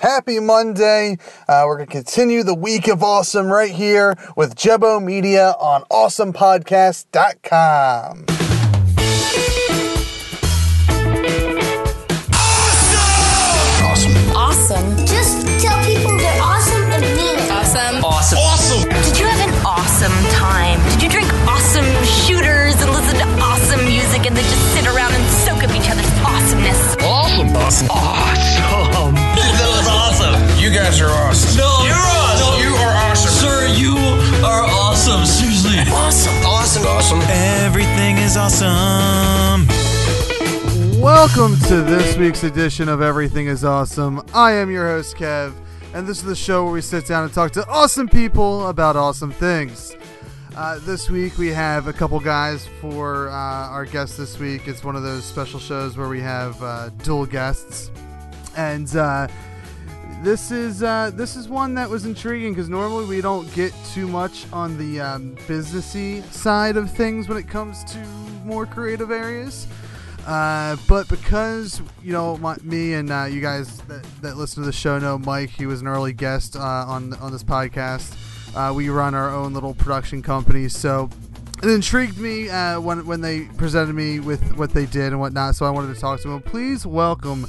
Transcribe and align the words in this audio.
Happy 0.00 0.40
Monday. 0.40 1.18
Uh, 1.46 1.64
we're 1.66 1.76
going 1.76 1.86
to 1.86 1.92
continue 1.92 2.42
the 2.42 2.54
week 2.54 2.88
of 2.88 3.02
awesome 3.02 3.48
right 3.48 3.70
here 3.70 4.16
with 4.34 4.54
Jebo 4.54 5.04
Media 5.04 5.50
on 5.60 5.82
awesomepodcast.com. 5.92 8.24
Awesome. 13.84 14.16
Awesome. 14.34 14.96
Just 15.04 15.44
tell 15.60 15.76
people 15.84 16.16
they're 16.16 16.40
awesome 16.40 16.80
and 16.96 17.04
mean 17.04 17.36
it. 17.36 17.50
Awesome. 17.50 18.02
Awesome. 18.02 18.38
Awesome. 18.38 18.88
Did 19.04 19.18
you 19.20 19.26
have 19.26 19.46
an 19.46 19.52
awesome 19.66 20.16
time? 20.32 20.80
Did 20.92 21.02
you 21.02 21.10
drink 21.10 21.28
awesome 21.46 21.84
shooters 22.24 22.80
and 22.80 22.90
listen 22.90 23.18
to 23.20 23.26
awesome 23.44 23.84
music 23.84 24.24
and 24.24 24.34
then 24.34 24.44
just 24.44 24.64
sit 24.72 24.86
around 24.86 25.12
and 25.12 25.22
soak 25.44 25.62
up 25.62 25.76
each 25.76 25.90
other's 25.90 26.08
awesomeness? 26.24 26.96
Awesome. 27.04 27.54
Awesome. 27.54 27.90
Awesome. 27.90 28.39
Guys 30.90 31.00
are 31.02 31.10
awesome. 31.10 31.56
No, 31.56 31.84
you're 31.84 31.94
awesome. 31.94 32.60
You 32.60 32.74
are 32.74 33.10
awesome. 33.10 33.30
Sir, 33.30 33.66
you 33.76 33.94
are 34.44 34.62
awesome. 34.64 35.24
Seriously. 35.24 35.78
Awesome. 35.92 36.34
Awesome. 36.44 36.84
Awesome. 36.84 37.20
Everything 37.28 38.18
is 38.18 38.36
awesome. 38.36 39.68
Welcome 41.00 41.56
to 41.68 41.82
this 41.82 42.16
week's 42.16 42.42
edition 42.42 42.88
of 42.88 43.02
Everything 43.02 43.46
is 43.46 43.64
Awesome. 43.64 44.20
I 44.34 44.52
am 44.54 44.68
your 44.68 44.88
host, 44.88 45.14
Kev, 45.14 45.54
and 45.94 46.08
this 46.08 46.18
is 46.18 46.24
the 46.24 46.34
show 46.34 46.64
where 46.64 46.72
we 46.72 46.80
sit 46.80 47.06
down 47.06 47.22
and 47.22 47.32
talk 47.32 47.52
to 47.52 47.64
awesome 47.68 48.08
people 48.08 48.66
about 48.66 48.96
awesome 48.96 49.30
things. 49.30 49.94
Uh, 50.56 50.80
this 50.80 51.08
week 51.08 51.38
we 51.38 51.48
have 51.48 51.86
a 51.86 51.92
couple 51.92 52.18
guys 52.18 52.66
for 52.80 53.28
uh, 53.28 53.32
our 53.32 53.84
guest 53.84 54.18
this 54.18 54.40
week. 54.40 54.66
It's 54.66 54.82
one 54.82 54.96
of 54.96 55.04
those 55.04 55.24
special 55.24 55.60
shows 55.60 55.96
where 55.96 56.08
we 56.08 56.20
have 56.20 56.60
uh, 56.60 56.88
dual 57.04 57.26
guests, 57.26 57.92
and 58.56 58.94
uh, 58.96 59.28
this 60.22 60.50
is 60.50 60.82
uh, 60.82 61.10
this 61.14 61.34
is 61.34 61.48
one 61.48 61.74
that 61.74 61.88
was 61.88 62.04
intriguing 62.04 62.52
because 62.52 62.68
normally 62.68 63.06
we 63.06 63.20
don't 63.20 63.52
get 63.54 63.72
too 63.92 64.06
much 64.06 64.46
on 64.52 64.76
the 64.76 65.00
um, 65.00 65.34
businessy 65.46 66.22
side 66.32 66.76
of 66.76 66.90
things 66.90 67.28
when 67.28 67.38
it 67.38 67.48
comes 67.48 67.84
to 67.84 67.98
more 68.44 68.66
creative 68.66 69.10
areas. 69.10 69.66
Uh, 70.26 70.76
but 70.86 71.08
because 71.08 71.80
you 72.02 72.12
know 72.12 72.36
my, 72.36 72.56
me 72.62 72.92
and 72.94 73.10
uh, 73.10 73.24
you 73.24 73.40
guys 73.40 73.78
that, 73.82 74.04
that 74.20 74.36
listen 74.36 74.62
to 74.62 74.66
the 74.66 74.72
show 74.72 74.98
know 74.98 75.18
Mike, 75.18 75.50
he 75.50 75.64
was 75.64 75.80
an 75.80 75.88
early 75.88 76.12
guest 76.12 76.54
uh, 76.54 76.60
on 76.60 77.14
on 77.14 77.32
this 77.32 77.42
podcast. 77.42 78.14
Uh, 78.54 78.74
we 78.74 78.90
run 78.90 79.14
our 79.14 79.30
own 79.30 79.54
little 79.54 79.74
production 79.74 80.22
company, 80.22 80.68
so 80.68 81.08
it 81.62 81.70
intrigued 81.70 82.18
me 82.18 82.50
uh, 82.50 82.78
when 82.78 83.06
when 83.06 83.22
they 83.22 83.42
presented 83.56 83.94
me 83.94 84.20
with 84.20 84.56
what 84.58 84.74
they 84.74 84.84
did 84.84 85.12
and 85.12 85.20
whatnot. 85.20 85.54
So 85.54 85.64
I 85.64 85.70
wanted 85.70 85.94
to 85.94 86.00
talk 86.00 86.20
to 86.20 86.30
him. 86.30 86.42
Please 86.42 86.84
welcome 86.84 87.46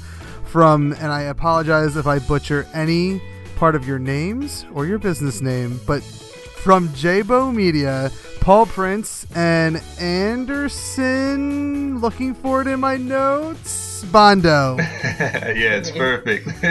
from, 0.51 0.91
and 0.93 1.07
I 1.07 1.21
apologize 1.21 1.95
if 1.95 2.05
I 2.05 2.19
butcher 2.19 2.67
any 2.73 3.21
part 3.55 3.73
of 3.73 3.87
your 3.87 3.99
names 3.99 4.65
or 4.73 4.85
your 4.85 4.99
business 4.99 5.41
name, 5.41 5.79
but 5.87 6.03
from 6.03 6.89
Jabo 6.89 7.55
Media, 7.55 8.11
Paul 8.41 8.65
Prince 8.65 9.25
and 9.33 9.81
Anderson. 9.97 11.99
Looking 11.99 12.35
for 12.35 12.61
it 12.61 12.67
in 12.67 12.81
my 12.81 12.97
notes. 12.97 14.03
Bondo. 14.11 14.75
yeah, 14.79 15.77
it's 15.77 15.91
perfect. 15.91 16.47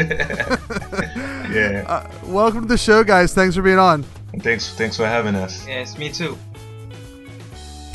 yeah. 1.51 1.85
Uh, 1.87 2.11
welcome 2.27 2.63
to 2.63 2.69
the 2.69 2.77
show, 2.77 3.03
guys. 3.03 3.33
Thanks 3.33 3.57
for 3.57 3.63
being 3.63 3.79
on. 3.79 4.03
Thanks 4.41 4.75
thanks 4.75 4.97
for 4.97 5.07
having 5.07 5.35
us. 5.35 5.67
Yes, 5.67 5.97
me 5.97 6.13
too. 6.13 6.37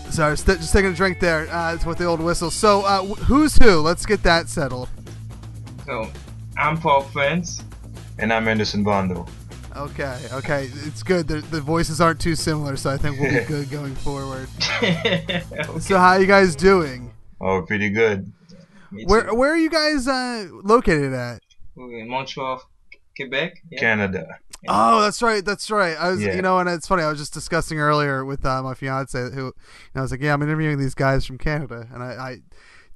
Sorry, 0.09 0.38
st- 0.38 0.59
just 0.59 0.73
taking 0.73 0.92
a 0.92 0.95
drink 0.95 1.20
there. 1.20 1.47
Uh, 1.53 1.75
it's 1.75 1.86
with 1.86 1.97
the 1.97 2.05
old 2.05 2.22
whistle. 2.22 2.49
So, 2.49 2.81
uh, 2.81 3.03
wh- 3.03 3.20
who's 3.20 3.55
who? 3.58 3.81
Let's 3.81 4.05
get 4.05 4.23
that 4.23 4.49
settled. 4.49 4.89
So, 5.86 6.09
I'm 6.58 6.78
Paul 6.78 7.03
Prince. 7.03 7.64
And 8.17 8.31
I'm 8.31 8.47
Anderson 8.47 8.83
Bondo. 8.83 9.25
Okay, 9.75 10.17
okay, 10.31 10.69
it's 10.86 11.03
good. 11.03 11.27
The, 11.27 11.42
the 11.42 11.59
voices 11.59 12.00
aren't 12.00 12.19
too 12.22 12.36
similar, 12.36 12.77
so 12.77 12.89
I 12.89 12.97
think 12.97 13.19
we'll 13.19 13.30
be 13.31 13.44
good 13.47 13.69
going 13.69 13.94
forward. 13.95 14.47
Okay. 14.67 15.44
So, 15.80 15.98
how 15.98 16.15
you 16.15 16.26
guys 16.27 16.55
doing? 16.55 17.14
Oh, 17.42 17.61
pretty 17.61 17.89
good. 17.89 18.32
Where 19.05 19.33
where 19.33 19.52
are 19.52 19.58
you 19.58 19.70
guys 19.70 20.08
uh, 20.08 20.48
located 20.64 21.11
at? 21.14 21.42
In 21.76 22.08
Montreal, 22.08 22.61
Quebec. 23.17 23.61
Yeah. 23.70 23.80
Canada. 23.80 24.27
Oh, 24.70 25.02
that's 25.02 25.21
right. 25.21 25.43
That's 25.43 25.70
right. 25.70 25.98
I 25.99 26.11
was, 26.11 26.23
Yeah. 26.23 26.36
you 26.36 26.42
know, 26.42 26.59
and 26.59 26.70
it's 26.70 26.88
funny. 26.88 27.04
I 27.04 27.09
was 27.09 27.20
just 27.20 27.33
discussing 27.33 27.77
earlier 27.77 28.23
with 28.23 28.45
uh, 28.45 28.64
my 28.64 28.73
fiance, 28.73 29.20
who, 29.20 29.48
and 29.48 29.54
I 29.95 30.02
was 30.02 30.11
like, 30.11 30.21
"Yeah, 30.21 30.33
I'm 30.33 30.42
interviewing 30.42 30.80
these 30.80 30.93
guys 30.95 31.26
from 31.26 31.38
Canada," 31.38 31.88
and 31.93 32.02
I, 32.02 32.08
I 32.08 32.38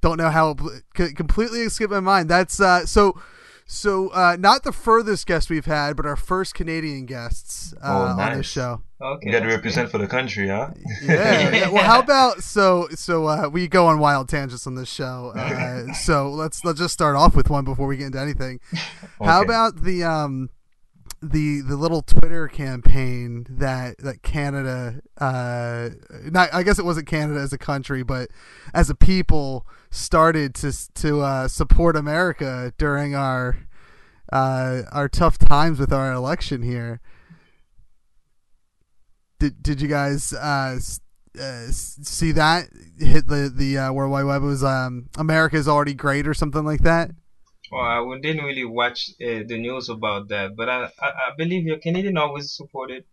don't 0.00 0.16
know 0.18 0.30
how 0.30 0.56
it 0.98 1.16
completely 1.16 1.60
escaped 1.60 1.90
my 1.90 2.00
mind. 2.00 2.28
That's 2.28 2.60
uh, 2.60 2.86
so, 2.86 3.20
so 3.66 4.08
uh, 4.08 4.36
not 4.38 4.62
the 4.64 4.72
furthest 4.72 5.26
guest 5.26 5.50
we've 5.50 5.66
had, 5.66 5.96
but 5.96 6.06
our 6.06 6.16
first 6.16 6.54
Canadian 6.54 7.06
guests 7.06 7.74
uh, 7.74 7.78
Oh, 7.82 8.02
on 8.02 8.16
this 8.16 8.36
nice. 8.36 8.46
show. 8.46 8.82
Okay. 9.02 9.26
You 9.26 9.32
got 9.32 9.40
to 9.40 9.46
that's 9.46 9.56
represent 9.56 9.90
for 9.90 9.98
the 9.98 10.06
country, 10.06 10.48
huh? 10.48 10.70
Yeah. 11.02 11.50
yeah. 11.50 11.68
Well, 11.72 11.84
how 11.84 12.00
about 12.00 12.42
so 12.42 12.88
so 12.94 13.26
uh, 13.26 13.48
we 13.50 13.66
go 13.68 13.86
on 13.86 13.98
wild 13.98 14.28
tangents 14.28 14.66
on 14.66 14.74
this 14.74 14.90
show. 14.90 15.32
Uh, 15.36 15.92
so 15.94 16.30
let's 16.30 16.64
let's 16.64 16.78
just 16.78 16.92
start 16.92 17.16
off 17.16 17.34
with 17.34 17.48
one 17.48 17.64
before 17.64 17.86
we 17.86 17.96
get 17.96 18.06
into 18.06 18.20
anything. 18.20 18.60
How 19.22 19.42
about 19.42 19.82
the 19.84 20.04
um 20.04 20.50
the 21.22 21.60
the 21.60 21.76
little 21.76 22.02
Twitter 22.02 22.48
campaign 22.48 23.46
that 23.48 23.98
that 23.98 24.22
Canada 24.22 25.00
uh 25.18 25.90
not 26.24 26.52
I 26.52 26.62
guess 26.62 26.78
it 26.78 26.84
wasn't 26.84 27.06
Canada 27.06 27.40
as 27.40 27.52
a 27.52 27.58
country 27.58 28.02
but 28.02 28.28
as 28.74 28.88
a 28.90 28.94
people 28.94 29.66
started 29.90 30.54
to 30.56 30.72
to 30.94 31.20
uh, 31.20 31.48
support 31.48 31.96
America 31.96 32.72
during 32.78 33.14
our 33.14 33.58
uh 34.32 34.82
our 34.92 35.08
tough 35.08 35.38
times 35.38 35.78
with 35.80 35.92
our 35.92 36.12
election 36.12 36.62
here. 36.62 37.00
Did 39.38 39.62
did 39.62 39.80
you 39.80 39.88
guys 39.88 40.32
uh 40.32 40.78
uh, 41.38 41.66
see 41.70 42.32
that 42.32 42.68
hit 42.98 43.26
the 43.28 43.52
the 43.54 43.78
uh, 43.78 43.92
World 43.92 44.12
Wide 44.12 44.24
Web 44.24 44.42
It 44.42 44.46
was 44.46 44.64
um 44.64 45.08
America 45.16 45.56
is 45.56 45.68
already 45.68 45.94
great 45.94 46.26
or 46.26 46.34
something 46.34 46.64
like 46.64 46.82
that? 46.82 47.10
Well, 47.70 47.82
I 47.82 47.96
w- 47.96 48.20
didn't 48.20 48.44
really 48.44 48.64
watch 48.64 49.10
uh, 49.20 49.42
the 49.46 49.58
news 49.58 49.88
about 49.88 50.28
that, 50.28 50.56
but 50.56 50.68
I, 50.68 50.84
I, 51.00 51.08
I 51.08 51.34
believe 51.36 51.64
your 51.66 51.78
Canadian 51.78 52.16
always 52.16 52.54
supported 52.56 53.04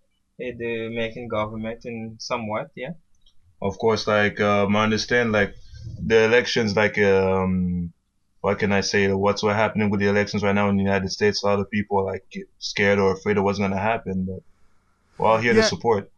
uh, 0.41 0.51
the 0.57 0.87
American 0.87 1.27
government 1.27 1.85
in 1.85 2.17
somewhat, 2.19 2.71
yeah. 2.75 2.93
Of 3.61 3.77
course, 3.79 4.07
like, 4.07 4.39
um, 4.41 4.75
I 4.75 4.83
understand, 4.83 5.31
like, 5.31 5.55
the 6.05 6.23
elections, 6.25 6.75
like, 6.75 6.97
um, 6.99 7.93
what 8.41 8.59
can 8.59 8.71
I 8.71 8.81
say? 8.81 9.11
What's 9.11 9.43
what 9.43 9.55
happening 9.55 9.89
with 9.89 9.99
the 9.99 10.07
elections 10.07 10.43
right 10.43 10.55
now 10.55 10.69
in 10.69 10.77
the 10.77 10.83
United 10.83 11.09
States? 11.11 11.43
A 11.43 11.47
lot 11.47 11.59
of 11.59 11.69
people 11.71 11.99
are, 11.99 12.05
like, 12.05 12.23
scared 12.59 12.99
or 12.99 13.11
afraid 13.13 13.37
of 13.37 13.43
what's 13.43 13.59
going 13.59 13.71
to 13.71 13.77
happen, 13.77 14.25
but 14.25 14.43
we're 15.17 15.27
all 15.27 15.37
here 15.37 15.53
Yeah. 15.53 15.61
to 15.61 15.67
support. 15.67 16.11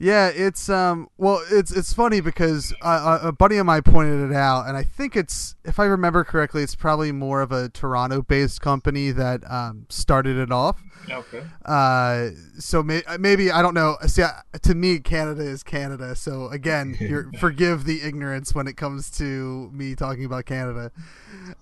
Yeah, 0.00 0.28
it's 0.28 0.68
um 0.68 1.08
well 1.18 1.42
it's 1.50 1.72
it's 1.72 1.92
funny 1.92 2.20
because 2.20 2.72
uh, 2.82 3.18
a 3.22 3.32
buddy 3.32 3.56
of 3.56 3.66
mine 3.66 3.82
pointed 3.82 4.30
it 4.30 4.34
out 4.34 4.68
and 4.68 4.76
I 4.76 4.84
think 4.84 5.16
it's 5.16 5.56
if 5.64 5.80
I 5.80 5.86
remember 5.86 6.22
correctly 6.22 6.62
it's 6.62 6.76
probably 6.76 7.10
more 7.10 7.42
of 7.42 7.50
a 7.50 7.68
Toronto 7.68 8.22
based 8.22 8.60
company 8.60 9.10
that 9.10 9.42
um 9.50 9.86
started 9.88 10.36
it 10.36 10.52
off. 10.52 10.80
Okay. 11.10 11.42
Uh 11.64 12.28
so 12.58 12.82
may, 12.82 13.02
maybe 13.18 13.50
I 13.50 13.60
don't 13.60 13.74
know 13.74 13.96
see 14.06 14.22
I, 14.22 14.42
to 14.62 14.74
me 14.76 15.00
Canada 15.00 15.42
is 15.42 15.64
Canada 15.64 16.14
so 16.14 16.46
again 16.48 16.96
you're 17.00 17.32
forgive 17.40 17.84
the 17.84 18.02
ignorance 18.02 18.54
when 18.54 18.68
it 18.68 18.76
comes 18.76 19.10
to 19.18 19.68
me 19.72 19.96
talking 19.96 20.24
about 20.24 20.46
Canada. 20.46 20.92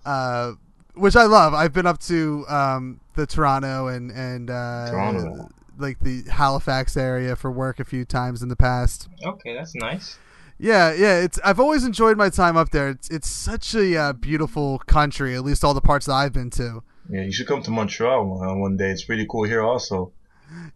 Uh 0.04 0.52
which 0.94 1.16
I 1.16 1.24
love. 1.24 1.52
I've 1.54 1.72
been 1.72 1.86
up 1.86 2.00
to 2.00 2.44
um 2.48 3.00
the 3.14 3.26
Toronto 3.26 3.86
and 3.86 4.10
and 4.10 4.50
uh 4.50 4.90
Toronto. 4.90 5.48
Like 5.78 6.00
the 6.00 6.22
Halifax 6.30 6.96
area 6.96 7.36
for 7.36 7.50
work 7.50 7.80
a 7.80 7.84
few 7.84 8.04
times 8.04 8.42
in 8.42 8.48
the 8.48 8.56
past. 8.56 9.08
Okay, 9.24 9.54
that's 9.54 9.74
nice. 9.74 10.18
Yeah, 10.58 10.92
yeah, 10.94 11.18
it's 11.20 11.38
I've 11.44 11.60
always 11.60 11.84
enjoyed 11.84 12.16
my 12.16 12.30
time 12.30 12.56
up 12.56 12.70
there. 12.70 12.88
It's 12.88 13.10
it's 13.10 13.28
such 13.28 13.74
a 13.74 13.96
uh, 13.96 14.12
beautiful 14.14 14.78
country, 14.80 15.34
at 15.34 15.44
least 15.44 15.64
all 15.64 15.74
the 15.74 15.80
parts 15.80 16.06
that 16.06 16.14
I've 16.14 16.32
been 16.32 16.50
to. 16.50 16.82
Yeah, 17.10 17.22
you 17.22 17.32
should 17.32 17.46
come 17.46 17.62
to 17.62 17.70
Montreal 17.70 18.24
one, 18.24 18.60
one 18.60 18.76
day. 18.76 18.90
It's 18.90 19.04
pretty 19.04 19.26
cool 19.30 19.44
here 19.44 19.62
also. 19.62 20.12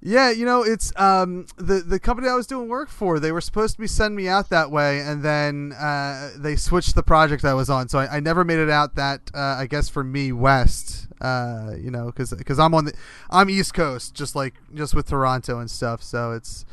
Yeah, 0.02 0.30
you 0.30 0.44
know, 0.44 0.62
it's 0.62 0.92
um 0.98 1.46
the 1.56 1.80
the 1.80 1.98
company 1.98 2.28
I 2.28 2.34
was 2.34 2.46
doing 2.46 2.68
work 2.68 2.88
for. 2.88 3.18
They 3.18 3.32
were 3.32 3.40
supposed 3.40 3.74
to 3.76 3.80
be 3.80 3.86
sending 3.86 4.16
me 4.16 4.28
out 4.28 4.50
that 4.50 4.70
way, 4.70 5.00
and 5.00 5.22
then 5.22 5.72
uh, 5.72 6.30
they 6.36 6.56
switched 6.56 6.94
the 6.94 7.02
project 7.02 7.44
I 7.44 7.54
was 7.54 7.70
on, 7.70 7.88
so 7.88 8.00
I, 8.00 8.16
I 8.16 8.20
never 8.20 8.44
made 8.44 8.58
it 8.58 8.70
out 8.70 8.96
that 8.96 9.30
uh, 9.34 9.38
I 9.38 9.66
guess 9.66 9.88
for 9.88 10.04
me 10.04 10.32
west. 10.32 11.06
Uh, 11.20 11.74
you 11.78 11.90
know, 11.90 12.12
because 12.14 12.58
I'm 12.58 12.74
on 12.74 12.86
the 12.86 12.94
I'm 13.30 13.50
East 13.50 13.74
Coast, 13.74 14.14
just 14.14 14.34
like 14.34 14.54
just 14.74 14.94
with 14.94 15.08
Toronto 15.08 15.58
and 15.58 15.70
stuff. 15.70 16.02
So 16.02 16.32
it's 16.32 16.64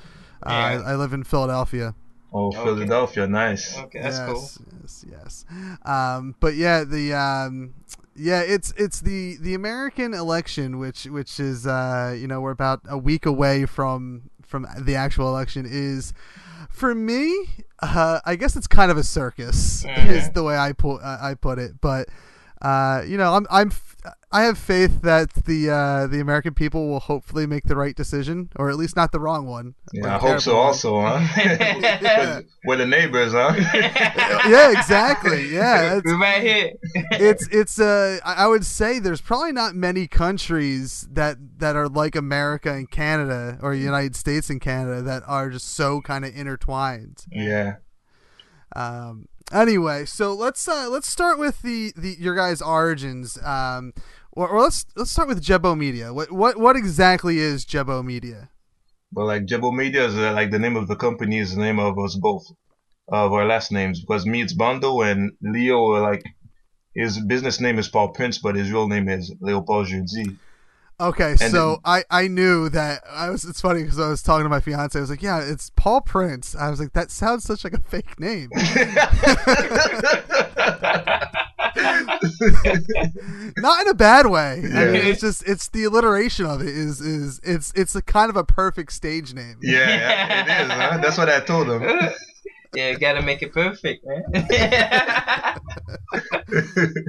uh, 0.44 0.50
Yeah. 0.50 0.82
I, 0.86 0.92
I 0.92 0.96
live 0.96 1.14
in 1.14 1.24
Philadelphia. 1.24 1.96
Oh, 2.34 2.48
Okay. 2.48 2.64
Philadelphia, 2.64 3.28
nice. 3.28 3.78
Okay, 3.78 4.02
that's 4.02 4.18
yes, 4.18 4.30
cool. 4.30 4.66
Yes, 4.82 5.06
yes. 5.10 5.46
Um, 5.86 6.36
but 6.40 6.56
yeah, 6.56 6.84
the 6.84 7.14
um, 7.14 7.74
yeah, 8.16 8.42
it's 8.42 8.74
it's 8.78 9.02
the 9.02 9.38
the 9.40 9.54
American 9.54 10.14
election, 10.14 10.78
which 10.78 11.06
which 11.06 11.40
is 11.40 11.66
uh, 11.66 12.16
you 12.18 12.28
know 12.28 12.42
we're 12.42 12.52
about 12.52 12.82
a 12.88 12.98
week 12.98 13.26
away 13.26 13.66
from 13.66 14.30
from 14.42 14.68
the 14.80 14.96
actual 14.96 15.30
election 15.30 15.66
is. 15.68 16.14
For 16.70 16.94
me, 16.94 17.48
uh, 17.82 18.20
I 18.26 18.36
guess 18.36 18.56
it's 18.56 18.68
kind 18.68 18.92
of 18.92 18.98
a 18.98 19.04
circus, 19.04 19.84
is 19.86 20.30
the 20.32 20.44
way 20.44 20.58
I 20.58 20.74
put 20.74 21.02
I 21.02 21.34
put 21.34 21.60
it. 21.60 21.80
But 21.82 22.10
uh, 22.62 23.02
you 23.08 23.18
know, 23.18 23.34
I'm 23.34 23.46
I'm 23.50 23.68
f- 23.68 23.96
I 24.32 24.44
have 24.44 24.58
faith 24.58 25.02
that 25.04 25.32
the 25.46 25.70
uh, 25.70 26.08
the 26.08 26.20
American 26.20 26.54
people 26.54 26.88
will 26.90 27.00
hopefully 27.00 27.46
make 27.46 27.64
the 27.66 27.76
right 27.76 27.96
decision, 27.96 28.50
or 28.56 28.70
at 28.70 28.76
least 28.76 28.96
not 28.96 29.12
the 29.12 29.20
wrong 29.20 29.48
one. 29.48 29.76
Yeah, 29.94 30.04
the 30.04 30.10
I 30.10 30.18
hope 30.18 30.42
so. 30.42 30.56
one. 30.56 30.66
Also, 30.66 31.02
huh? 31.02 32.42
We're 32.66 32.76
the 32.78 32.86
neighbors, 32.86 33.32
huh? 33.34 33.54
yeah, 34.50 34.72
exactly. 34.72 35.48
Yeah, 35.50 35.96
it's, 35.98 36.06
We're 36.06 36.20
right 36.20 36.42
here. 36.42 36.72
it's 37.12 37.48
it's 37.52 37.80
uh 37.80 38.20
I 38.26 38.46
I 38.46 38.48
would 38.48 38.66
say 38.66 39.00
there's 39.00 39.22
probably 39.22 39.52
not 39.54 39.76
many 39.76 40.08
countries 40.08 41.08
that 41.12 41.38
that 41.60 41.76
are 41.76 41.88
like 41.88 42.16
America 42.16 42.74
and 42.74 42.90
Canada 42.90 43.60
or 43.62 43.74
United 43.74 44.16
States 44.16 44.50
and 44.50 44.60
Canada 44.60 45.02
that 45.04 45.24
are 45.28 45.50
just 45.50 45.68
so 45.74 46.02
kind 46.02 46.26
of 46.26 46.36
intertwined. 46.36 47.24
yeah. 47.32 47.76
Um 48.76 49.28
anyway, 49.52 50.06
so 50.06 50.34
let's 50.34 50.68
uh 50.68 50.88
let's 50.90 51.08
start 51.08 51.40
with 51.40 51.62
the 51.62 51.94
the 51.96 52.16
your 52.20 52.36
guys' 52.36 52.62
origins. 52.62 53.38
Um 53.44 53.94
or, 54.32 54.48
or 54.50 54.62
let's 54.62 54.86
let's 54.96 55.12
start 55.12 55.28
with 55.28 55.44
Jebo 55.44 55.78
Media. 55.78 56.14
What 56.14 56.32
what 56.32 56.58
what 56.58 56.76
exactly 56.76 57.40
is 57.40 57.66
Jebo 57.66 58.04
Media? 58.06 58.50
Well, 59.14 59.26
like 59.26 59.46
Jebo 59.46 59.76
Media 59.76 60.06
is 60.06 60.16
uh, 60.16 60.34
like 60.34 60.52
the 60.52 60.60
name 60.60 60.76
of 60.76 60.88
the 60.88 60.96
company 60.96 61.40
is 61.40 61.56
the 61.56 61.62
name 61.62 61.80
of 61.80 61.98
us 61.98 62.16
both, 62.16 62.46
of 63.08 63.34
our 63.34 63.46
last 63.46 63.72
names. 63.72 64.00
Because 64.00 64.26
me 64.26 64.42
it's 64.42 64.54
Bondo 64.54 65.02
and 65.02 65.32
Leo 65.42 65.80
like 66.02 66.24
his 66.94 67.20
business 67.20 67.60
name 67.60 67.80
is 67.80 67.90
Paul 67.90 68.10
Prince, 68.10 68.38
but 68.40 68.56
his 68.56 68.72
real 68.72 68.88
name 68.88 69.08
is 69.08 69.34
Leopold 69.40 69.88
Jeudi. 69.88 70.38
Okay, 71.00 71.36
And 71.40 71.52
so 71.52 71.80
I 71.86 72.04
I 72.10 72.28
knew 72.28 72.70
that 72.70 73.04
I 73.08 73.30
was. 73.30 73.46
It's 73.46 73.62
funny 73.62 73.84
because 73.84 74.00
I 74.00 74.10
was 74.10 74.24
talking 74.24 74.46
to 74.46 74.50
my 74.50 74.60
fiance. 74.60 74.98
I 74.98 75.02
was 75.02 75.12
like, 75.12 75.22
"Yeah, 75.22 75.42
it's 75.44 75.70
Paul 75.76 76.02
Prince." 76.02 76.56
I 76.56 76.72
was 76.72 76.80
like, 76.80 76.94
"That 76.94 77.12
sounds 77.12 77.44
such 77.44 77.64
like 77.64 77.74
a 77.74 77.80
fake 77.80 78.20
name." 78.20 78.50
Not 83.58 83.82
in 83.82 83.88
a 83.90 83.94
bad 83.94 84.26
way. 84.26 84.64
I 84.74 84.86
mean, 84.86 84.96
it's 85.06 85.22
just 85.22 85.48
it's 85.48 85.68
the 85.70 85.84
alliteration 85.84 86.48
of 86.48 86.62
it 86.62 86.70
is 86.70 87.00
is 87.00 87.40
it's 87.44 87.72
it's 87.76 87.96
a 87.96 88.02
kind 88.02 88.32
of 88.32 88.36
a 88.36 88.44
perfect 88.44 88.92
stage 88.92 89.36
name. 89.36 89.58
yeah, 89.62 90.42
it 90.42 90.66
is. 90.66 90.72
Huh? 90.72 90.98
That's 91.02 91.18
what 91.20 91.30
I 91.30 91.42
told 91.42 91.70
him. 91.70 91.84
yeah, 92.74 92.90
you 92.90 92.98
gotta 92.98 93.22
make 93.22 93.44
it 93.44 93.54
perfect, 93.54 94.04
man. 94.04 94.24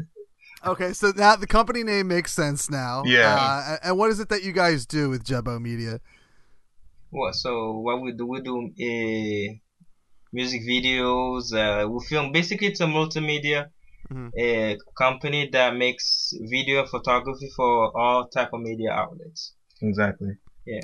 Okay, 0.66 0.92
so 0.92 1.12
now 1.16 1.36
the 1.36 1.46
company 1.46 1.84
name 1.84 2.08
makes 2.08 2.32
sense 2.32 2.68
now. 2.70 3.02
Yeah. 3.06 3.28
Uh, 3.34 3.76
and 3.84 3.98
what 3.98 4.10
is 4.10 4.18
it 4.20 4.28
that 4.30 4.42
you 4.42 4.52
guys 4.52 4.86
do 4.86 5.08
with 5.08 5.24
Jebo 5.24 5.60
Media? 5.60 6.00
what? 7.10 7.34
So 7.36 7.72
what 7.78 8.02
we 8.02 8.12
do? 8.12 8.26
We 8.26 8.40
do 8.42 8.56
uh, 8.66 9.54
music 10.32 10.62
videos. 10.68 11.54
Uh, 11.54 11.88
we 11.88 12.04
film. 12.06 12.32
Basically, 12.32 12.66
it's 12.68 12.80
a 12.80 12.86
multimedia 12.86 13.66
Mhm. 14.12 14.30
uh, 14.36 14.76
company 14.96 15.48
that 15.52 15.76
makes 15.76 16.32
video 16.50 16.86
photography 16.86 17.50
for 17.54 17.96
all 17.96 18.26
type 18.28 18.50
of 18.52 18.60
media 18.60 18.90
outlets. 18.90 19.54
Exactly. 19.80 20.36
Yeah. 20.66 20.80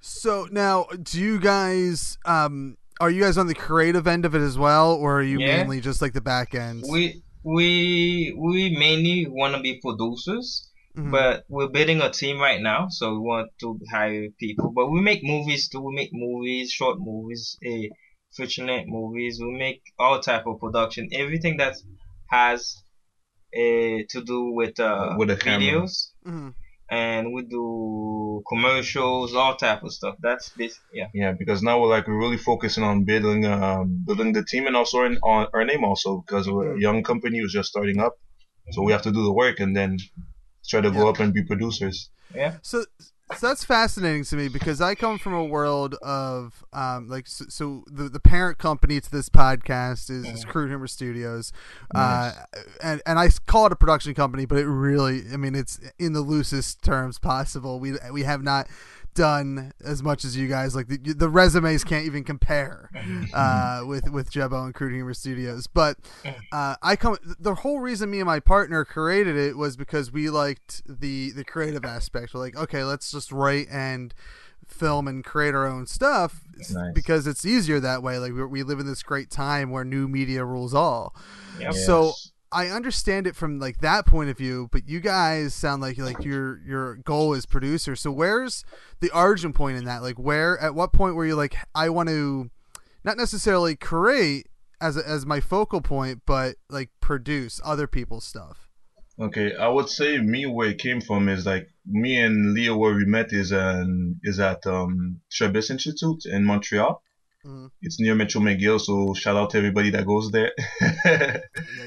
So 0.00 0.48
now, 0.50 0.86
do 1.02 1.20
you 1.20 1.38
guys 1.40 2.18
um 2.24 2.76
are 3.00 3.10
you 3.10 3.20
guys 3.22 3.38
on 3.38 3.46
the 3.46 3.54
creative 3.54 4.06
end 4.06 4.24
of 4.24 4.34
it 4.34 4.40
as 4.40 4.56
well, 4.58 4.92
or 4.94 5.18
are 5.20 5.22
you 5.22 5.40
Yeah. 5.40 5.58
mainly 5.58 5.80
just 5.80 6.00
like 6.02 6.14
the 6.14 6.20
back 6.20 6.54
end? 6.54 6.84
We 6.88 7.22
we 7.42 8.34
we 8.36 8.70
mainly 8.76 9.26
want 9.28 9.54
to 9.54 9.60
be 9.60 9.80
producers. 9.80 10.64
Mhm. 10.96 11.10
But 11.12 11.44
we're 11.48 11.68
building 11.68 12.00
a 12.00 12.10
team 12.10 12.38
right 12.40 12.60
now, 12.60 12.88
so 12.88 13.12
we 13.12 13.18
want 13.18 13.50
to 13.60 13.78
hire 13.90 14.28
people. 14.40 14.72
But 14.74 14.90
we 14.90 15.00
make 15.00 15.22
movies 15.22 15.68
too. 15.68 15.80
We 15.80 15.94
make 15.94 16.10
movies, 16.12 16.72
short 16.72 16.98
movies, 16.98 17.56
uh, 17.64 17.86
feature 18.32 18.64
length 18.64 18.88
movies. 18.88 19.38
We 19.40 19.52
make 19.52 19.80
all 19.98 20.18
type 20.20 20.46
of 20.46 20.58
production, 20.60 21.08
everything 21.12 21.56
that 21.58 21.74
has 22.26 22.82
uh, 23.54 23.98
to 24.12 24.24
do 24.24 24.50
with 24.52 24.78
uh, 24.80 25.14
With 25.18 25.30
a 25.30 25.36
camera. 25.36 25.58
videos, 25.82 26.10
Mhm. 26.26 26.54
And 26.90 27.32
we 27.32 27.42
do 27.42 28.42
commercials, 28.48 29.34
all 29.34 29.56
type 29.56 29.82
of 29.82 29.92
stuff. 29.92 30.16
That's 30.20 30.48
basic. 30.50 30.82
Yeah. 30.92 31.08
Yeah, 31.12 31.32
because 31.32 31.62
now 31.62 31.80
we're 31.80 31.88
like 31.88 32.06
we're 32.06 32.18
really 32.18 32.38
focusing 32.38 32.84
on 32.84 33.04
building 33.04 33.44
um 33.46 34.02
building 34.06 34.32
the 34.32 34.44
team 34.44 34.66
and 34.66 34.76
also 34.76 35.04
in, 35.04 35.18
on 35.22 35.48
our 35.52 35.64
name 35.64 35.84
also 35.84 36.24
because 36.26 36.48
we're 36.48 36.76
a 36.76 36.80
young 36.80 37.02
company 37.02 37.38
who's 37.38 37.52
just 37.52 37.68
starting 37.68 38.00
up, 38.00 38.18
so 38.70 38.82
we 38.82 38.92
have 38.92 39.02
to 39.02 39.12
do 39.12 39.22
the 39.22 39.32
work 39.32 39.60
and 39.60 39.76
then 39.76 39.98
try 40.66 40.80
to 40.80 40.90
go 40.90 41.08
up 41.08 41.18
and 41.20 41.32
be 41.32 41.42
producers. 41.42 42.10
Yeah. 42.34 42.56
So, 42.62 42.84
so 43.36 43.48
that's 43.48 43.64
fascinating 43.64 44.24
to 44.24 44.36
me 44.36 44.48
because 44.48 44.80
I 44.80 44.94
come 44.94 45.18
from 45.18 45.34
a 45.34 45.44
world 45.44 45.94
of 45.96 46.64
um, 46.72 47.08
like 47.08 47.26
so, 47.26 47.44
so 47.48 47.84
the 47.86 48.08
the 48.08 48.20
parent 48.20 48.58
company 48.58 49.00
to 49.00 49.10
this 49.10 49.28
podcast 49.28 50.10
is, 50.10 50.26
is 50.26 50.44
Crude 50.44 50.70
Humor 50.70 50.86
Studios, 50.86 51.52
uh, 51.94 52.32
and 52.82 53.02
and 53.04 53.18
I 53.18 53.28
call 53.46 53.66
it 53.66 53.72
a 53.72 53.76
production 53.76 54.14
company, 54.14 54.46
but 54.46 54.58
it 54.58 54.66
really 54.66 55.24
I 55.32 55.36
mean 55.36 55.54
it's 55.54 55.78
in 55.98 56.14
the 56.14 56.20
loosest 56.20 56.82
terms 56.82 57.18
possible. 57.18 57.78
We 57.80 57.94
we 58.10 58.22
have 58.22 58.42
not 58.42 58.66
done 59.18 59.72
as 59.84 60.00
much 60.00 60.24
as 60.24 60.36
you 60.36 60.46
guys 60.46 60.76
like 60.76 60.86
the, 60.86 60.96
the 60.96 61.28
resumes 61.28 61.82
can't 61.82 62.06
even 62.06 62.22
compare 62.22 62.88
uh, 63.34 63.82
with 63.84 64.08
with 64.10 64.30
Jebo 64.30 64.64
and 64.64 64.72
Crude 64.74 64.92
Humor 64.94 65.12
Studios. 65.12 65.66
But 65.66 65.98
uh, 66.52 66.76
I 66.80 66.94
come 66.94 67.16
the 67.38 67.56
whole 67.56 67.80
reason 67.80 68.10
me 68.10 68.20
and 68.20 68.26
my 68.26 68.38
partner 68.38 68.84
created 68.84 69.36
it 69.36 69.56
was 69.56 69.76
because 69.76 70.12
we 70.12 70.30
liked 70.30 70.82
the 70.86 71.32
the 71.32 71.44
creative 71.44 71.84
aspect. 71.84 72.32
We're 72.32 72.40
like, 72.40 72.56
okay, 72.56 72.84
let's 72.84 73.10
just 73.10 73.32
write 73.32 73.66
and 73.70 74.14
film 74.68 75.08
and 75.08 75.24
create 75.24 75.54
our 75.54 75.66
own 75.66 75.86
stuff 75.86 76.42
Nice. 76.70 76.92
because 76.94 77.26
it's 77.26 77.44
easier 77.44 77.80
that 77.80 78.02
way. 78.02 78.18
Like 78.18 78.34
we, 78.34 78.44
we 78.44 78.62
live 78.62 78.78
in 78.78 78.86
this 78.86 79.02
great 79.02 79.30
time 79.30 79.70
where 79.70 79.84
new 79.84 80.06
media 80.06 80.44
rules 80.44 80.74
all. 80.74 81.14
Yep. 81.58 81.74
So. 81.74 82.12
I 82.50 82.68
understand 82.68 83.26
it 83.26 83.36
from 83.36 83.58
like 83.58 83.80
that 83.80 84.06
point 84.06 84.30
of 84.30 84.38
view, 84.38 84.68
but 84.72 84.88
you 84.88 85.00
guys 85.00 85.54
sound 85.54 85.82
like 85.82 85.98
like 85.98 86.24
your 86.24 86.60
your 86.66 86.96
goal 86.96 87.34
is 87.34 87.44
producer. 87.46 87.94
So 87.94 88.10
where's 88.10 88.64
the 89.00 89.10
origin 89.10 89.52
point 89.52 89.76
in 89.76 89.84
that? 89.84 90.02
Like 90.02 90.18
where 90.18 90.58
at 90.58 90.74
what 90.74 90.92
point 90.92 91.14
were 91.14 91.26
you 91.26 91.34
like 91.36 91.56
I 91.74 91.90
want 91.90 92.08
to 92.08 92.50
not 93.04 93.16
necessarily 93.16 93.76
create 93.76 94.48
as 94.80 94.96
a, 94.96 95.06
as 95.06 95.26
my 95.26 95.40
focal 95.40 95.80
point, 95.80 96.22
but 96.26 96.56
like 96.70 96.90
produce 97.00 97.60
other 97.64 97.86
people's 97.86 98.24
stuff. 98.24 98.68
Okay, 99.20 99.54
I 99.56 99.68
would 99.68 99.88
say 99.88 100.18
me 100.18 100.46
where 100.46 100.68
it 100.68 100.78
came 100.78 101.00
from 101.00 101.28
is 101.28 101.44
like 101.44 101.68
me 101.84 102.18
and 102.18 102.54
Leo 102.54 102.76
where 102.76 102.94
we 102.94 103.04
met 103.04 103.32
is 103.32 103.52
um 103.52 104.20
is 104.22 104.40
at 104.40 104.66
um 104.66 105.20
Trebas 105.30 105.70
Institute 105.70 106.24
in 106.24 106.44
Montreal. 106.44 107.02
Mhm. 107.44 107.70
It's 107.82 108.00
near 108.00 108.14
Metro 108.14 108.40
McGill, 108.40 108.80
so 108.80 109.14
shout 109.14 109.36
out 109.36 109.50
to 109.50 109.58
everybody 109.58 109.90
that 109.90 110.06
goes 110.06 110.30
there. 110.30 110.52
Yeah, 111.04 111.40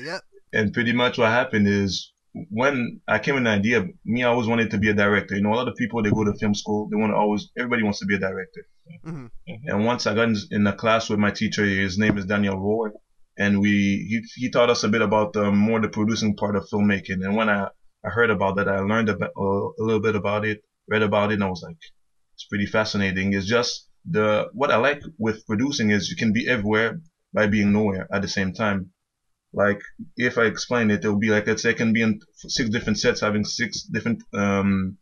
yeah. 0.03 0.19
And 0.53 0.73
pretty 0.73 0.93
much 0.93 1.17
what 1.17 1.29
happened 1.29 1.67
is 1.67 2.11
when 2.49 3.01
I 3.07 3.19
came 3.19 3.35
with 3.35 3.43
an 3.43 3.47
idea, 3.47 3.85
me 4.05 4.23
I 4.23 4.29
always 4.29 4.47
wanted 4.47 4.71
to 4.71 4.77
be 4.77 4.89
a 4.89 4.93
director. 4.93 5.35
You 5.35 5.41
know, 5.41 5.53
a 5.53 5.55
lot 5.55 5.67
of 5.67 5.75
people 5.75 6.01
they 6.01 6.11
go 6.11 6.23
to 6.23 6.33
film 6.33 6.55
school, 6.55 6.87
they 6.89 6.95
want 6.95 7.11
to 7.11 7.17
always 7.17 7.49
everybody 7.57 7.83
wants 7.83 7.99
to 7.99 8.05
be 8.05 8.15
a 8.15 8.19
director. 8.19 8.65
Mhm. 9.05 9.29
And 9.65 9.85
once 9.85 10.07
I 10.07 10.15
got 10.15 10.29
in, 10.29 10.35
in 10.51 10.67
a 10.67 10.73
class 10.73 11.09
with 11.09 11.19
my 11.19 11.31
teacher, 11.31 11.65
his 11.65 11.97
name 11.97 12.17
is 12.17 12.25
Daniel 12.25 12.57
Roy, 12.57 12.89
and 13.37 13.59
we 13.59 13.71
he, 14.09 14.21
he 14.35 14.49
taught 14.49 14.69
us 14.69 14.83
a 14.83 14.89
bit 14.89 15.01
about 15.01 15.35
um, 15.35 15.57
more 15.57 15.81
the 15.81 15.89
producing 15.89 16.35
part 16.35 16.55
of 16.55 16.67
filmmaking. 16.71 17.23
And 17.25 17.35
when 17.35 17.49
I, 17.49 17.67
I 18.05 18.09
heard 18.09 18.29
about 18.29 18.55
that, 18.57 18.67
I 18.69 18.79
learned 18.79 19.09
a 19.09 19.17
little 19.77 20.01
bit 20.01 20.15
about 20.15 20.45
it, 20.45 20.63
read 20.87 21.03
about 21.03 21.31
it, 21.31 21.35
and 21.35 21.43
I 21.43 21.49
was 21.49 21.63
like, 21.63 21.77
it's 22.33 22.45
pretty 22.45 22.65
fascinating. 22.65 23.33
It's 23.33 23.45
just 23.45 23.87
the 24.09 24.47
what 24.53 24.71
I 24.71 24.77
like 24.77 25.01
with 25.17 25.45
producing 25.45 25.91
is 25.91 26.09
you 26.09 26.15
can 26.15 26.33
be 26.33 26.47
everywhere 26.47 27.01
by 27.33 27.47
being 27.47 27.71
nowhere 27.71 28.07
at 28.11 28.21
the 28.21 28.27
same 28.27 28.53
time. 28.53 28.91
Like 29.53 29.81
if 30.15 30.37
I 30.37 30.45
explain 30.45 30.91
it, 30.91 31.03
it'll 31.03 31.17
be 31.19 31.29
like 31.29 31.47
let's 31.47 31.61
say 31.63 31.71
I 31.71 31.73
can 31.73 31.91
be 31.93 32.01
in 32.01 32.19
six 32.35 32.69
different 32.69 32.99
sets, 32.99 33.19
having 33.21 33.43
six 33.43 33.83
different 33.83 34.23
um, 34.33 34.97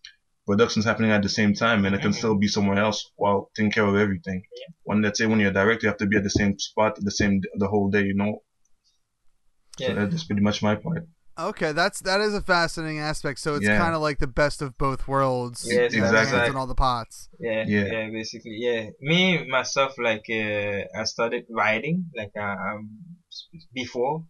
productions 0.48 0.86
happening 0.86 1.12
at 1.12 1.22
the 1.22 1.30
same 1.30 1.54
time, 1.54 1.86
and 1.86 1.94
it 1.96 2.02
can 2.02 2.14
still 2.14 2.36
be 2.36 2.48
somewhere 2.48 2.80
else 2.80 3.12
while 3.16 3.52
taking 3.56 3.72
care 3.72 3.86
of 3.86 3.96
everything. 3.96 4.42
When 4.84 5.04
let's 5.04 5.20
say 5.20 5.28
when 5.28 5.40
you're 5.40 5.52
a 5.52 5.54
director, 5.54 5.86
you 5.86 5.90
have 5.90 5.98
to 6.00 6.08
be 6.08 6.18
at 6.18 6.24
the 6.24 6.32
same 6.32 6.58
spot 6.58 6.98
the 7.00 7.12
same 7.12 7.42
the 7.58 7.68
whole 7.68 7.90
day, 7.90 8.02
you 8.04 8.16
know. 8.16 8.42
Yeah. 9.78 9.88
So 9.88 9.94
Yeah. 9.94 10.06
that's 10.06 10.24
pretty 10.26 10.42
much 10.42 10.64
my 10.64 10.76
part. 10.76 11.08
Okay, 11.38 11.72
that's 11.72 12.02
that 12.02 12.20
is 12.20 12.34
a 12.34 12.42
fascinating 12.42 13.00
aspect. 13.00 13.40
So 13.40 13.56
it's 13.56 13.68
Yeah. 13.68 13.78
kind 13.78 13.96
of 13.96 14.02
like 14.02 14.18
the 14.18 14.28
best 14.28 14.62
of 14.62 14.78
both 14.78 15.08
worlds. 15.08 15.64
Yes, 15.66 15.94
You 15.94 16.04
have 16.04 16.12
your 16.12 16.22
exactly. 16.22 16.38
hands 16.40 16.50
in 16.50 16.56
all 16.58 16.68
the 16.68 16.76
pots. 16.76 17.30
Yeah, 17.40 17.64
Yeah. 17.66 17.86
yeah, 17.86 18.10
basically, 18.10 18.58
yeah. 18.58 18.90
Me 19.00 19.48
myself, 19.48 19.94
like, 19.98 20.26
uh, 20.30 21.00
I 21.00 21.04
started 21.06 21.46
writing, 21.50 22.10
like, 22.14 22.32
uh, 22.36 22.42
um, 22.42 22.90
before. 23.74 24.26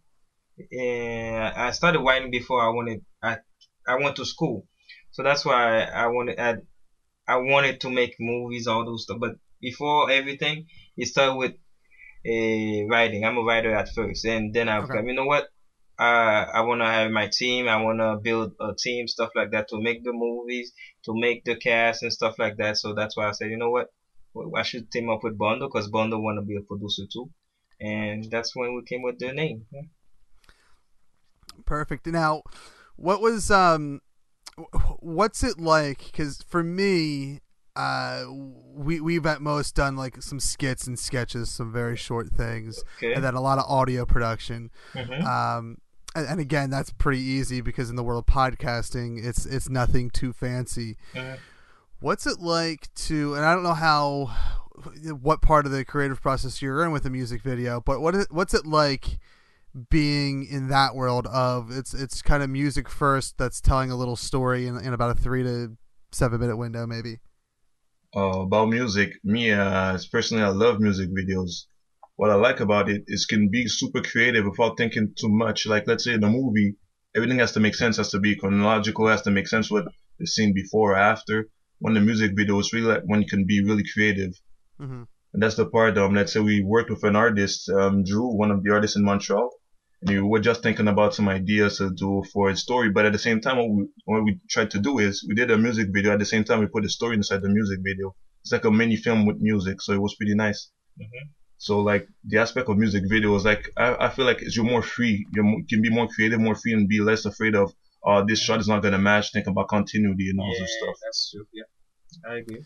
Uh, 0.72 1.52
I 1.56 1.70
started 1.72 2.00
writing 2.00 2.30
before 2.30 2.62
I 2.62 2.68
wanted. 2.70 3.00
I 3.22 3.38
I 3.86 3.96
went 3.96 4.16
to 4.16 4.24
school, 4.24 4.66
so 5.10 5.22
that's 5.22 5.44
why 5.44 5.82
I 5.82 6.06
wanted. 6.08 6.38
I, 6.38 6.54
I 7.26 7.36
wanted 7.36 7.80
to 7.82 7.90
make 7.90 8.16
movies, 8.20 8.66
all 8.66 8.84
those 8.84 9.04
stuff. 9.04 9.18
But 9.20 9.36
before 9.60 10.10
everything, 10.10 10.66
it 10.96 11.06
started 11.08 11.36
with 11.36 11.52
uh, 12.26 12.86
writing. 12.88 13.24
I'm 13.24 13.38
a 13.38 13.42
writer 13.42 13.74
at 13.74 13.88
first, 13.94 14.24
and 14.24 14.54
then 14.54 14.68
I've 14.68 14.84
Okay. 14.84 14.92
got, 14.92 15.06
you 15.06 15.14
know 15.14 15.24
what? 15.26 15.44
Uh, 15.98 16.46
I 16.54 16.60
want 16.62 16.80
to 16.80 16.86
have 16.86 17.10
my 17.10 17.28
team. 17.32 17.68
I 17.68 17.82
want 17.82 17.98
to 18.00 18.16
build 18.22 18.52
a 18.60 18.74
team, 18.78 19.06
stuff 19.08 19.30
like 19.34 19.50
that, 19.52 19.68
to 19.68 19.80
make 19.80 20.02
the 20.04 20.12
movies, 20.12 20.72
to 21.04 21.12
make 21.14 21.44
the 21.44 21.56
cast 21.56 22.02
and 22.02 22.12
stuff 22.12 22.34
like 22.38 22.56
that. 22.58 22.76
So 22.78 22.94
that's 22.94 23.16
why 23.16 23.28
I 23.28 23.32
said, 23.32 23.50
you 23.50 23.58
know 23.58 23.70
what? 23.70 23.88
I 24.56 24.62
should 24.62 24.90
team 24.90 25.10
up 25.10 25.20
with 25.24 25.38
Bondo 25.38 25.68
because 25.68 25.88
Bondo 25.88 26.18
want 26.18 26.38
to 26.38 26.42
be 26.42 26.56
a 26.56 26.62
producer 26.62 27.04
too, 27.12 27.30
and 27.80 28.30
that's 28.30 28.54
when 28.56 28.74
we 28.74 28.82
came 28.84 29.02
with 29.02 29.18
the 29.18 29.32
name. 29.32 29.66
Yeah. 29.72 29.82
Perfect. 31.66 32.06
Now, 32.06 32.42
what 32.96 33.20
was 33.20 33.50
um, 33.50 34.00
what's 35.00 35.42
it 35.42 35.58
like? 35.58 36.04
Because 36.06 36.42
for 36.48 36.62
me, 36.62 37.40
uh, 37.76 38.24
we 38.74 39.00
we've 39.00 39.26
at 39.26 39.40
most 39.40 39.74
done 39.74 39.96
like 39.96 40.22
some 40.22 40.40
skits 40.40 40.86
and 40.86 40.98
sketches, 40.98 41.50
some 41.50 41.72
very 41.72 41.96
short 41.96 42.28
things, 42.30 42.82
Okay. 42.98 43.12
and 43.14 43.22
then 43.24 43.34
a 43.34 43.40
lot 43.40 43.58
of 43.58 43.64
audio 43.68 44.04
production. 44.04 44.70
Mhm. 44.94 45.24
Um, 45.24 45.78
and, 46.14 46.26
and 46.26 46.40
again, 46.40 46.70
that's 46.70 46.90
pretty 46.92 47.20
easy 47.22 47.60
because 47.60 47.88
in 47.90 47.96
the 47.96 48.02
world 48.02 48.24
of 48.26 48.34
podcasting, 48.34 49.24
it's 49.24 49.46
it's 49.46 49.68
nothing 49.68 50.10
too 50.10 50.32
fancy. 50.32 50.96
Mhm. 51.14 51.38
What's 52.00 52.26
it 52.26 52.40
like 52.40 52.92
to? 53.06 53.34
And 53.34 53.44
I 53.44 53.52
don't 53.54 53.62
know 53.62 53.74
how, 53.74 54.34
what 55.20 55.42
part 55.42 55.66
of 55.66 55.72
the 55.72 55.84
creative 55.84 56.22
process 56.22 56.62
you're 56.62 56.82
in 56.84 56.92
with 56.92 57.04
a 57.04 57.10
music 57.10 57.42
video, 57.42 57.80
but 57.80 58.00
what 58.00 58.14
is, 58.14 58.26
what's 58.30 58.54
it 58.54 58.64
like 58.66 59.18
being 59.90 60.44
in 60.44 60.68
that 60.68 60.94
world 60.94 61.26
of 61.28 61.70
it's 61.70 61.94
it's 61.94 62.22
kind 62.22 62.42
of 62.42 62.50
music 62.50 62.88
first 62.88 63.38
that's 63.38 63.60
telling 63.60 63.90
a 63.90 63.96
little 63.96 64.16
story 64.16 64.66
in, 64.66 64.76
in 64.78 64.92
about 64.92 65.10
a 65.10 65.14
three 65.14 65.42
to 65.44 65.76
seven 66.12 66.40
minute 66.40 66.56
window, 66.56 66.86
maybe. 66.86 67.20
uh, 68.16 68.40
about 68.40 68.68
music, 68.68 69.10
me 69.24 69.52
uh, 69.52 69.96
personally, 70.10 70.42
I 70.42 70.48
love 70.48 70.80
music 70.80 71.08
videos. 71.10 71.66
What 72.16 72.30
I 72.30 72.34
like 72.34 72.60
about 72.60 72.90
it 72.90 73.02
is 73.06 73.24
can 73.26 73.48
be 73.48 73.66
super 73.68 74.02
creative 74.02 74.44
without 74.44 74.76
thinking 74.76 75.14
too 75.18 75.28
much. 75.28 75.66
Like 75.66 75.84
let's 75.86 76.04
say 76.04 76.14
in 76.14 76.24
a 76.24 76.28
movie, 76.28 76.74
everything 77.16 77.38
has 77.38 77.52
to 77.52 77.60
make 77.60 77.74
sense, 77.74 77.96
has 77.96 78.10
to 78.10 78.18
be 78.20 78.36
chronological, 78.36 79.06
has 79.08 79.22
to 79.22 79.30
make 79.30 79.48
sense 79.48 79.70
with 79.70 79.86
the 80.18 80.26
scene 80.26 80.52
before 80.52 80.92
or 80.92 80.96
after. 80.96 81.48
When 81.78 81.94
the 81.94 82.00
music 82.00 82.32
video 82.36 82.58
is 82.58 82.72
really 82.74 82.88
like 82.88 83.02
when 83.06 83.22
you 83.22 83.28
can 83.28 83.46
be 83.46 83.64
really 83.64 83.84
creative. 83.94 84.32
Mhm. 84.80 85.06
And 85.32 85.42
that's 85.42 85.54
the 85.54 85.66
part 85.66 85.96
um 85.96 86.14
let's 86.14 86.32
say 86.32 86.40
we 86.40 86.60
worked 86.62 86.90
with 86.90 87.04
an 87.04 87.16
artist, 87.16 87.68
um 87.70 88.02
Drew, 88.04 88.26
one 88.36 88.50
of 88.50 88.62
the 88.64 88.72
artists 88.72 88.96
in 88.96 89.04
Montreal. 89.04 89.48
And 90.02 90.10
we 90.10 90.20
were 90.20 90.40
just 90.40 90.62
thinking 90.62 90.88
about 90.88 91.14
some 91.14 91.28
ideas 91.28 91.78
to 91.78 91.90
do 91.90 92.22
for 92.32 92.48
a 92.50 92.56
story, 92.56 92.90
but 92.90 93.04
at 93.06 93.12
the 93.12 93.18
same 93.18 93.40
time, 93.40 93.58
what 93.58 93.70
we, 93.70 93.88
what 94.06 94.24
we 94.24 94.40
tried 94.48 94.70
to 94.72 94.78
do 94.80 94.98
is 94.98 95.24
we 95.28 95.34
did 95.34 95.50
a 95.50 95.58
music 95.58 95.88
video. 95.92 96.12
At 96.12 96.18
the 96.18 96.26
same 96.26 96.44
time, 96.44 96.60
we 96.60 96.66
put 96.66 96.84
a 96.84 96.88
story 96.88 97.16
inside 97.16 97.42
the 97.42 97.48
music 97.50 97.80
video. 97.82 98.14
It's 98.42 98.52
like 98.52 98.64
a 98.64 98.70
mini 98.70 98.96
film 98.96 99.26
with 99.26 99.36
music, 99.40 99.82
so 99.82 99.92
it 99.92 100.00
was 100.00 100.14
pretty 100.14 100.34
nice. 100.34 100.70
Mhm. 100.98 101.30
So 101.58 101.80
like 101.80 102.08
the 102.24 102.38
aspect 102.38 102.70
of 102.70 102.78
music 102.78 103.02
video 103.06 103.34
is 103.36 103.44
like 103.44 103.70
I, 103.76 104.06
I 104.06 104.08
feel 104.08 104.24
like 104.24 104.40
you're 104.54 104.64
more 104.64 104.82
free. 104.82 105.26
You 105.34 105.42
are 105.42 105.56
can 105.68 105.82
be 105.82 105.90
more 105.90 106.08
creative, 106.08 106.40
more 106.40 106.54
free, 106.54 106.72
and 106.72 106.88
be 106.88 107.00
less 107.00 107.26
afraid 107.26 107.54
of 107.54 107.74
uh 108.06 108.24
this 108.24 108.40
shot 108.40 108.60
is 108.60 108.68
not 108.68 108.82
gonna 108.82 108.98
match. 108.98 109.30
Think 109.32 109.46
about 109.46 109.68
continuity 109.68 110.30
and 110.30 110.40
all 110.40 110.54
yeah, 110.54 110.60
this 110.60 110.76
stuff. 110.78 110.96
that's 111.02 111.30
true. 111.30 111.46
Yeah, 111.52 111.68
I 112.30 112.36
agree. 112.36 112.64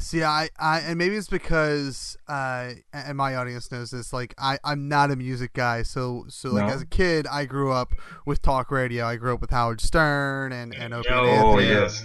See, 0.00 0.22
I, 0.22 0.48
I, 0.58 0.78
and 0.80 0.96
maybe 0.96 1.16
it's 1.16 1.26
because, 1.28 2.16
uh, 2.28 2.70
and 2.92 3.18
my 3.18 3.34
audience 3.34 3.70
knows 3.72 3.90
this. 3.90 4.12
Like, 4.12 4.32
I, 4.38 4.58
I'm 4.62 4.88
not 4.88 5.10
a 5.10 5.16
music 5.16 5.52
guy, 5.54 5.82
so, 5.82 6.24
so 6.28 6.50
like 6.50 6.66
No? 6.66 6.72
as 6.72 6.82
a 6.82 6.86
kid, 6.86 7.26
I 7.26 7.44
grew 7.46 7.72
up 7.72 7.92
with 8.24 8.40
talk 8.40 8.70
radio. 8.70 9.04
I 9.06 9.16
grew 9.16 9.34
up 9.34 9.40
with 9.40 9.50
Howard 9.50 9.80
Stern 9.80 10.52
and 10.52 10.72
and 10.72 10.94
Opie 10.94 11.08
and 11.08 11.18
Oh, 11.18 11.58
Anthony. 11.58 11.68
yes. 11.68 12.04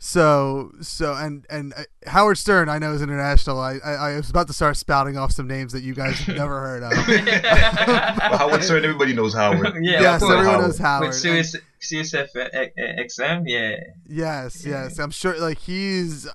So, 0.00 0.70
so, 0.80 1.14
and 1.14 1.44
and 1.50 1.74
uh, 1.74 1.82
Howard 2.06 2.38
Stern, 2.38 2.68
I 2.68 2.78
know 2.78 2.92
is 2.92 3.02
international. 3.02 3.58
I, 3.58 3.78
I, 3.84 3.92
I 4.12 4.16
was 4.16 4.30
about 4.30 4.46
to 4.46 4.52
start 4.52 4.76
spouting 4.76 5.16
off 5.18 5.32
some 5.32 5.48
names 5.48 5.72
that 5.72 5.82
you 5.82 5.92
guys 5.92 6.18
have 6.20 6.36
never 6.36 6.60
heard 6.60 6.82
of. 6.84 6.92
But 8.28 8.38
Howard 8.38 8.62
Stern, 8.62 8.84
everybody 8.84 9.12
knows 9.12 9.34
Howard. 9.34 9.74
yeah, 9.82 10.00
yes, 10.00 10.22
everyone 10.22 10.44
Howard. 10.44 10.60
knows 10.66 10.78
Howard. 10.78 11.06
With 11.08 11.16
Sirius, 11.16 11.56
Sirius 11.80 12.12
XM, 12.12 13.42
yeah. 13.46 13.76
Yes, 14.08 14.64
yes, 14.64 14.98
I'm 15.00 15.10
sure. 15.10 15.38
Like 15.40 15.58
he's. 15.58 16.26
Uh, 16.26 16.32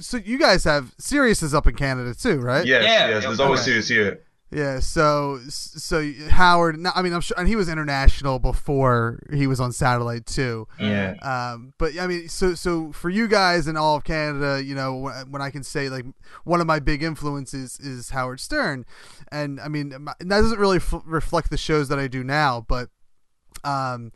so 0.00 0.18
you 0.18 0.38
guys 0.38 0.64
have 0.64 0.94
Sirius 0.98 1.42
is 1.42 1.54
up 1.54 1.66
in 1.66 1.74
Canada 1.74 2.14
too, 2.14 2.40
right? 2.40 2.66
Yes, 2.66 2.84
Yeah, 2.84 3.08
yes. 3.08 3.16
of 3.18 3.22
There's 3.22 3.40
always 3.40 3.60
course. 3.60 3.64
serious 3.64 3.88
here. 3.88 4.20
Yeah, 4.52 4.80
so 4.80 5.40
so 5.48 6.12
Howard, 6.28 6.78
no, 6.78 6.90
I 6.94 7.00
mean, 7.00 7.14
I'm 7.14 7.22
sure, 7.22 7.38
and 7.38 7.48
he 7.48 7.56
was 7.56 7.70
international 7.70 8.38
before 8.38 9.18
he 9.32 9.46
was 9.46 9.60
on 9.60 9.72
satellite 9.72 10.26
too. 10.26 10.68
Yeah. 10.78 11.14
Um, 11.22 11.72
but 11.78 11.98
I 11.98 12.06
mean, 12.06 12.28
so 12.28 12.54
so 12.54 12.92
for 12.92 13.08
you 13.08 13.28
guys 13.28 13.66
in 13.66 13.78
all 13.78 13.96
of 13.96 14.04
Canada, 14.04 14.62
you 14.62 14.74
know, 14.74 14.94
when, 14.96 15.30
when 15.30 15.40
I 15.42 15.48
can 15.48 15.62
say 15.64 15.88
like 15.88 16.04
one 16.44 16.60
of 16.60 16.66
my 16.66 16.80
big 16.80 17.02
influences 17.02 17.80
is 17.80 18.10
Howard 18.10 18.40
Stern, 18.40 18.84
and 19.30 19.58
I 19.58 19.68
mean 19.68 19.94
my- 20.00 20.14
that 20.20 20.28
doesn't 20.28 20.58
really 20.58 20.76
f- 20.76 21.02
reflect 21.06 21.48
the 21.48 21.56
shows 21.56 21.88
that 21.88 21.98
I 21.98 22.06
do 22.06 22.22
now, 22.22 22.60
but 22.68 22.90
um, 23.64 24.12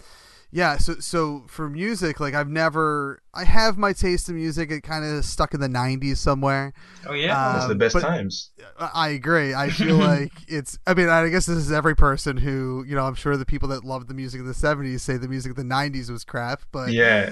yeah. 0.57 0.79
So 0.79 0.95
so 1.01 1.45
for 1.49 1.69
music, 1.69 2.19
like 2.19 2.33
I've 2.35 2.49
never, 2.49 3.21
I 3.35 3.45
have 3.45 3.77
my 3.77 3.93
taste 3.93 4.31
in 4.31 4.37
music. 4.37 4.71
It 4.71 4.81
kind 4.83 5.05
of 5.05 5.23
stuck 5.25 5.53
in 5.53 5.61
the 5.61 5.69
'90s 5.69 6.17
somewhere. 6.17 6.73
Oh 7.07 7.13
yeah. 7.13 7.39
Uh, 7.39 7.53
That's 7.53 7.69
the 7.69 7.75
best 7.75 8.01
times. 8.01 8.51
I 8.81 8.91
I 8.95 9.09
agree. 9.11 9.55
I 9.55 9.69
feel 9.69 9.97
like 10.13 10.33
it's. 10.49 10.79
I 10.87 10.95
mean, 10.95 11.11
I 11.11 11.29
guess 11.29 11.45
this 11.45 11.59
is 11.59 11.71
every 11.71 11.95
person 11.95 12.39
who 12.39 12.85
you 12.89 12.97
know. 12.97 13.05
I'm 13.05 13.15
sure 13.15 13.37
the 13.37 13.45
people 13.45 13.69
that 13.69 13.85
loved 13.85 14.09
the 14.09 14.15
music 14.15 14.41
of 14.41 14.47
the 14.47 14.55
'70s 14.55 15.01
say 15.01 15.19
the 15.19 15.29
music 15.29 15.51
of 15.51 15.57
the 15.57 15.63
'90s 15.63 16.11
was 16.11 16.25
crap, 16.25 16.63
but 16.73 16.91
Yeah. 16.91 17.29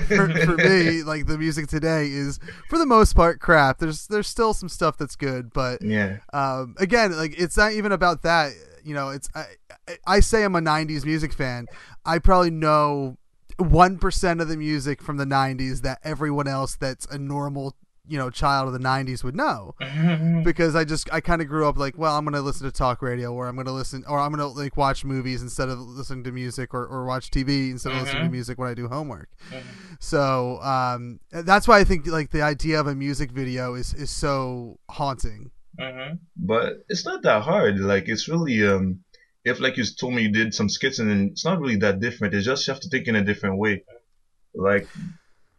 for, 0.00 0.28
for 0.44 0.56
me, 0.56 1.02
like 1.06 1.26
the 1.26 1.38
music 1.38 1.68
today 1.68 2.08
is 2.08 2.40
for 2.68 2.78
the 2.78 2.86
most 2.86 3.14
part 3.14 3.38
crap. 3.38 3.78
There's 3.78 4.08
there's 4.08 4.26
still 4.26 4.52
some 4.52 4.68
stuff 4.68 4.98
that's 4.98 5.14
good, 5.14 5.52
but 5.52 5.80
yeah. 5.80 6.18
um, 6.32 6.74
again, 6.78 7.16
like 7.16 7.38
it's 7.40 7.56
not 7.56 7.72
even 7.72 7.92
about 7.92 8.22
that. 8.22 8.50
You 8.84 8.94
know, 8.94 9.08
it's 9.10 9.28
I, 9.34 9.44
I- 10.06 10.20
say 10.20 10.44
I'm 10.44 10.54
a 10.54 10.60
'90s 10.60 11.04
music 11.04 11.32
fan. 11.32 11.66
I 12.04 12.18
probably 12.18 12.50
know 12.50 13.16
one 13.58 13.98
percent 13.98 14.40
of 14.40 14.48
the 14.48 14.56
music 14.56 15.00
from 15.02 15.16
the 15.16 15.24
'90s 15.24 15.82
that 15.82 15.98
everyone 16.04 16.48
else 16.48 16.76
that's 16.76 17.06
a 17.06 17.18
normal 17.18 17.74
you 18.06 18.18
know 18.18 18.28
child 18.28 18.66
of 18.66 18.74
the 18.74 18.78
'90s 18.86 19.24
would 19.24 19.34
know 19.34 19.74
because 20.44 20.76
I 20.76 20.84
just 20.84 21.08
I 21.10 21.20
kind 21.22 21.40
of 21.40 21.48
grew 21.48 21.66
up 21.66 21.78
like 21.78 21.96
well 21.96 22.18
I'm 22.18 22.24
gonna 22.26 22.42
listen 22.42 22.66
to 22.66 22.72
talk 22.72 23.00
radio 23.00 23.32
or 23.32 23.46
I'm 23.48 23.56
gonna 23.56 23.72
listen 23.72 24.04
or 24.06 24.18
I'm 24.18 24.30
gonna 24.30 24.48
like 24.48 24.76
watch 24.76 25.04
movies 25.06 25.40
instead 25.40 25.70
of 25.70 25.78
listening 25.78 26.22
to 26.24 26.32
music 26.32 26.74
or, 26.74 26.84
or 26.84 27.06
watch 27.06 27.30
TV 27.30 27.70
instead 27.70 27.92
of 27.92 28.02
listening 28.02 28.24
to 28.24 28.28
music 28.30 28.58
when 28.58 28.68
I 28.68 28.74
do 28.74 28.88
homework. 28.88 29.30
So 30.00 30.60
um, 30.60 31.20
that's 31.30 31.66
why 31.66 31.78
I 31.78 31.84
think 31.84 32.06
like 32.06 32.30
the 32.30 32.42
idea 32.42 32.78
of 32.78 32.86
a 32.86 32.94
music 32.94 33.30
video 33.30 33.74
is 33.74 33.94
is 33.94 34.10
so 34.10 34.78
haunting. 34.90 35.50
Mhm. 35.78 36.18
but 36.36 36.74
it's 36.88 37.04
not 37.04 37.22
that 37.22 37.42
hard. 37.42 37.78
Like 37.80 38.08
it's 38.08 38.28
really 38.28 38.66
um, 38.66 39.00
if 39.44 39.60
like 39.60 39.76
you 39.76 39.84
told 39.84 40.14
me 40.14 40.22
you 40.22 40.32
did 40.32 40.54
some 40.54 40.68
skits 40.68 40.98
and 40.98 41.30
it's 41.30 41.44
not 41.44 41.58
really 41.60 41.76
that 41.76 42.00
different. 42.00 42.34
It's 42.34 42.44
just 42.46 42.66
you 42.66 42.72
have 42.72 42.80
to 42.80 42.88
think 42.88 43.06
in 43.08 43.16
a 43.16 43.22
different 43.24 43.58
way. 43.58 43.82
Like 44.54 44.88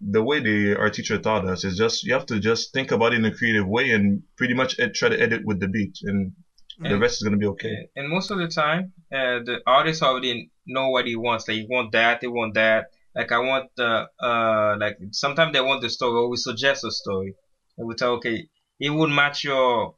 the 0.01 0.23
way 0.23 0.39
the 0.39 0.75
our 0.77 0.89
teacher 0.89 1.17
taught 1.17 1.45
us 1.45 1.63
is 1.63 1.77
just 1.77 2.03
you 2.03 2.13
have 2.13 2.25
to 2.27 2.39
just 2.39 2.73
think 2.73 2.91
about 2.91 3.13
it 3.13 3.17
in 3.17 3.25
a 3.25 3.35
creative 3.35 3.67
way 3.67 3.91
and 3.91 4.23
pretty 4.37 4.53
much 4.53 4.75
ed- 4.79 4.93
try 4.93 5.09
to 5.09 5.19
edit 5.19 5.43
with 5.45 5.59
the 5.59 5.67
beat, 5.67 5.97
and 6.03 6.33
the 6.79 6.97
rest 6.97 7.15
is 7.21 7.23
gonna 7.23 7.37
be 7.37 7.47
okay. 7.47 7.87
And 7.95 8.09
most 8.09 8.31
of 8.31 8.37
the 8.37 8.47
time, 8.47 8.93
uh, 9.11 9.39
the 9.49 9.59
artist 9.65 10.01
already 10.03 10.49
know 10.65 10.89
what 10.89 11.05
he 11.07 11.15
wants. 11.15 11.47
Like, 11.47 11.57
he 11.57 11.65
want 11.69 11.91
that, 11.93 12.21
they 12.21 12.27
want 12.27 12.53
that. 12.55 12.85
Like, 13.15 13.31
I 13.31 13.39
want 13.39 13.69
the, 13.77 14.07
uh, 14.19 14.75
like, 14.79 14.97
sometimes 15.11 15.53
they 15.53 15.61
want 15.61 15.81
the 15.81 15.89
story, 15.89 16.15
or 16.19 16.29
we 16.29 16.37
suggest 16.37 16.83
a 16.83 16.91
story. 16.91 17.33
And 17.77 17.87
we 17.87 17.95
tell, 17.95 18.13
okay, 18.13 18.47
it 18.79 18.89
would 18.89 19.09
match 19.09 19.43
your, 19.45 19.93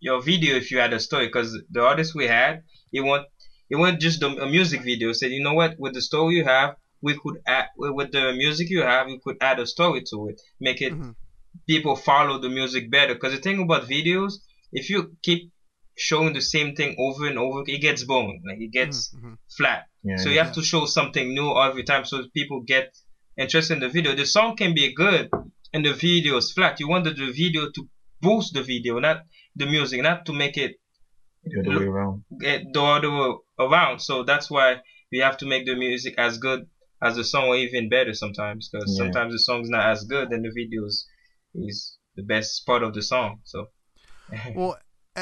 your 0.00 0.20
video 0.22 0.56
if 0.56 0.70
you 0.70 0.78
had 0.78 0.92
a 0.92 1.00
story. 1.00 1.26
Because 1.26 1.56
the 1.70 1.82
artist 1.82 2.14
we 2.14 2.26
had, 2.26 2.62
he 2.90 3.00
want, 3.00 3.26
he 3.68 3.76
want 3.76 4.00
just 4.00 4.20
the, 4.20 4.28
a 4.28 4.46
music 4.46 4.82
video. 4.82 5.12
Said, 5.12 5.30
you 5.30 5.42
know 5.42 5.54
what, 5.54 5.74
with 5.78 5.94
the 5.94 6.00
story 6.02 6.36
you 6.36 6.44
have, 6.44 6.76
we 7.00 7.14
could 7.22 7.36
add, 7.46 7.66
with 7.76 8.12
the 8.12 8.32
music 8.32 8.70
you 8.70 8.82
have, 8.82 9.08
you 9.08 9.20
could 9.24 9.36
add 9.40 9.58
a 9.60 9.66
story 9.66 10.02
to 10.10 10.28
it. 10.28 10.40
Make 10.60 10.80
it, 10.82 10.92
Mhm. 10.92 11.14
people 11.66 11.94
follow 11.96 12.38
the 12.40 12.48
music 12.48 12.90
better. 12.90 13.14
Because 13.14 13.32
the 13.32 13.38
thing 13.40 13.60
about 13.62 13.88
videos, 13.88 14.34
if 14.72 14.90
you 14.90 15.16
keep 15.22 15.50
showing 15.96 16.32
the 16.32 16.40
same 16.40 16.74
thing 16.74 16.94
over 16.98 17.26
and 17.26 17.38
over, 17.38 17.62
it 17.66 17.78
gets 17.80 18.04
boring. 18.04 18.42
Like 18.46 18.60
it 18.60 18.72
gets 18.72 19.14
Mhm. 19.14 19.36
flat. 19.56 19.84
Yeah. 20.04 20.16
So 20.16 20.30
you 20.30 20.38
have 20.38 20.52
to 20.52 20.62
show 20.62 20.86
something 20.86 21.34
new 21.34 21.50
every 21.58 21.82
time, 21.84 22.04
so 22.04 22.24
people 22.34 22.60
get 22.60 22.86
interested 23.36 23.74
in 23.74 23.80
the 23.80 23.88
video. 23.88 24.14
The 24.14 24.26
song 24.26 24.56
can 24.56 24.74
be 24.74 24.92
good, 24.94 25.28
and 25.72 25.84
the 25.84 25.92
video 25.94 26.36
is 26.36 26.52
flat. 26.52 26.78
You 26.80 26.88
want 26.88 27.04
the, 27.04 27.10
the 27.12 27.30
video 27.32 27.70
to 27.70 27.88
boost 28.20 28.54
the 28.54 28.62
video, 28.62 28.98
not 28.98 29.18
the 29.58 29.66
music, 29.66 30.00
not 30.02 30.26
to 30.26 30.32
make 30.32 30.56
it 30.56 30.76
the 31.44 31.60
other 31.60 31.78
way 31.80 31.86
around. 31.86 32.24
get 32.40 32.62
the 32.72 32.82
other 32.82 33.10
way 33.10 33.34
around. 33.58 34.00
So 34.00 34.22
that's 34.22 34.50
why 34.50 34.76
we 35.12 35.18
have 35.18 35.36
to 35.38 35.46
make 35.46 35.66
the 35.66 35.76
music 35.76 36.14
as 36.18 36.38
good 36.38 36.66
as 37.02 37.16
the 37.16 37.24
song, 37.24 37.48
or 37.48 37.56
even 37.56 37.88
better 37.88 38.14
sometimes. 38.14 38.68
Because 38.68 38.90
Yeah. 38.92 39.04
sometimes 39.04 39.32
the 39.32 39.38
song's 39.38 39.68
not 39.68 39.88
as 39.88 40.04
good, 40.04 40.30
and 40.32 40.44
the 40.44 40.50
videos 40.50 40.86
is, 40.86 41.06
is 41.54 41.98
the 42.16 42.22
best 42.22 42.64
part 42.66 42.82
of 42.82 42.94
the 42.94 43.02
song. 43.02 43.40
So. 43.44 43.66
Well, 44.54 44.76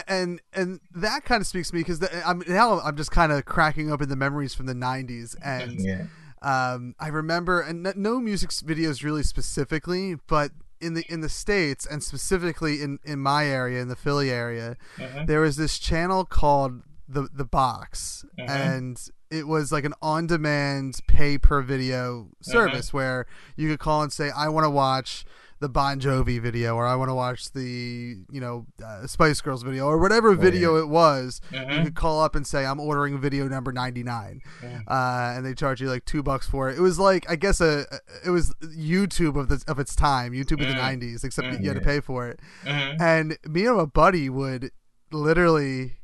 and 0.09 0.41
and 0.53 0.81
that 0.95 1.25
kind 1.25 1.41
of 1.41 1.47
speaks 1.47 1.71
to 1.71 1.75
me 1.75 1.81
because 1.81 2.07
I'm 2.25 2.43
now 2.47 2.81
I'm 2.81 2.97
just 2.97 3.11
kind 3.11 3.33
of 3.33 3.45
cracking 3.45 3.91
open 3.91 4.09
the 4.09 4.17
memories 4.17 4.55
from 4.55 4.67
the 4.67 4.75
'90s, 4.75 5.37
and 5.43 5.81
Yeah. 5.81 6.07
um, 6.43 6.95
I 6.99 7.09
remember 7.09 7.61
and 7.61 7.93
no 7.97 8.21
music 8.21 8.51
videos 8.51 9.03
really 9.03 9.23
specifically, 9.23 10.17
but 10.27 10.51
in 10.81 10.95
the 10.95 11.05
in 11.09 11.21
the 11.21 11.29
states 11.29 11.87
and 11.87 12.03
specifically 12.03 12.83
in 12.83 12.99
in 13.05 13.19
my 13.19 13.47
area 13.47 13.81
in 13.81 13.89
the 13.89 13.97
Philly 13.97 14.31
area, 14.31 14.77
Mhm. 14.99 15.27
there 15.27 15.41
was 15.41 15.57
this 15.57 15.79
channel 15.79 16.25
called 16.25 16.83
the 17.09 17.29
the 17.33 17.45
Box, 17.45 18.25
Mhm. 18.39 18.49
and 18.49 19.09
it 19.31 19.47
was 19.49 19.73
like 19.73 19.85
an 19.85 19.95
on-demand 20.03 21.01
pay 21.09 21.37
per 21.39 21.61
video 21.63 22.29
service 22.41 22.93
where 22.93 23.27
you 23.57 23.69
could 23.69 23.79
call 23.81 24.03
and 24.03 24.13
say 24.13 24.31
I 24.31 24.49
want 24.49 24.65
to 24.65 24.71
watch 24.71 25.25
the 25.59 25.69
Bon 25.71 25.99
Jovi 25.99 26.41
video 26.41 26.75
or 26.75 26.87
I 26.87 26.95
want 26.97 27.09
to 27.09 27.15
watch 27.15 27.51
the 27.53 28.17
you 28.31 28.41
know 28.41 28.67
uh, 28.85 29.07
Spice 29.07 29.41
Girls 29.41 29.63
video 29.63 29.87
or 29.87 29.99
whatever 29.99 30.35
video 30.35 30.77
it 30.77 30.89
was. 30.89 31.41
You 31.51 31.59
Mhm. 31.61 31.85
could 31.85 31.95
call 31.95 32.21
up 32.23 32.35
and 32.35 32.47
say 32.47 32.67
I'm 32.67 32.79
ordering 32.79 33.19
video 33.19 33.49
number 33.49 33.73
99, 33.73 34.43
uh, 34.87 35.33
and 35.37 35.47
they 35.47 35.55
charge 35.55 35.81
you 35.81 35.89
like 35.89 36.05
two 36.05 36.23
bucks 36.23 36.47
for 36.47 36.69
it. 36.69 36.77
It 36.77 36.83
was 36.83 36.99
like 36.99 37.25
I 37.31 37.37
guess 37.37 37.61
a 37.61 37.87
it 38.25 38.31
was 38.31 38.55
YouTube 38.63 39.37
of 39.41 39.49
the 39.49 39.63
of 39.67 39.79
its 39.79 39.95
time, 39.97 40.33
YouTube 40.33 40.61
of 40.61 40.69
the 40.69 40.75
Mm. 40.75 41.01
90s, 41.01 41.25
except 41.25 41.51
that 41.51 41.61
Mm. 41.61 41.63
you 41.63 41.69
had 41.71 41.79
to 41.79 41.85
pay 41.85 42.01
for 42.01 42.29
it. 42.29 42.39
Mhm. 42.65 43.01
And 43.01 43.39
me 43.49 43.67
and 43.67 43.77
my 43.79 43.85
buddy 43.87 44.29
would 44.29 44.71
literally 45.11 45.97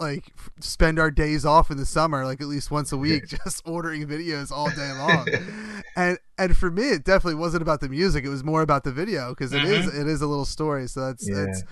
like 0.00 0.32
f- 0.38 0.50
spend 0.60 0.98
our 0.98 1.10
days 1.10 1.44
off 1.44 1.70
in 1.70 1.76
the 1.76 1.84
summer 1.86 2.24
like 2.24 2.40
at 2.40 2.46
least 2.46 2.70
once 2.70 2.92
a 2.92 2.96
week 2.96 3.26
just 3.26 3.62
ordering 3.66 4.06
videos 4.06 4.52
all 4.52 4.70
day 4.70 4.92
long 4.98 5.26
and 5.96 6.18
and 6.38 6.56
for 6.56 6.70
me 6.70 6.90
it 6.90 7.04
definitely 7.04 7.34
wasn't 7.34 7.60
about 7.60 7.80
the 7.80 7.88
music 7.88 8.24
it 8.24 8.28
was 8.28 8.44
more 8.44 8.62
about 8.62 8.84
the 8.84 8.92
video 8.92 9.30
because 9.30 9.52
it 9.52 9.64
is 9.64 9.86
it 9.92 10.06
is 10.06 10.22
a 10.22 10.26
little 10.26 10.44
story 10.44 10.86
so 10.86 11.06
that's 11.06 11.28
Yeah. 11.28 11.46
that's 11.46 11.64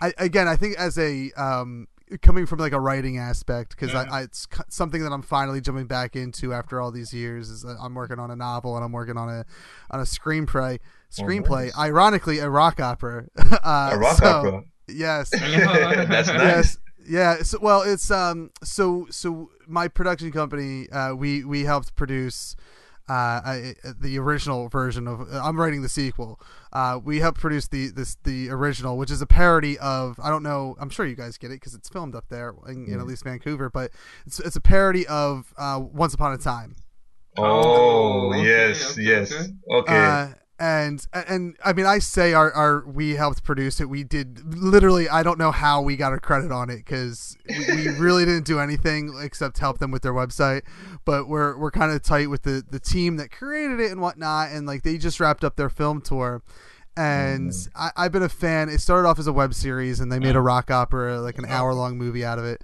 I, 0.00 0.14
again 0.16 0.48
i 0.48 0.56
think 0.56 0.76
as 0.78 0.98
a 0.98 1.30
um 1.36 1.86
coming 2.22 2.46
from 2.46 2.58
like 2.58 2.72
a 2.72 2.80
writing 2.80 3.18
aspect 3.18 3.70
because 3.70 3.94
I, 3.94 4.04
I 4.04 4.22
it's 4.22 4.46
something 4.68 5.02
that 5.02 5.12
i'm 5.12 5.22
finally 5.22 5.60
jumping 5.60 5.86
back 5.86 6.16
into 6.16 6.52
after 6.54 6.80
all 6.80 6.90
these 6.90 7.12
years 7.12 7.48
is 7.50 7.64
i'm 7.64 7.94
working 7.94 8.18
on 8.18 8.30
a 8.30 8.36
novel 8.36 8.76
and 8.76 8.84
i'm 8.84 8.92
working 8.92 9.16
on 9.18 9.28
a 9.28 9.44
on 9.90 10.00
a 10.00 10.04
screenplay 10.04 10.78
screenplay 11.10 11.64
nice. 11.66 11.78
ironically 11.78 12.38
a 12.38 12.48
rock 12.48 12.80
opera 12.80 13.26
uh, 13.62 13.90
A 13.92 13.98
rock 13.98 14.16
so- 14.16 14.26
opera. 14.26 14.62
yes 14.88 15.30
That's 15.30 16.28
nice. 16.28 16.38
yes 16.38 16.78
yeah 17.06 17.42
so, 17.42 17.58
well 17.60 17.82
it's 17.82 18.10
um 18.10 18.50
so 18.62 19.06
so 19.10 19.50
my 19.66 19.88
production 19.88 20.30
company 20.32 20.88
uh 20.90 21.14
we 21.14 21.44
we 21.44 21.64
helped 21.64 21.94
produce 21.96 22.56
uh 23.08 23.12
I, 23.44 23.74
the 24.00 24.18
original 24.18 24.68
version 24.68 25.06
of 25.06 25.20
i'm 25.32 25.60
writing 25.60 25.82
the 25.82 25.88
sequel 25.90 26.40
uh 26.72 26.98
we 27.02 27.20
helped 27.20 27.38
produce 27.38 27.68
the 27.68 27.88
this 27.88 28.16
the 28.24 28.48
original 28.50 28.96
which 28.96 29.10
is 29.10 29.20
a 29.20 29.26
parody 29.26 29.78
of 29.78 30.18
i 30.22 30.30
don't 30.30 30.42
know 30.42 30.74
i'm 30.80 30.88
sure 30.88 31.04
you 31.04 31.14
guys 31.16 31.36
get 31.36 31.50
it 31.50 31.60
because 31.60 31.74
it's 31.74 31.88
filmed 31.90 32.14
up 32.14 32.24
there 32.30 32.54
in, 32.66 32.86
in 32.86 32.98
at 33.00 33.06
least 33.06 33.24
vancouver 33.24 33.68
but 33.68 33.90
it's 34.26 34.40
it's 34.40 34.56
a 34.56 34.60
parody 34.60 35.06
of 35.06 35.52
uh 35.58 35.78
once 35.82 36.14
upon 36.14 36.32
a 36.32 36.38
time 36.38 36.76
Oh, 37.36 37.42
Oh, 37.44 38.28
okay, 38.32 38.44
yes, 38.46 38.92
okay, 38.92 39.02
yes. 39.02 39.32
okay. 39.32 39.52
Okay. 39.70 39.94
And 40.58 41.04
and 41.12 41.56
I 41.64 41.72
mean, 41.72 41.86
I 41.86 41.98
say 41.98 42.32
our, 42.32 42.52
our 42.52 42.86
we 42.86 43.16
helped 43.16 43.42
produce 43.42 43.80
it. 43.80 43.88
We 43.88 44.04
did 44.04 44.54
literally. 44.56 45.08
I 45.08 45.22
don't 45.24 45.38
know 45.38 45.50
how 45.50 45.82
we 45.82 45.96
got 45.96 46.12
a 46.12 46.18
credit 46.18 46.52
on 46.52 46.70
it 46.70 46.76
because 46.76 47.36
we, 47.48 47.66
we 47.74 47.88
really 47.98 48.24
didn't 48.24 48.46
do 48.46 48.60
anything 48.60 49.14
except 49.20 49.58
help 49.58 49.78
them 49.78 49.90
with 49.90 50.02
their 50.02 50.12
website. 50.12 50.62
But 51.04 51.28
we're 51.28 51.58
we're 51.58 51.72
kind 51.72 51.92
of 51.92 52.02
tight 52.02 52.30
with 52.30 52.42
the 52.42 52.64
the 52.68 52.78
team 52.78 53.16
that 53.16 53.32
created 53.32 53.80
it 53.80 53.90
and 53.90 54.00
whatnot. 54.00 54.50
And 54.50 54.66
like 54.66 54.82
they 54.82 54.96
just 54.96 55.18
wrapped 55.18 55.42
up 55.42 55.56
their 55.56 55.70
film 55.70 56.00
tour. 56.00 56.42
And 56.96 57.50
mm. 57.50 57.68
I, 57.74 57.90
I've 57.96 58.12
been 58.12 58.22
a 58.22 58.28
fan. 58.28 58.68
It 58.68 58.80
started 58.80 59.08
off 59.08 59.18
as 59.18 59.26
a 59.26 59.32
web 59.32 59.54
series, 59.54 59.98
and 59.98 60.12
they 60.12 60.20
made 60.20 60.36
a 60.36 60.40
rock 60.40 60.70
opera, 60.70 61.20
like 61.20 61.38
an 61.38 61.46
hour 61.46 61.74
long 61.74 61.98
movie 61.98 62.24
out 62.24 62.38
of 62.38 62.44
it. 62.44 62.62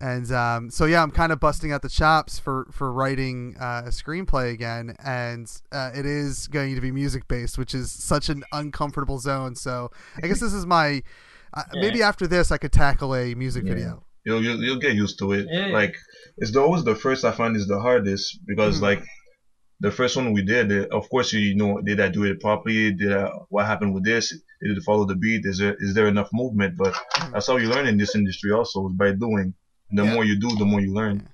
And 0.00 0.32
um, 0.32 0.70
so 0.70 0.86
yeah, 0.86 1.02
I'm 1.02 1.10
kind 1.10 1.30
of 1.30 1.40
busting 1.40 1.72
out 1.72 1.82
the 1.82 1.88
chops 1.90 2.38
for 2.38 2.66
for 2.72 2.90
writing 2.92 3.54
uh, 3.60 3.82
a 3.86 3.90
screenplay 3.90 4.52
again, 4.52 4.96
and 5.04 5.46
uh, 5.72 5.90
it 5.94 6.06
is 6.06 6.46
going 6.48 6.74
to 6.74 6.80
be 6.80 6.90
music 6.90 7.28
based, 7.28 7.58
which 7.58 7.74
is 7.74 7.90
such 7.92 8.28
an 8.30 8.42
uncomfortable 8.52 9.18
zone. 9.18 9.54
So 9.56 9.90
I 10.22 10.26
guess 10.26 10.40
this 10.40 10.54
is 10.54 10.64
my 10.64 11.02
uh, 11.52 11.64
maybe 11.74 12.02
after 12.02 12.26
this 12.26 12.50
I 12.50 12.56
could 12.56 12.72
tackle 12.72 13.14
a 13.14 13.34
music 13.34 13.64
Yeah. 13.64 13.74
video. 13.74 14.04
you'll, 14.24 14.42
you'll 14.42 14.62
you'll 14.64 14.78
get 14.78 14.94
used 14.94 15.18
to 15.18 15.32
it. 15.32 15.46
Yeah. 15.50 15.66
Like 15.66 15.94
it's 16.38 16.52
the, 16.52 16.60
always 16.60 16.82
the 16.84 16.94
first 16.94 17.24
I 17.26 17.32
find 17.32 17.54
is 17.54 17.66
the 17.68 17.78
hardest 17.80 18.38
because 18.46 18.78
Mhm. 18.78 18.82
like 18.82 19.02
the 19.80 19.90
first 19.90 20.16
one 20.16 20.32
we 20.32 20.42
did, 20.42 20.72
uh, 20.72 20.86
of 20.96 21.08
course 21.10 21.32
you 21.34 21.54
know 21.56 21.78
did 21.82 22.00
I 22.00 22.08
do 22.08 22.24
it 22.24 22.40
properly? 22.40 22.92
Did 22.94 23.12
I, 23.12 23.28
what 23.50 23.66
happened 23.66 23.92
with 23.92 24.04
this? 24.04 24.30
Did 24.30 24.76
it 24.78 24.82
follow 24.82 25.04
the 25.04 25.16
beat? 25.16 25.42
Is 25.44 25.58
there 25.58 25.76
is 25.78 25.92
there 25.94 26.06
enough 26.08 26.30
movement? 26.32 26.78
But 26.78 26.94
that's 27.32 27.46
how 27.48 27.58
you 27.58 27.68
learn 27.68 27.86
in 27.86 27.98
this 27.98 28.14
industry 28.14 28.50
also 28.52 28.88
is 28.88 28.94
by 28.94 29.12
doing. 29.12 29.52
The 29.92 30.04
Yeah. 30.04 30.14
more 30.14 30.24
you 30.24 30.38
do, 30.38 30.48
the 30.56 30.64
more 30.64 30.80
you 30.80 30.92
learn. 30.94 31.28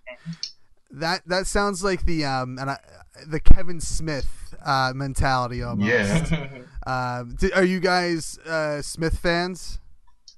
That 0.90 1.22
that 1.26 1.46
sounds 1.46 1.82
like 1.84 2.04
the 2.06 2.24
um 2.24 2.58
and 2.58 2.70
I, 2.70 2.78
the 3.26 3.40
Kevin 3.40 3.80
Smith 3.80 4.54
uh, 4.64 4.92
mentality 4.94 5.62
almost. 5.62 5.88
Yeah. 5.90 6.48
Um, 6.86 7.34
di- 7.40 7.50
are 7.52 7.64
you 7.64 7.80
guys 7.80 8.38
uh, 8.46 8.80
Smith 8.80 9.18
fans? 9.18 9.80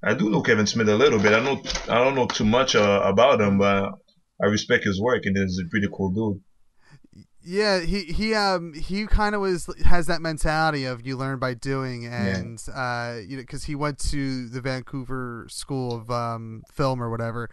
I 0.02 0.14
do 0.14 0.30
know 0.30 0.40
Kevin 0.40 0.66
Smith 0.66 0.88
a 0.88 0.94
little 0.96 1.18
bit. 1.18 1.34
I 1.34 1.40
know 1.44 1.60
I 1.90 2.02
don't 2.02 2.14
know 2.14 2.26
too 2.26 2.46
much 2.46 2.74
uh, 2.74 3.02
about 3.04 3.38
him, 3.42 3.58
but 3.58 3.90
I 4.42 4.46
respect 4.46 4.84
his 4.84 4.98
work 4.98 5.26
and 5.26 5.36
he's 5.36 5.60
a 5.62 5.68
pretty 5.68 5.88
cool 5.94 6.10
dude. 6.10 6.42
Yeah, 7.50 7.80
he 7.80 8.02
he 8.04 8.34
um 8.34 8.74
he 8.74 9.06
kind 9.06 9.34
of 9.34 9.40
was 9.40 9.70
has 9.82 10.06
that 10.08 10.20
mentality 10.20 10.84
of 10.84 11.06
you 11.06 11.16
learn 11.16 11.38
by 11.38 11.54
doing, 11.54 12.04
and 12.04 12.62
uh 12.74 13.16
you 13.26 13.36
know 13.38 13.42
because 13.42 13.64
he 13.64 13.74
went 13.74 13.98
to 14.10 14.48
the 14.50 14.60
Vancouver 14.60 15.46
School 15.48 15.94
of 15.96 16.10
um 16.10 16.62
film 16.70 17.02
or 17.02 17.08
whatever, 17.08 17.48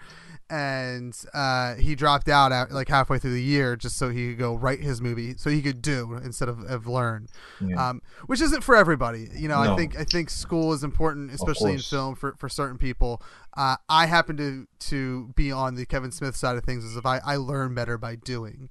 and 0.49 1.17
uh 1.33 1.75
he 1.75 1.95
dropped 1.95 2.27
out 2.27 2.51
at, 2.51 2.71
like 2.73 2.89
halfway 2.89 3.19
through 3.19 3.33
the 3.35 3.41
year 3.41 3.77
just 3.77 3.97
so 3.97 4.09
he 4.09 4.29
could 4.31 4.37
go 4.39 4.55
write 4.55 4.81
his 4.81 5.01
movie 5.01 5.35
so 5.37 5.49
he 5.49 5.61
could 5.61 5.81
do 5.81 6.19
instead 6.23 6.49
of, 6.49 6.59
of 6.63 6.87
learn, 6.87 7.27
Yeah. 7.61 7.89
um 7.91 8.01
which 8.25 8.41
isn't 8.41 8.65
for 8.65 8.75
everybody. 8.75 9.29
You 9.33 9.47
know, 9.47 9.59
I 9.59 9.77
think 9.77 9.97
I 9.97 10.03
think 10.03 10.29
school 10.29 10.73
is 10.73 10.83
important, 10.83 11.31
especially 11.31 11.71
in 11.71 11.79
film 11.79 12.15
for 12.15 12.35
for 12.37 12.49
certain 12.49 12.77
people. 12.77 13.21
Uh, 13.55 13.77
I 13.87 14.07
happen 14.07 14.35
to 14.37 14.67
to 14.89 15.31
be 15.37 15.53
on 15.53 15.75
the 15.75 15.85
Kevin 15.85 16.11
Smith 16.11 16.35
side 16.35 16.57
of 16.57 16.65
things, 16.65 16.83
as 16.83 16.97
if 16.97 17.05
I 17.05 17.19
I 17.25 17.37
learn 17.37 17.73
better 17.73 17.97
by 17.97 18.15
doing 18.15 18.69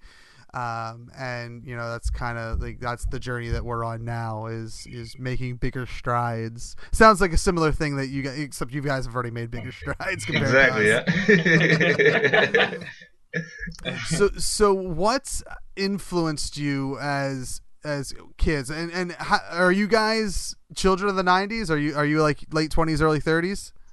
um, 0.54 1.10
and 1.18 1.64
you 1.66 1.76
know 1.76 1.90
that's 1.90 2.10
kind 2.10 2.38
of 2.38 2.60
like 2.60 2.78
that's 2.80 3.04
the 3.06 3.18
journey 3.18 3.48
that 3.48 3.64
we're 3.64 3.84
on 3.84 4.04
now 4.04 4.46
is 4.46 4.86
is 4.90 5.18
making 5.18 5.56
bigger 5.56 5.84
strides. 5.86 6.76
Sounds 6.92 7.20
like 7.20 7.32
a 7.32 7.36
similar 7.36 7.72
thing 7.72 7.96
that 7.96 8.06
you 8.08 8.22
guys, 8.22 8.38
except 8.38 8.72
you 8.72 8.80
guys 8.80 9.04
have 9.06 9.14
already 9.14 9.30
made 9.32 9.50
bigger 9.50 9.72
strides. 9.80 10.24
compared 10.24 10.50
to 10.52 10.80
Exactly. 10.80 10.92
us. 10.92 12.84
Yeah. 13.34 13.94
So 14.06 14.28
so 14.38 14.72
what's 14.72 15.42
influenced 15.76 16.56
you 16.56 16.98
as 17.00 17.60
as 17.84 18.14
kids 18.38 18.70
and 18.70 18.92
and 18.92 19.12
how, 19.12 19.40
are 19.50 19.72
you 19.72 19.88
guys 19.88 20.54
children 20.74 21.10
of 21.10 21.16
the 21.16 21.22
90s 21.24 21.68
are 21.68 21.76
you 21.76 21.94
are 21.96 22.06
you 22.06 22.22
like 22.22 22.38
late 22.52 22.70
20s 22.70 23.02
early 23.02 23.20
30s 23.20 23.72
Yeah, 23.74 23.74
w- 23.74 23.83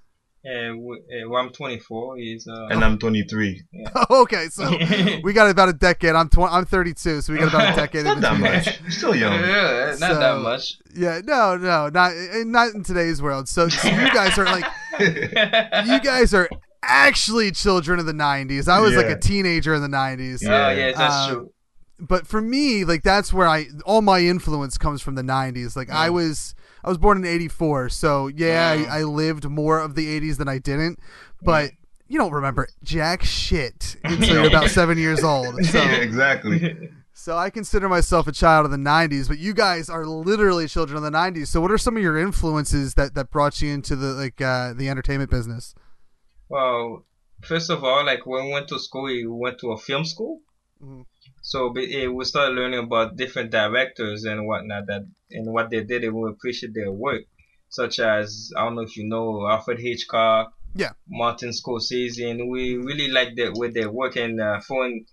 uh, 0.43 0.73
well, 0.77 1.41
I'm 1.43 1.51
24. 1.51 2.17
He's 2.17 2.47
uh, 2.47 2.67
and 2.71 2.83
I'm 2.83 2.97
23. 2.97 3.61
okay 4.09 4.47
so 4.49 4.69
we 5.23 5.33
got 5.33 5.49
about 5.49 5.69
a 5.69 5.73
decade 5.73 6.15
i'm 6.15 6.29
20 6.29 6.51
i'm 6.53 6.65
32 6.65 7.21
so 7.21 7.31
we 7.33 7.39
got 7.39 7.49
about 7.49 7.73
a 7.73 7.75
decade 7.81 8.01
in 8.01 8.05
Not 8.05 8.21
that 8.21 8.33
between 8.41 8.51
much. 8.87 8.91
Still 8.93 9.15
young. 9.15 9.33
yeah, 9.39 9.95
not 9.99 10.11
So- 10.11 10.19
that 10.19 10.39
much. 10.41 10.73
Yeah, 10.95 11.21
no, 11.23 11.55
no, 11.57 11.89
not 11.89 12.11
not 12.45 12.73
in 12.73 12.83
today's 12.83 13.21
world. 13.21 13.47
So, 13.47 13.69
so 13.69 13.87
you 13.87 14.11
guys 14.13 14.37
are 14.37 14.43
like, 14.43 14.65
you 14.99 15.99
guys 16.01 16.33
are 16.33 16.49
actually 16.83 17.51
children 17.51 17.97
of 17.99 18.05
the 18.05 18.11
'90s. 18.13 18.67
I 18.67 18.81
was 18.81 18.95
like 18.95 19.05
a 19.05 19.17
teenager 19.17 19.73
in 19.73 19.81
the 19.81 19.87
'90s. 19.87 20.41
Yeah. 20.41 20.49
Oh 20.67 20.69
yeah, 20.71 20.91
that's 20.91 20.99
Uh, 21.15 21.29
true. 21.29 21.53
But 21.99 22.27
for 22.27 22.41
me, 22.41 22.83
like 22.83 23.03
that's 23.03 23.31
where 23.31 23.47
I 23.47 23.67
all 23.85 24.01
my 24.01 24.19
influence 24.19 24.77
comes 24.77 25.01
from 25.01 25.15
the 25.15 25.21
'90s. 25.21 25.75
Like 25.77 25.89
I 25.89 26.09
was 26.09 26.55
I 26.83 26.89
was 26.89 26.97
born 26.97 27.17
in 27.17 27.25
'84, 27.25 27.89
so 27.89 28.27
yeah. 28.27 28.85
I, 28.89 28.99
I 28.99 29.03
lived 29.03 29.45
more 29.45 29.79
of 29.79 29.95
the 29.95 30.19
'80s 30.19 30.37
than 30.37 30.47
I 30.47 30.57
didn't. 30.57 30.99
But 31.41 31.71
you 32.07 32.17
don't 32.19 32.33
remember 32.33 32.67
jack 32.83 33.23
shit 33.23 33.95
until 34.03 34.35
you're 34.35 34.47
about 34.47 34.69
seven 34.69 34.97
years 34.97 35.23
old. 35.23 35.55
So. 35.65 35.81
exactly. 35.81 36.89
So 37.13 37.37
I 37.37 37.51
consider 37.51 37.87
myself 37.87 38.25
a 38.27 38.31
child 38.31 38.65
of 38.65 38.71
the 38.71 38.77
'90s, 38.77 39.27
but 39.27 39.37
you 39.37 39.53
guys 39.53 39.89
are 39.89 40.07
literally 40.07 40.67
children 40.67 40.97
of 40.97 41.03
the 41.03 41.11
'90s. 41.15 41.47
So 41.47 41.61
what 41.61 41.69
are 41.69 41.77
some 41.77 41.95
of 41.95 42.01
your 42.01 42.17
influences 42.17 42.95
that 42.95 43.13
that 43.13 43.29
brought 43.29 43.61
you 43.61 43.69
into 43.71 43.95
the 43.95 44.07
like 44.13 44.41
uh, 44.41 44.73
the 44.73 44.89
entertainment 44.89 45.29
business? 45.29 45.75
Well, 46.49 47.05
first 47.41 47.69
of 47.69 47.83
all, 47.83 48.03
like 48.05 48.25
when 48.25 48.45
we 48.45 48.51
went 48.53 48.69
to 48.69 48.79
school, 48.79 49.03
we 49.03 49.27
went 49.27 49.59
to 49.59 49.71
a 49.71 49.77
film 49.77 50.03
school. 50.03 50.39
Mhm. 50.83 51.05
So 51.41 51.71
be- 51.73 52.03
eh, 52.03 52.07
we 52.07 52.23
started 52.25 52.55
learning 52.55 52.79
about 52.85 53.15
different 53.15 53.51
directors 53.51 54.23
and 54.25 54.45
whatnot 54.47 54.85
that 54.87 55.03
and 55.31 55.51
what 55.53 55.69
they 55.69 55.83
did, 55.83 56.03
and 56.03 56.13
we 56.15 56.29
appreciate 56.29 56.73
their 56.73 56.91
work, 56.91 57.23
such 57.69 57.99
as 57.99 58.51
I 58.57 58.63
don't 58.65 58.75
know 58.75 58.81
if 58.83 58.95
you 58.97 59.07
know 59.07 59.47
Alfred 59.47 59.79
Hitchcock, 59.79 60.53
Yeah. 60.75 60.93
Martin 61.07 61.49
Scorsese, 61.51 62.29
and 62.29 62.49
we 62.49 62.75
really 62.77 63.09
like 63.09 63.35
that 63.37 63.53
with 63.55 63.73
their 63.73 63.91
work 63.91 64.15
and 64.17 64.39
uh, 64.39 64.59
foreign 64.61 65.05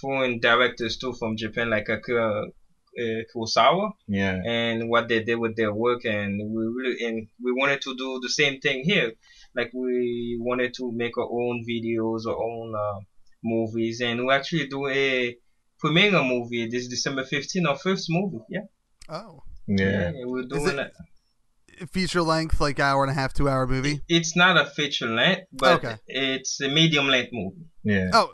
foreign 0.00 0.38
directors 0.40 0.96
too 0.98 1.12
from 1.18 1.36
Japan, 1.36 1.70
like 1.70 1.88
Akira 1.88 2.44
uh, 2.46 3.20
Kurosawa 3.34 3.92
Yeah. 4.08 4.40
and 4.44 4.88
what 4.90 5.08
they 5.08 5.22
did 5.22 5.36
with 5.36 5.56
their 5.56 5.72
work 5.72 6.04
and 6.04 6.38
we 6.54 6.62
really 6.76 7.04
and 7.06 7.28
we 7.42 7.52
wanted 7.52 7.80
to 7.82 7.94
do 7.96 8.20
the 8.22 8.28
same 8.28 8.60
thing 8.60 8.84
here 8.84 9.12
like 9.54 9.70
we 9.72 10.36
wanted 10.40 10.74
to 10.74 10.92
make 10.92 11.16
our 11.16 11.24
own 11.30 11.64
videos 11.68 12.26
our 12.26 12.36
own 12.36 12.74
uh, 12.74 13.00
movies 13.42 14.00
and 14.02 14.26
we 14.26 14.32
actually 14.34 14.66
do 14.66 14.86
a 14.88 15.34
premiering 15.82 16.18
a 16.18 16.22
movie 16.24 16.68
this 16.68 16.86
December 16.88 17.24
15 17.24 17.66
our 17.66 17.78
first 17.78 18.06
movie 18.08 18.38
yeah 18.48 18.60
Oh, 19.08 19.42
Yeah. 19.66 20.12
we're 20.24 20.44
doing 20.44 20.78
it- 20.78 20.92
it 21.80 21.90
feature 21.90 22.22
length, 22.22 22.60
like 22.60 22.78
hour 22.78 23.02
and 23.02 23.10
a 23.10 23.14
half, 23.14 23.32
two 23.32 23.48
hour 23.48 23.66
movie. 23.66 24.02
it's 24.08 24.36
not 24.36 24.56
a 24.56 24.66
feature 24.66 25.08
length 25.08 25.42
but 25.52 25.84
Okay. 25.84 25.96
it's 26.06 26.60
a 26.60 26.68
medium 26.68 27.06
length 27.08 27.30
movie 27.32 27.64
Yeah. 27.82 28.10
Oh, 28.12 28.32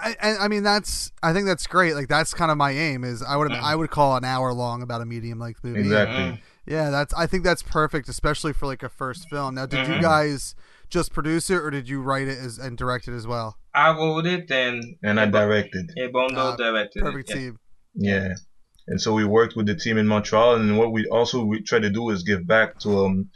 I, 0.00 0.16
I 0.20 0.36
I 0.44 0.48
mean 0.48 0.62
that's 0.64 1.12
I 1.22 1.32
think 1.32 1.46
that's 1.46 1.66
great. 1.68 1.94
Like 1.94 2.08
that's 2.08 2.34
kind 2.34 2.50
of 2.50 2.56
my 2.56 2.72
aim 2.72 3.04
is 3.04 3.22
I 3.22 3.36
would 3.36 3.52
I 3.52 3.74
would 3.76 3.90
call 3.90 4.16
an 4.16 4.24
hour 4.24 4.52
long 4.52 4.82
about 4.82 5.00
a 5.00 5.06
medium 5.06 5.38
length 5.38 5.62
movie. 5.62 5.78
Exactly. 5.80 6.16
Mm. 6.24 6.40
Yeah, 6.66 6.90
that's. 6.90 7.14
I 7.14 7.28
think 7.28 7.44
that's 7.44 7.62
perfect, 7.62 8.08
especially 8.08 8.52
for 8.52 8.66
like 8.66 8.82
a 8.82 8.88
first 8.88 9.28
film. 9.30 9.54
Now, 9.54 9.66
did 9.66 9.86
you 9.86 9.94
Mhm. 9.94 10.02
guys 10.02 10.56
just 10.90 11.12
produce 11.12 11.50
it, 11.50 11.56
or 11.56 11.70
did 11.70 11.88
you 11.88 12.00
write 12.02 12.28
it 12.28 12.38
as 12.38 12.58
and 12.58 12.76
direct 12.78 13.08
it 13.08 13.14
as 13.14 13.26
well? 13.26 13.56
I 13.74 13.90
wrote 13.90 14.26
it 14.26 14.50
and 14.50 14.96
And 15.02 15.20
I 15.20 15.26
directed. 15.26 15.90
Ebondo 15.98 16.36
Ah, 16.38 16.56
directed 16.56 17.02
Perfect 17.02 17.30
it. 17.30 17.34
yeah. 17.34 17.40
team. 17.42 17.58
Yeah. 17.94 18.28
And 18.88 19.00
so 19.00 19.12
we 19.14 19.24
worked 19.24 19.56
with 19.56 19.66
the 19.66 19.74
team 19.74 19.98
in 19.98 20.06
Montreal, 20.06 20.56
and 20.56 20.78
what 20.78 20.92
we 20.92 21.06
also 21.06 21.44
we 21.44 21.60
try 21.62 21.78
to 21.80 21.90
do 21.90 22.10
is 22.10 22.22
give 22.22 22.46
back 22.46 22.78
to 22.80 23.06
um, 23.06 23.30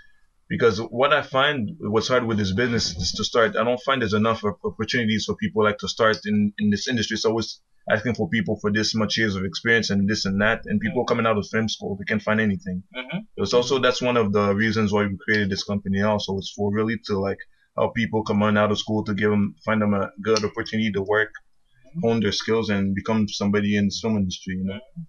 because 0.49 0.79
what 0.79 1.13
I 1.13 1.23
find 1.23 1.71
what's 1.81 2.09
hard 2.09 2.25
with 2.25 2.39
this 2.39 2.53
business 2.53 2.97
is 2.97 3.13
to 3.13 3.25
start. 3.25 3.57
I 3.57 3.65
don't 3.65 3.81
find 3.83 4.01
there's 4.01 4.15
enough 4.15 4.45
opportunities 4.65 5.25
for 5.27 5.35
people 5.37 5.65
like 5.65 5.79
to 5.79 5.89
start 5.89 6.19
in 6.25 6.53
in 6.59 6.71
this 6.71 6.87
industry. 6.87 7.17
So 7.17 7.37
it's 7.39 7.61
asking 7.89 8.15
for 8.15 8.29
people 8.29 8.59
for 8.61 8.71
this 8.71 8.95
much 8.95 9.17
years 9.17 9.37
of 9.37 9.45
experience 9.45 9.91
and 9.91 10.09
this 10.09 10.25
and 10.25 10.41
that, 10.41 10.63
and 10.67 10.81
people 10.81 11.03
mm-hmm. 11.03 11.09
coming 11.09 11.27
out 11.27 11.39
of 11.39 11.47
film 11.49 11.69
school 11.69 11.97
they 11.97 12.05
can't 12.05 12.23
find 12.23 12.41
anything. 12.41 12.83
Mhm. 12.97 13.27
It's 13.37 13.55
also 13.55 13.79
that's 13.79 14.03
one 14.03 14.17
of 14.17 14.33
the 14.33 14.55
reasons 14.55 14.93
why 14.93 15.07
we 15.07 15.17
created 15.17 15.51
this 15.51 15.65
company. 15.65 16.03
Also, 16.03 16.37
it's 16.39 16.53
for 16.57 16.73
really 16.73 16.99
to 17.07 17.19
like 17.19 17.39
help 17.77 17.95
people 17.95 18.23
come 18.23 18.43
on 18.43 18.57
out 18.57 18.71
of 18.71 18.79
school 18.79 19.05
to 19.05 19.15
give 19.15 19.31
them 19.31 19.55
find 19.65 19.81
them 19.81 19.95
a 19.95 20.11
good 20.23 20.45
opportunity 20.45 20.93
to 20.93 21.03
work, 21.03 21.33
mm-hmm. 21.33 22.01
hone 22.01 22.21
their 22.21 22.33
skills, 22.33 22.71
and 22.71 22.95
become 22.95 23.29
somebody 23.29 23.77
in 23.77 23.87
the 23.87 23.97
film 24.01 24.17
industry. 24.17 24.57
You 24.57 24.65
know. 24.65 24.75
Mm-hmm. 24.75 25.03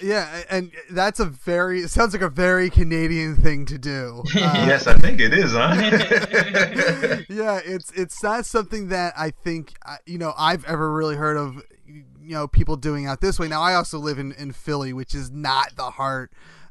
Yeah, 0.00 0.42
and 0.48 0.70
that's 0.90 1.18
a 1.20 1.24
very. 1.24 1.80
It 1.80 1.88
sounds 1.90 2.12
like 2.12 2.22
a 2.22 2.28
very 2.28 2.70
Canadian 2.70 3.36
thing 3.36 3.66
to 3.66 3.78
do. 3.78 4.22
Uh, 4.36 4.64
yes, 4.66 4.86
I 4.86 4.94
think 4.94 5.20
it 5.20 5.34
is, 5.34 5.52
huh? 5.52 5.74
yeah, 7.28 7.60
it's 7.64 7.90
it's 7.92 8.22
not 8.22 8.46
something 8.46 8.88
that 8.88 9.12
I 9.16 9.30
think 9.30 9.74
uh, 9.84 9.96
you 10.06 10.18
know 10.18 10.32
I've 10.38 10.64
ever 10.64 10.92
really 10.92 11.16
heard 11.16 11.36
of. 11.36 11.62
You 11.86 12.36
know, 12.36 12.46
people 12.46 12.76
doing 12.76 13.06
out 13.06 13.20
this 13.20 13.40
way. 13.40 13.48
Now, 13.48 13.60
I 13.62 13.74
also 13.74 13.98
live 13.98 14.20
in, 14.20 14.30
in 14.32 14.52
Philly, 14.52 14.92
which 14.92 15.16
is 15.16 15.32
not 15.32 15.74
the 15.74 15.90
heart 15.90 16.30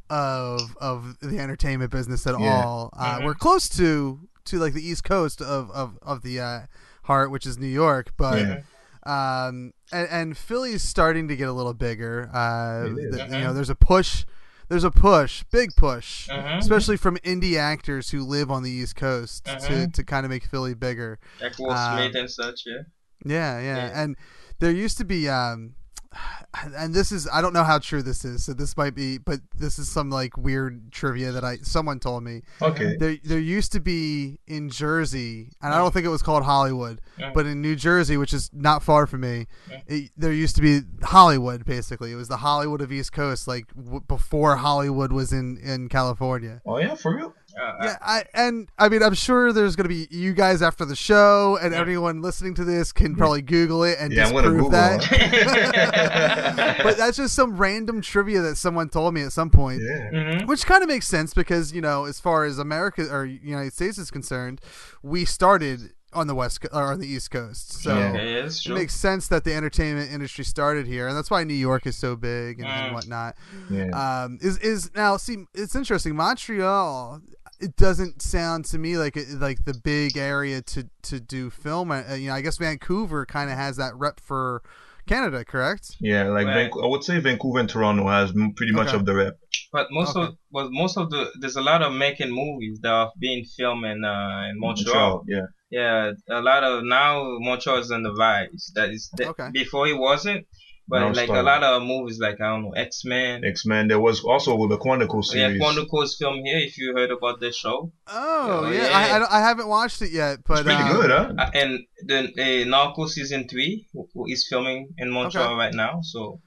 of 0.10 0.78
of 0.78 1.18
the 1.20 1.38
entertainment 1.40 1.92
business 1.92 2.26
at 2.26 2.40
Yeah. 2.40 2.64
all. 2.64 2.90
Uh, 2.98 3.20
We're 3.26 3.34
close 3.34 3.68
to 3.78 4.22
to 4.46 4.58
like 4.60 4.74
the 4.74 4.82
East 4.88 5.04
Coast 5.04 5.42
of 5.42 5.70
of 5.72 6.00
of 6.02 6.22
the 6.22 6.40
uh, 6.40 6.60
heart, 7.04 7.30
which 7.32 7.46
is 7.46 7.58
New 7.58 7.68
York, 7.68 8.14
but. 8.16 8.40
Yeah. 8.40 8.62
Um, 9.06 9.74
and, 9.92 10.08
and 10.10 10.38
Philly's 10.38 10.84
starting 10.84 11.28
to 11.28 11.36
get 11.36 11.48
a 11.48 11.54
little 11.54 11.74
bigger. 11.74 12.30
Uh, 12.34 12.86
It 12.88 12.98
is. 13.00 13.16
th- 13.16 13.32
you 13.32 13.40
know, 13.40 13.54
there's 13.54 13.70
a 13.70 13.76
push, 13.76 14.26
there's 14.68 14.84
a 14.84 14.92
push, 14.92 15.44
big 15.52 15.76
push, 15.76 16.28
Mhm. 16.30 16.60
especially 16.60 16.98
from 16.98 17.18
indie 17.18 17.58
actors 17.58 18.12
who 18.12 18.24
live 18.24 18.52
on 18.52 18.64
the 18.64 18.70
East 18.72 18.96
Coast 18.96 19.46
to, 19.46 19.52
Mhm. 19.58 19.94
to 19.94 20.04
kind 20.04 20.26
of 20.26 20.30
make 20.30 20.46
Philly 20.46 20.74
bigger. 20.74 21.20
Like 21.42 21.58
Will 21.60 21.72
Um, 21.72 21.98
Smith 21.98 22.16
and 22.16 22.30
such, 22.30 22.64
yeah. 22.66 22.82
Yeah, 23.26 23.60
yeah, 23.60 23.76
Yeah. 23.88 24.02
and 24.04 24.16
there 24.60 24.72
used 24.72 24.98
to 25.00 25.06
be, 25.06 25.28
um, 25.28 25.76
and 26.76 26.94
this 26.94 27.12
is 27.12 27.28
I 27.32 27.42
don't 27.42 27.54
know 27.54 27.64
how 27.64 27.80
true 27.80 28.02
this 28.02 28.26
is, 28.26 28.44
so 28.46 28.54
this 28.54 28.76
might 28.76 28.96
be, 28.96 29.18
but 29.18 29.40
this 29.58 29.78
is 29.80 29.90
some 29.90 30.10
like 30.10 30.38
weird 30.38 30.92
trivia 30.92 31.32
that 31.32 31.44
I 31.44 31.58
someone 31.58 32.00
told 32.00 32.24
me. 32.24 32.42
Okay. 32.62 32.96
There, 32.98 33.18
there 33.24 33.40
used 33.40 33.72
to 33.74 33.80
be 33.80 34.40
in 34.48 34.70
Jersey, 34.70 35.52
and 35.62 35.74
I 35.74 35.78
don't 35.78 35.94
think 35.94 36.06
it 36.06 36.10
was 36.10 36.22
called 36.24 36.44
Hollywood, 36.44 37.02
Yeah. 37.18 37.32
but 37.34 37.46
in 37.46 37.62
New 37.62 37.76
Jersey, 37.76 38.18
which 38.18 38.34
is 38.34 38.50
not 38.54 38.84
far 38.84 39.06
from 39.08 39.22
me, 39.22 39.48
it, 39.88 40.12
there 40.18 40.34
used 40.34 40.56
to 40.56 40.62
be 40.62 40.82
Hollywood. 41.04 41.66
Basically, 41.66 42.12
it 42.12 42.16
was 42.16 42.28
the 42.28 42.38
Hollywood 42.38 42.82
of 42.82 42.92
East 42.92 43.12
Coast, 43.14 43.48
like 43.48 43.68
w- 43.76 44.02
before 44.08 44.56
Hollywood 44.58 45.12
was 45.12 45.32
in 45.32 45.58
in 45.58 45.90
California. 45.90 46.62
Oh 46.66 46.78
yeah, 46.80 46.96
for 46.96 47.16
real. 47.16 47.34
Uh, 47.60 47.74
Yeah, 47.84 47.98
I 48.02 48.24
and 48.34 48.70
I 48.78 48.90
mean, 48.90 49.04
I'm 49.04 49.14
sure 49.14 49.52
there's 49.54 49.76
gonna 49.76 49.90
be 49.90 50.08
you 50.12 50.34
guys 50.34 50.62
after 50.62 50.86
the 50.86 50.96
show, 50.96 51.58
and 51.62 51.74
everyone 51.74 52.22
listening 52.22 52.54
to 52.56 52.64
this 52.64 52.92
can 52.92 53.16
probably 53.16 53.42
Google 53.42 53.84
it 53.84 53.98
and 54.00 54.12
Yeah, 54.14 54.28
I'm 54.28 54.34
disprove 54.34 54.56
Google. 54.56 54.70
that. 54.72 56.78
but 56.84 56.98
that's 56.98 57.18
just 57.18 57.36
some 57.36 57.58
random 57.58 58.02
trivia 58.02 58.42
that 58.42 58.56
someone 58.58 58.90
told 58.90 59.14
me 59.14 59.22
at 59.22 59.32
some 59.32 59.50
point. 59.50 59.82
yeah. 59.82 60.10
mhm. 60.12 60.48
Which 60.48 60.66
kind 60.66 60.84
of 60.84 60.90
makes 60.90 61.08
sense 61.08 61.34
because 61.34 61.74
you 61.74 61.82
know, 61.82 62.06
as 62.06 62.20
far 62.20 62.46
as 62.46 62.60
America 62.60 63.08
or 63.12 63.26
United 63.26 63.74
States 63.74 63.98
is 63.98 64.12
concerned, 64.12 64.62
we 65.04 65.26
started 65.26 65.94
on 66.12 66.26
the 66.26 66.34
west 66.34 66.66
or 66.74 66.92
on 66.92 67.00
the 67.00 67.08
East 67.08 67.30
Coast, 67.30 67.84
so 67.84 67.96
Yeah. 67.96 68.14
Yeah, 68.16 68.22
yeah, 68.24 68.46
it 68.46 68.70
makes 68.70 68.96
sense 68.96 69.28
that 69.28 69.44
the 69.44 69.54
entertainment 69.54 70.12
industry 70.12 70.44
started 70.44 70.88
here, 70.88 71.08
and 71.08 71.16
that's 71.16 71.30
why 71.30 71.44
New 71.44 71.54
York 71.54 71.86
is 71.86 71.96
so 71.96 72.16
big 72.16 72.60
and, 72.60 72.68
and 72.68 72.96
whatnot. 72.96 73.36
Yeah. 73.70 74.24
Um, 74.24 74.40
is 74.42 74.58
is 74.58 74.90
now 74.96 75.18
see, 75.18 75.46
it's 75.54 75.76
interesting. 75.76 76.16
Montreal, 76.16 77.22
it 77.60 77.76
doesn't 77.76 78.22
sound 78.22 78.66
to 78.66 78.78
me 78.78 78.98
like 78.98 79.18
it, 79.18 79.28
like 79.40 79.66
the 79.66 79.74
big 79.74 80.18
area 80.18 80.62
to 80.62 80.90
to 81.04 81.20
do 81.20 81.50
film. 81.50 81.92
Uh, 81.92 82.14
you 82.14 82.30
know, 82.30 82.36
I 82.36 82.42
guess 82.42 82.58
Vancouver 82.58 83.26
kind 83.26 83.50
of 83.50 83.58
has 83.58 83.78
that 83.78 83.96
rep 83.96 84.20
for 84.20 84.62
Canada, 85.08 85.44
correct? 85.44 85.96
Yeah, 86.00 86.26
like 86.30 86.46
Right. 86.46 86.70
Vanco- 86.72 86.84
I 86.84 86.88
would 86.88 87.04
say 87.04 87.20
Vancouver 87.20 87.60
and 87.60 87.70
Toronto 87.70 88.08
has 88.08 88.32
pretty 88.56 88.74
much 88.74 88.90
Okay. 88.90 88.98
of 88.98 89.06
the 89.06 89.16
rep. 89.16 89.40
But 89.74 89.88
most 89.92 90.16
Okay. 90.16 90.28
of 90.28 90.36
but 90.52 90.68
most 90.72 90.98
of 90.98 91.10
the 91.10 91.32
there's 91.40 91.56
a 91.56 91.62
lot 91.62 91.82
of 91.82 91.94
making 91.94 92.32
movies 92.32 92.80
that 92.84 92.92
are 92.92 93.12
being 93.20 93.44
filmed 93.58 93.86
in 93.86 94.04
uh, 94.04 94.48
in 94.50 94.60
Montreal. 94.60 95.24
yeah. 95.28 95.46
Yeah, 95.72 96.12
a 96.32 96.42
lot 96.42 96.64
of 96.64 96.84
now 96.84 97.38
Montreal 97.40 97.78
is 97.78 97.92
on 97.92 98.02
the 98.02 98.12
rise. 98.14 98.72
That 98.74 98.90
is 98.90 99.12
the, 99.18 99.28
Okay. 99.30 99.50
before 99.54 99.88
it 99.88 99.98
wasn't, 99.98 100.48
but 100.90 101.00
Now 101.00 101.10
it's 101.10 101.18
like 101.18 101.30
a 101.30 101.44
lot 101.44 101.64
of 101.64 101.84
movies 101.84 102.18
like 102.20 102.38
I 102.42 102.48
don't 102.52 102.64
know 102.64 102.72
X 102.72 103.06
Men. 103.06 103.44
X 103.46 103.66
Men. 103.66 103.88
There 103.88 104.00
was 104.00 104.18
also 104.24 104.52
the 104.68 104.78
Quantico 104.78 105.24
series. 105.24 105.36
Yeah, 105.42 105.48
series. 105.50 105.62
Quantico's 105.62 106.16
film 106.20 106.38
here. 106.44 106.58
If 106.58 106.78
you 106.80 106.94
heard 106.98 107.12
about 107.12 107.40
this 107.40 107.56
show, 107.56 107.92
Oh 108.08 108.66
Oh, 108.66 108.72
yeah, 108.72 108.88
yeah. 108.90 108.98
I, 108.98 109.20
I, 109.20 109.38
I 109.38 109.42
haven't 109.50 109.68
watched 109.68 110.02
it 110.02 110.12
yet, 110.12 110.40
but 110.46 110.54
it's 110.60 110.64
pretty 110.64 110.82
um, 110.82 110.96
good, 110.96 111.10
huh? 111.12 111.34
uh, 111.38 111.52
and 111.54 111.80
then 112.08 112.24
uh, 112.38 112.66
Narco 112.74 113.06
season 113.08 113.48
three 113.48 113.88
who- 113.94 114.08
who 114.14 114.26
is 114.28 114.48
filming 114.50 114.90
in 114.98 115.12
Montreal 115.12 115.56
right 115.56 115.74
now. 115.74 116.00
So 116.02 116.42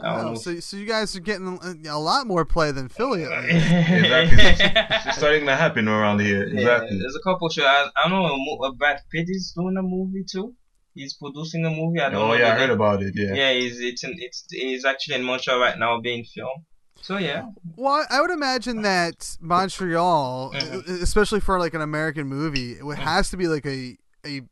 Oh, 0.00 0.36
so 0.36 0.60
so 0.60 0.76
you 0.76 0.86
guys 0.86 1.16
are 1.16 1.20
getting 1.30 1.58
a 1.88 1.90
a 1.90 1.98
lot 1.98 2.24
more 2.32 2.44
play 2.44 2.70
than 2.70 2.88
Philly. 2.88 3.24
Exactly. 3.78 4.38
It's 5.08 5.16
starting 5.18 5.46
to 5.46 5.56
happen 5.56 5.88
around 5.88 6.20
here. 6.20 6.46
Yeah, 6.46 6.60
Exactly. 6.60 6.98
there's 7.00 7.16
a 7.16 7.22
couple 7.28 7.48
shows. 7.48 7.66
I, 7.66 7.90
I 8.04 8.08
know 8.08 8.24
a 8.24 8.36
mo- 8.36 8.60
uh, 8.64 8.72
Brad 8.78 9.00
Pitt 9.10 9.26
is 9.28 9.52
doing 9.56 9.76
a 9.76 9.82
movie 9.82 10.24
too. 10.30 10.54
He's 10.98 11.14
producing 11.22 11.62
a 11.64 11.70
movie. 11.70 12.00
I 12.00 12.10
don't 12.10 12.22
Oh 12.22 12.28
know. 12.28 12.34
yeah, 12.42 12.48
I 12.52 12.58
heard 12.60 12.68
name. 12.70 12.80
about 12.80 12.98
it. 13.06 13.12
Yeah. 13.22 13.34
Yeah, 13.40 13.52
he's 13.58 13.76
it's 13.90 14.02
in, 14.06 14.12
it's 14.26 14.44
it's 14.50 14.84
actually 14.84 15.16
in 15.18 15.24
Montreal 15.30 15.58
right 15.66 15.78
now 15.78 15.92
being 16.00 16.24
filmed. 16.34 16.62
So 17.00 17.16
yeah, 17.28 17.42
Well, 17.76 18.04
I 18.10 18.20
would 18.22 18.30
imagine 18.40 18.82
that 18.82 19.18
Montreal, 19.40 20.52
Mhm. 20.54 21.02
especially 21.08 21.40
for 21.40 21.58
like 21.64 21.74
an 21.74 21.80
American 21.92 22.26
movie, 22.26 22.72
it 22.72 22.80
Mm-hmm. 22.82 23.00
has 23.12 23.30
to 23.30 23.36
be 23.42 23.46
like 23.54 23.66
a 23.66 23.96
a 24.26 24.42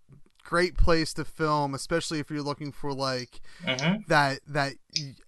great 0.48 0.76
place 0.76 1.12
to 1.14 1.24
film, 1.24 1.74
especially 1.74 2.20
if 2.20 2.30
you're 2.30 2.42
looking 2.42 2.72
for 2.72 2.92
like 2.92 3.40
hmm 3.64 3.96
that 4.08 4.40
that. 4.48 4.74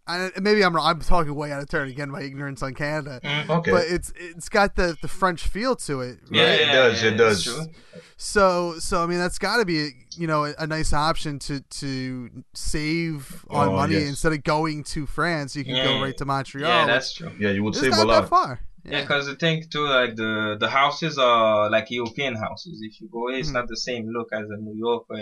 I, 0.06 0.30
maybe 0.40 0.64
I'm. 0.64 0.74
I'm 0.78 1.00
talking 1.00 1.34
way 1.34 1.52
out 1.52 1.60
of 1.62 1.68
turn 1.68 1.88
again. 1.88 2.10
My 2.10 2.22
ignorance 2.22 2.62
on 2.62 2.72
Canada, 2.72 3.20
Okay. 3.50 3.70
but 3.70 3.84
it's 3.86 4.10
it's 4.16 4.48
got 4.48 4.76
the 4.76 4.96
the 5.02 5.08
French 5.08 5.46
feel 5.46 5.76
to 5.76 6.00
it. 6.00 6.20
Right? 6.22 6.38
yeah, 6.38 6.44
it 6.52 6.72
does, 6.72 7.02
yeah, 7.02 7.10
it 7.10 7.16
does. 7.18 7.68
So 8.16 8.78
so 8.78 9.02
I 9.02 9.06
mean 9.06 9.18
that's 9.18 9.38
got 9.38 9.58
to 9.58 9.66
be 9.66 9.90
you 10.16 10.26
know 10.26 10.46
a, 10.46 10.54
a 10.60 10.66
nice 10.66 10.94
option 10.94 11.38
to 11.40 11.60
to 11.60 12.30
save 12.54 13.44
on 13.50 13.68
Oh, 13.68 13.72
money 13.76 13.94
yes. 13.94 14.08
instead 14.08 14.32
of 14.32 14.42
going 14.42 14.84
to 14.84 15.04
France. 15.06 15.54
You 15.54 15.64
can 15.64 15.74
go 15.84 16.00
right 16.02 16.16
to 16.16 16.24
Montreal. 16.24 16.68
Yeah, 16.70 16.86
that's 16.86 17.12
true. 17.12 17.30
yeah, 17.38 17.50
you 17.50 17.62
would 17.62 17.74
is 17.74 17.80
save 17.82 17.92
a 17.92 18.04
lot. 18.04 18.22
that 18.22 18.28
far. 18.30 18.60
Yeah, 18.90 19.00
because 19.02 19.26
the 19.26 19.36
thing 19.36 19.64
too, 19.70 19.86
like 19.86 20.14
the 20.16 20.56
the 20.58 20.68
houses 20.68 21.18
are 21.18 21.70
like 21.70 21.90
European 21.90 22.34
houses. 22.34 22.80
If 22.88 23.00
you 23.00 23.08
go, 23.10 23.28
it's 23.28 23.50
Mhm. 23.50 23.54
not 23.54 23.68
the 23.68 23.76
same 23.76 24.04
look 24.16 24.28
as 24.32 24.46
a 24.50 24.56
New 24.56 24.76
York 24.86 25.04
or, 25.10 25.18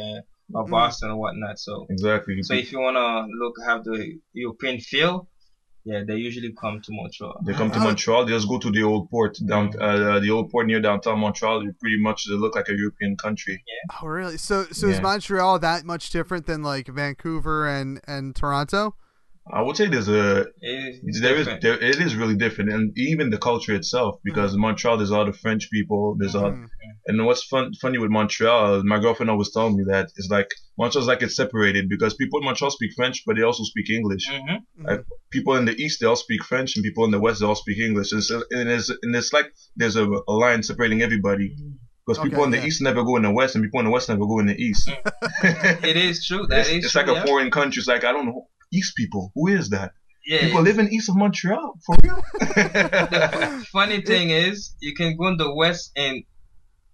or 0.55 0.65
Mhm. 0.67 0.71
Boston 0.71 1.11
or 1.11 1.17
whatnot. 1.17 1.59
So 1.59 1.87
Exactly. 1.91 2.43
so 2.43 2.55
if 2.55 2.73
you 2.73 2.81
wanna 2.81 3.27
look 3.41 3.55
have 3.69 3.85
the 3.85 3.99
European 4.33 4.79
feel, 4.81 5.29
yeah, 5.85 6.03
they 6.09 6.17
usually 6.17 6.53
come 6.63 6.81
to 6.83 6.91
Montreal. 6.93 7.37
They 7.47 7.53
come 7.55 7.71
to. 7.71 7.79
Montreal. 7.79 8.25
They 8.27 8.33
just 8.33 8.49
go 8.49 8.59
to 8.59 8.71
the 8.71 8.83
old 8.83 9.09
port 9.09 9.39
down, 9.47 9.65
uh, 9.81 10.19
the 10.19 10.31
old 10.31 10.51
port 10.51 10.67
near 10.67 10.81
downtown 10.81 11.19
Montreal. 11.21 11.67
It 11.69 11.79
pretty 11.81 12.01
much 12.01 12.27
they 12.29 12.35
look 12.35 12.55
like 12.57 12.69
a 12.69 12.77
European 12.77 13.17
country. 13.17 13.63
Oh, 14.03 14.07
really? 14.09 14.37
So, 14.37 14.65
so 14.73 14.89
is 14.89 15.01
Montreal 15.01 15.59
that 15.61 15.85
much 15.85 16.11
different 16.11 16.47
than 16.47 16.63
like 16.63 16.89
Vancouver 16.89 17.69
and 17.69 18.01
and 18.07 18.35
Toronto? 18.35 18.97
I 19.53 19.63
would 19.63 19.77
say 19.77 19.87
there's 19.87 20.09
a 20.09 20.47
it's 20.61 21.21
there 21.21 21.37
is 21.37 21.47
different. 21.47 21.63
there, 21.63 21.79
it 21.81 22.01
is 22.01 22.17
really 22.17 22.35
different, 22.35 22.73
and 22.73 22.93
even 22.99 23.31
the 23.31 23.39
culture 23.39 23.75
itself. 23.75 24.19
Because 24.25 24.55
in 24.55 24.61
Montreal, 24.61 24.97
there's 24.97 25.13
all 25.13 25.25
the 25.25 25.33
French 25.33 25.71
people. 25.71 26.17
There's 26.19 26.35
all, 26.35 26.51
Mm. 26.51 26.67
and 27.07 27.25
what's 27.27 27.45
fun 27.45 27.73
funny 27.81 27.99
with 27.99 28.11
Montreal, 28.11 28.83
my 28.85 28.99
girlfriend 28.99 29.31
always 29.31 29.53
telling 29.53 29.77
me 29.77 29.85
that 29.89 30.07
it's 30.17 30.29
like 30.31 30.49
Montreal's 30.79 31.07
like 31.07 31.23
it's 31.23 31.37
separated 31.37 31.89
because 31.89 32.15
people 32.15 32.41
in 32.41 32.45
Montreal 32.45 32.71
speak 32.73 32.93
French, 32.97 33.23
but 33.25 33.37
they 33.37 33.43
also 33.43 33.63
speak 33.63 33.89
English. 33.91 34.29
Mhm. 34.29 34.59
Like 34.83 35.05
people 35.31 35.55
in 35.57 35.65
the 35.65 35.77
east, 35.81 36.01
they 36.01 36.07
all 36.07 36.17
speak 36.17 36.43
French, 36.43 36.75
and 36.77 36.83
people 36.83 37.05
in 37.05 37.13
the 37.13 37.21
west, 37.21 37.39
they 37.41 37.47
all 37.47 37.55
speak 37.55 37.79
English. 37.79 38.11
And, 38.13 38.25
so, 38.25 38.43
and, 38.51 38.69
it's, 38.69 38.89
and 39.03 39.15
it's 39.15 39.33
like 39.33 39.53
there's 39.77 39.97
a, 39.97 40.07
a 40.29 40.33
line 40.33 40.63
separating 40.65 41.03
everybody. 41.03 41.55
Because 42.05 42.23
people 42.23 42.39
Okay, 42.41 42.45
in 42.47 42.51
the 42.53 42.59
yeah. 42.59 42.67
east 42.67 42.83
never 42.83 43.03
go 43.05 43.17
in 43.17 43.23
the 43.23 43.33
west, 43.33 43.55
and 43.55 43.65
people 43.65 43.81
in 43.81 43.87
the 43.87 43.93
west 43.93 44.09
never 44.09 44.27
go 44.27 44.39
in 44.41 44.47
the 44.47 44.57
east. 44.61 44.89
It 45.43 45.97
is 45.97 46.25
true. 46.27 46.47
That 46.49 46.61
it's, 46.61 46.69
is 46.69 46.85
it's 46.85 46.93
true, 46.93 47.03
like 47.03 47.11
a 47.11 47.15
yeah. 47.15 47.25
foreign 47.27 47.51
country. 47.51 47.81
It's 47.81 47.89
like 47.89 48.05
I 48.05 48.13
don't 48.13 48.27
know 48.27 48.47
east 48.73 48.95
people. 48.97 49.33
Who 49.35 49.49
is 49.49 49.71
that? 49.71 49.93
Yeah, 50.27 50.41
People 50.47 50.63
living 50.63 50.89
east 50.93 51.09
of 51.09 51.17
Montreal 51.17 51.75
for 51.87 51.95
real. 52.03 52.21
the 52.41 53.67
funny 53.73 54.01
thing 54.03 54.31
is, 54.31 54.75
you 54.81 54.95
can 54.95 55.17
go 55.17 55.29
in 55.29 55.37
the 55.37 55.55
West 55.55 55.93
and 55.97 56.25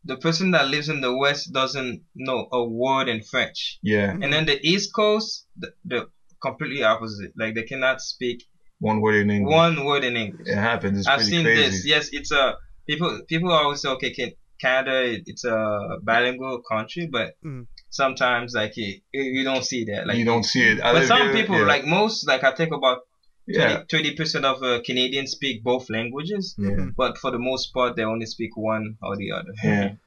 the 0.05 0.17
person 0.17 0.51
that 0.51 0.69
lives 0.69 0.89
in 0.89 1.01
the 1.01 1.17
West 1.17 1.53
doesn't 1.53 2.03
know 2.15 2.47
a 2.53 2.63
word 2.65 3.09
in 3.09 3.23
French. 3.23 3.79
yeah, 3.83 4.11
And 4.11 4.33
then 4.33 4.45
the 4.47 4.59
East 4.63 4.91
Coast, 4.95 5.47
the, 5.57 5.73
the 5.85 6.09
completely 6.43 6.83
opposite. 6.83 7.33
Like 7.39 7.55
they 7.55 7.63
cannot 7.63 8.01
speak 8.01 8.43
one 8.81 9.01
word 9.01 9.15
in 9.15 9.31
English. 9.31 9.53
one 9.55 9.85
word 9.85 10.05
in 10.05 10.17
English. 10.17 10.49
It 10.49 10.57
happens. 10.57 10.99
It's 10.99 11.07
I've 11.07 11.19
pretty 11.19 11.31
seen 11.31 11.45
crazy. 11.45 11.63
this. 11.71 11.87
Yes, 11.87 12.09
it's 12.13 12.33
a 12.33 12.57
people. 12.89 13.21
People 13.29 13.53
always 13.53 13.81
say, 13.81 13.89
okay, 13.91 14.11
can, 14.13 14.33
Canada, 14.61 15.05
it- 15.05 15.23
it's 15.27 15.45
a 15.45 15.99
bilingual 16.03 16.61
country, 16.69 17.09
but 17.11 17.35
Mm. 17.45 17.67
Sometimes 17.93 18.55
like 18.55 18.77
it, 18.77 19.03
it- 19.13 19.33
you 19.37 19.45
don't 19.45 19.65
see 19.65 19.85
that. 19.85 20.07
Like 20.09 20.17
you 20.19 20.25
don't 20.25 20.43
see 20.45 20.63
it. 20.71 20.81
I 20.83 20.93
But 20.93 21.07
some 21.07 21.23
here, 21.23 21.33
people, 21.33 21.59
yeah. 21.59 21.67
like 21.75 21.85
most, 21.87 22.27
like 22.27 22.43
I 22.43 22.53
think 22.55 22.73
about 22.75 22.99
yeah, 23.47 23.83
20 23.89 24.15
percent 24.17 24.45
of 24.45 24.63
uh, 24.63 24.81
Canadians 24.85 25.31
speak 25.33 25.63
both 25.63 25.91
languages, 25.91 26.55
yeah, 26.59 26.87
but 26.97 27.19
for 27.19 27.31
the 27.31 27.39
most 27.39 27.73
part, 27.75 27.97
they 27.97 28.05
only 28.05 28.27
speak 28.27 28.57
one 28.57 28.97
or 29.03 29.17
the 29.17 29.31
other. 29.33 29.53
yeah. 29.63 29.93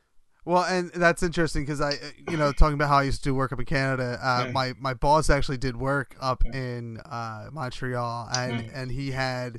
Well, 0.48 0.64
and 0.64 0.92
that's 0.94 1.24
interesting 1.24 1.64
because 1.64 1.82
I, 1.82 1.94
uh, 1.94 1.96
you 2.30 2.38
know, 2.38 2.52
talking 2.52 2.76
about 2.76 2.90
how 2.90 2.98
I 2.98 3.04
used 3.04 3.24
to 3.24 3.30
do 3.30 3.34
work 3.34 3.52
up 3.52 3.60
in 3.60 3.66
Canada. 3.66 4.20
Uh, 4.22 4.52
my 4.54 4.74
my 4.80 4.94
boss 4.94 5.28
actually 5.32 5.58
did 5.58 5.76
work 5.76 6.16
up 6.22 6.44
in 6.54 7.00
uh, 7.00 7.50
Montreal, 7.52 8.30
and 8.32 8.62
Mm. 8.62 8.70
and 8.76 8.92
he 8.92 9.10
had 9.10 9.58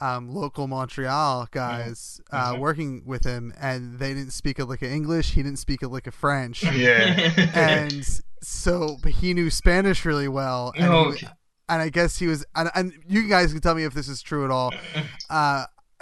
um, 0.00 0.28
local 0.30 0.66
Montreal 0.66 1.48
guys 1.50 2.20
uh, 2.30 2.54
Mhm. 2.54 2.58
working 2.60 3.02
with 3.06 3.24
him, 3.24 3.52
and 3.60 3.98
they 3.98 4.14
didn't 4.14 4.32
speak 4.32 4.58
a 4.58 4.64
lick 4.64 4.82
of 4.82 4.90
English. 4.90 5.32
He 5.32 5.42
didn't 5.42 5.58
speak 5.58 5.82
a 5.82 5.88
lick 5.88 6.06
of 6.06 6.14
French, 6.14 6.62
Yeah. 6.72 7.32
and 7.54 8.06
so 8.42 8.98
but 9.02 9.12
he 9.12 9.32
knew 9.34 9.50
Spanish 9.50 10.04
really 10.04 10.28
well. 10.28 10.72
And, 10.76 10.84
he- 10.84 10.90
Okay. 10.90 11.26
and 11.68 11.82
I 11.82 11.88
guess 11.88 12.18
he 12.18 12.26
was, 12.26 12.44
and, 12.54 12.70
and 12.74 12.92
you 13.08 13.28
guys 13.28 13.52
can 13.52 13.60
tell 13.60 13.74
me 13.74 13.84
if 13.84 13.94
this 13.94 14.08
is 14.08 14.22
true 14.22 14.44
at 14.44 14.50
all. 14.50 14.72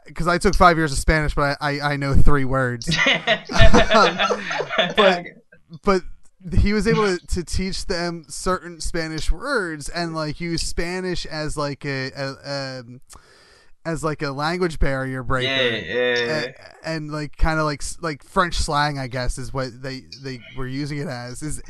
Because 0.07 0.27
I 0.27 0.37
took 0.37 0.55
five 0.55 0.77
years 0.77 0.93
of 0.93 0.99
Spanish, 0.99 1.35
but 1.35 1.57
I, 1.63 1.79
I, 1.79 1.93
I 1.93 1.97
know 1.97 2.13
three 2.15 2.45
words. 2.45 2.95
but 4.97 5.25
but 5.83 6.03
he 6.59 6.73
was 6.75 6.87
able 6.87 7.17
to, 7.17 7.27
to 7.29 7.43
teach 7.45 7.87
them 7.87 8.27
certain 8.29 8.81
Spanish 8.81 9.33
words 9.33 9.89
and 9.89 10.15
like 10.15 10.41
use 10.41 10.61
Spanish 10.63 11.25
as 11.27 11.57
like 11.57 11.85
a, 11.87 12.11
a 12.15 12.81
um, 12.81 13.01
as 13.85 14.03
like 14.03 14.23
a 14.23 14.31
language 14.31 14.79
barrier 14.79 15.23
breaker. 15.23 15.51
yeah, 15.51 16.17
yeah. 16.19 16.53
A- 16.85 16.89
and 16.89 17.11
like 17.11 17.37
kind 17.37 17.59
of 17.59 17.67
like 17.67 17.83
like 18.01 18.23
French 18.23 18.55
slang, 18.57 18.99
I 18.99 19.07
guess, 19.07 19.39
is 19.39 19.53
what 19.53 19.83
they 19.83 20.03
they 20.23 20.41
were 20.57 20.67
using 20.69 20.99
it 20.99 21.09
as. 21.09 21.43
Is 21.43 21.63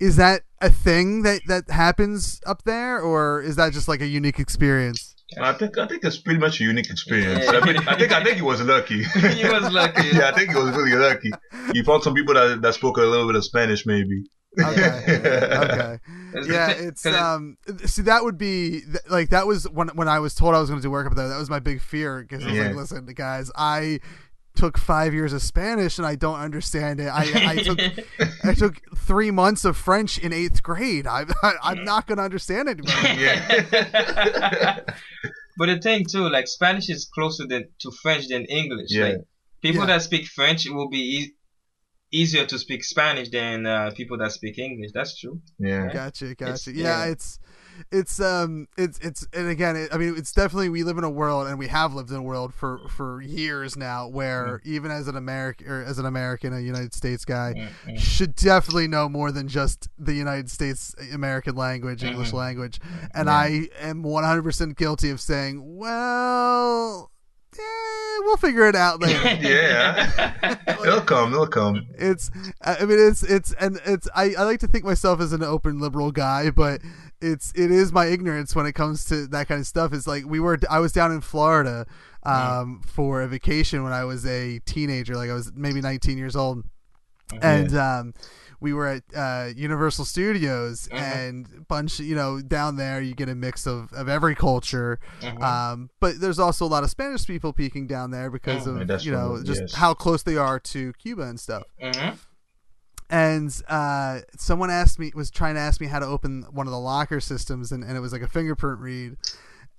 is 0.00 0.16
that 0.16 0.42
a 0.60 0.70
thing 0.70 1.22
that 1.22 1.42
that 1.48 1.70
happens 1.70 2.40
up 2.46 2.62
there, 2.64 3.00
or 3.00 3.42
is 3.42 3.56
that 3.56 3.72
just 3.72 3.88
like 3.88 4.00
a 4.00 4.06
unique 4.06 4.38
experience? 4.38 5.14
I 5.40 5.52
think 5.52 5.76
I 5.76 5.86
think 5.86 6.04
it's 6.04 6.16
pretty 6.18 6.40
much 6.40 6.60
a 6.60 6.64
unique 6.64 6.88
experience. 6.90 7.44
Yeah. 7.44 7.58
I, 7.58 7.60
think, 7.60 7.88
I 7.88 7.96
think 7.98 8.12
I 8.12 8.24
think 8.24 8.36
he 8.36 8.42
was 8.42 8.62
lucky. 8.62 9.02
He 9.34 9.44
was 9.44 9.70
lucky. 9.72 10.08
yeah, 10.14 10.30
I 10.30 10.32
think 10.32 10.50
he 10.50 10.56
was 10.56 10.74
really 10.74 10.94
lucky. 10.94 11.30
He 11.74 11.82
found 11.82 12.02
some 12.02 12.14
people 12.14 12.34
that 12.34 12.62
that 12.62 12.74
spoke 12.74 12.96
a 12.96 13.02
little 13.02 13.26
bit 13.26 13.36
of 13.36 13.44
Spanish, 13.44 13.84
maybe. 13.84 14.24
Okay. 14.60 15.04
okay. 15.08 15.98
It's 16.34 16.48
Yeah, 16.48 16.72
thi- 16.72 16.84
it's 16.84 17.02
'cause 17.02 17.14
it- 17.14 17.20
um. 17.20 17.56
See, 17.86 18.02
that 18.02 18.24
would 18.24 18.38
be 18.38 18.82
like 19.08 19.30
that 19.30 19.46
was 19.46 19.68
when 19.68 19.88
when 19.88 20.08
I 20.08 20.18
was 20.20 20.34
told 20.34 20.54
I 20.54 20.60
was 20.60 20.68
going 20.70 20.80
to 20.80 20.86
do 20.86 20.90
work 20.90 21.06
up 21.06 21.14
there. 21.16 21.28
That 21.28 21.38
was 21.38 21.50
my 21.50 21.58
big 21.60 21.80
fear 21.80 22.22
because 22.22 22.44
I 22.44 22.48
was 22.48 22.56
Yeah. 22.56 22.66
like, 22.68 22.76
listen, 22.76 23.06
guys, 23.14 23.50
I 23.56 24.00
took 24.56 24.76
five 24.76 25.14
years 25.14 25.32
of 25.32 25.40
Spanish 25.42 25.98
and 25.98 26.06
I 26.06 26.16
don't 26.16 26.40
understand 26.40 26.98
it. 26.98 27.06
I, 27.06 27.52
I 27.52 27.56
took 27.62 27.78
I 28.42 28.54
took 28.54 28.80
three 28.96 29.30
months 29.30 29.64
of 29.64 29.76
French 29.76 30.18
in 30.18 30.32
eighth 30.32 30.62
grade. 30.64 31.06
I, 31.06 31.24
I 31.42 31.52
I'm 31.62 31.84
not 31.84 32.06
going 32.08 32.16
to 32.18 32.24
understand 32.24 32.68
it. 32.68 32.80
yeah. 33.18 34.80
But 35.56 35.66
the 35.66 35.78
thing 35.80 36.04
too, 36.08 36.28
like 36.30 36.46
Spanish 36.46 36.88
is 36.88 37.10
closer 37.12 37.44
than 37.46 37.64
to 37.80 37.90
French 38.02 38.28
than 38.28 38.44
English. 38.44 38.90
Yeah. 38.90 39.04
Like 39.04 39.16
people 39.60 39.80
Yeah. 39.80 39.86
that 39.86 40.02
speak 40.02 40.26
French 40.28 40.66
will 40.70 40.88
be 40.88 41.34
easier 42.12 42.46
to 42.46 42.58
speak 42.58 42.82
Spanish 42.84 43.30
than 43.30 43.66
uh, 43.66 43.90
people 43.94 44.16
that 44.18 44.32
speak 44.32 44.58
English. 44.58 44.90
That's 44.94 45.18
true. 45.18 45.40
yeah. 45.58 45.92
Gotcha, 45.92 46.34
gotcha. 46.34 46.52
It's- 46.52 46.66
yeah, 46.68 47.04
yeah. 47.04 47.12
it's 47.12 47.38
it's 47.92 48.18
um 48.20 48.66
it's 48.76 48.98
it's 48.98 49.24
and 49.32 49.48
again, 49.48 49.76
it, 49.76 49.94
I 49.94 49.98
mean, 49.98 50.14
it's 50.16 50.32
definitely 50.32 50.68
we 50.68 50.82
live 50.82 50.98
in 50.98 51.04
a 51.04 51.10
world 51.10 51.46
and 51.46 51.60
we 51.60 51.68
have 51.68 51.94
lived 51.94 52.10
in 52.10 52.16
a 52.16 52.22
world 52.22 52.52
for 52.52 52.80
for 52.88 53.22
years 53.22 53.76
now 53.76 54.08
where 54.08 54.60
even 54.64 54.90
as 54.90 55.06
an 55.06 55.16
American 55.16 55.68
or 55.68 55.84
as 55.84 55.98
an 56.00 56.04
American, 56.06 56.52
a 56.52 56.58
United 56.60 56.92
States 56.92 57.24
guy, 57.24 57.54
Mm-hmm. 57.56 57.96
should 57.96 58.34
definitely 58.34 58.88
know 58.88 59.08
more 59.08 59.30
than 59.30 59.46
just 59.46 59.88
the 59.96 60.12
United 60.14 60.50
States 60.50 60.92
American 61.12 61.54
language, 61.54 62.02
English 62.02 62.30
Mhm. 62.30 62.34
language. 62.34 62.80
And 63.14 63.30
I 63.30 63.68
am 63.78 64.02
100% 64.02 64.76
guilty 64.76 65.10
of 65.10 65.20
saying, 65.20 65.62
well, 65.76 67.10
eh, 67.56 68.18
we'll 68.20 68.36
figure 68.36 68.66
it 68.68 68.74
out 68.74 69.00
later. 69.00 69.18
Yeah. 69.48 70.56
It'll 70.84 71.00
come. 71.00 71.32
It'll 71.32 71.46
come. 71.46 71.86
it's 71.96 72.30
i 72.62 72.84
mean 72.84 72.98
it's 72.98 73.22
it's 73.22 73.52
and 73.54 73.80
it's 73.84 74.08
I, 74.14 74.34
I 74.38 74.42
like 74.44 74.60
to 74.60 74.66
think 74.68 74.84
myself 74.84 75.20
as 75.20 75.32
an 75.32 75.42
open 75.42 75.80
liberal 75.80 76.12
guy 76.12 76.50
but 76.50 76.80
it's 77.20 77.52
it 77.54 77.70
is 77.70 77.92
my 77.92 78.06
ignorance 78.06 78.54
when 78.54 78.66
it 78.66 78.72
comes 78.74 79.04
to 79.06 79.26
that 79.28 79.48
kind 79.48 79.60
of 79.60 79.66
stuff 79.66 79.92
it's 79.92 80.06
like 80.06 80.24
we 80.26 80.38
were 80.40 80.58
i 80.70 80.78
was 80.78 80.92
down 80.92 81.10
in 81.12 81.20
florida 81.20 81.86
um 82.24 82.80
for 82.86 83.22
a 83.22 83.28
vacation 83.28 83.82
when 83.82 83.92
i 83.92 84.04
was 84.04 84.24
a 84.26 84.58
teenager 84.60 85.16
like 85.16 85.30
i 85.30 85.34
was 85.34 85.52
maybe 85.54 85.80
19 85.80 86.16
years 86.18 86.36
old 86.36 86.64
and 87.42 87.74
um 87.76 88.14
we 88.60 88.72
were 88.72 88.86
at 88.86 89.02
uh, 89.14 89.50
Universal 89.56 90.04
Studios, 90.04 90.88
Mhm. 90.90 90.98
and 91.00 91.68
bunch, 91.68 92.00
you 92.00 92.14
know, 92.16 92.40
down 92.40 92.76
there 92.76 93.00
you 93.00 93.14
get 93.14 93.28
a 93.28 93.34
mix 93.34 93.66
of, 93.66 93.92
of 93.92 94.08
every 94.08 94.34
culture, 94.34 94.98
Mhm. 95.20 95.42
um, 95.42 95.90
but 96.00 96.20
there's 96.20 96.38
also 96.38 96.64
a 96.64 96.68
lot 96.68 96.82
of 96.84 96.90
Spanish 96.90 97.26
people 97.26 97.52
peeking 97.52 97.86
down 97.86 98.10
there 98.10 98.30
because 98.30 98.66
Mhm. 98.66 98.90
of 98.90 99.04
you 99.04 99.12
know 99.12 99.40
just 99.44 99.60
yes. 99.60 99.74
how 99.74 99.94
close 99.94 100.22
they 100.22 100.36
are 100.36 100.58
to 100.60 100.92
Cuba 100.94 101.22
and 101.22 101.38
stuff 101.38 101.62
Mhm. 101.82 102.16
and 103.10 103.62
uh, 103.68 104.20
someone 104.36 104.70
asked 104.70 104.98
me 104.98 105.10
was 105.14 105.30
trying 105.30 105.54
to 105.54 105.60
ask 105.60 105.80
me 105.80 105.86
how 105.86 105.98
to 105.98 106.06
open 106.06 106.42
one 106.50 106.66
of 106.66 106.72
the 106.72 106.78
locker 106.78 107.20
systems 107.20 107.72
and, 107.72 107.82
and 107.82 107.96
it 107.96 108.00
was 108.00 108.12
like 108.12 108.22
a 108.22 108.28
fingerprint 108.28 108.80
read 108.80 109.16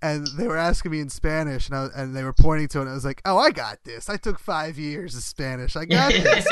and 0.02 0.28
they 0.38 0.48
were 0.48 0.58
asking 0.58 0.92
me 0.92 1.00
in 1.00 1.10
spanish 1.10 1.68
and, 1.70 1.76
I, 1.78 1.88
and 1.96 2.16
they 2.16 2.24
were 2.24 2.34
pointing 2.34 2.68
to 2.70 2.80
it 2.80 2.82
and 2.84 2.92
i 2.92 2.94
was 2.94 3.04
like 3.06 3.22
oh 3.26 3.38
i 3.38 3.52
got 3.52 3.84
this 3.84 4.10
i 4.10 4.16
took 4.18 4.40
five 4.40 4.78
years 4.80 5.16
of 5.16 5.24
spanish 5.24 5.76
i 5.76 5.86
got 5.86 6.12
this 6.24 6.48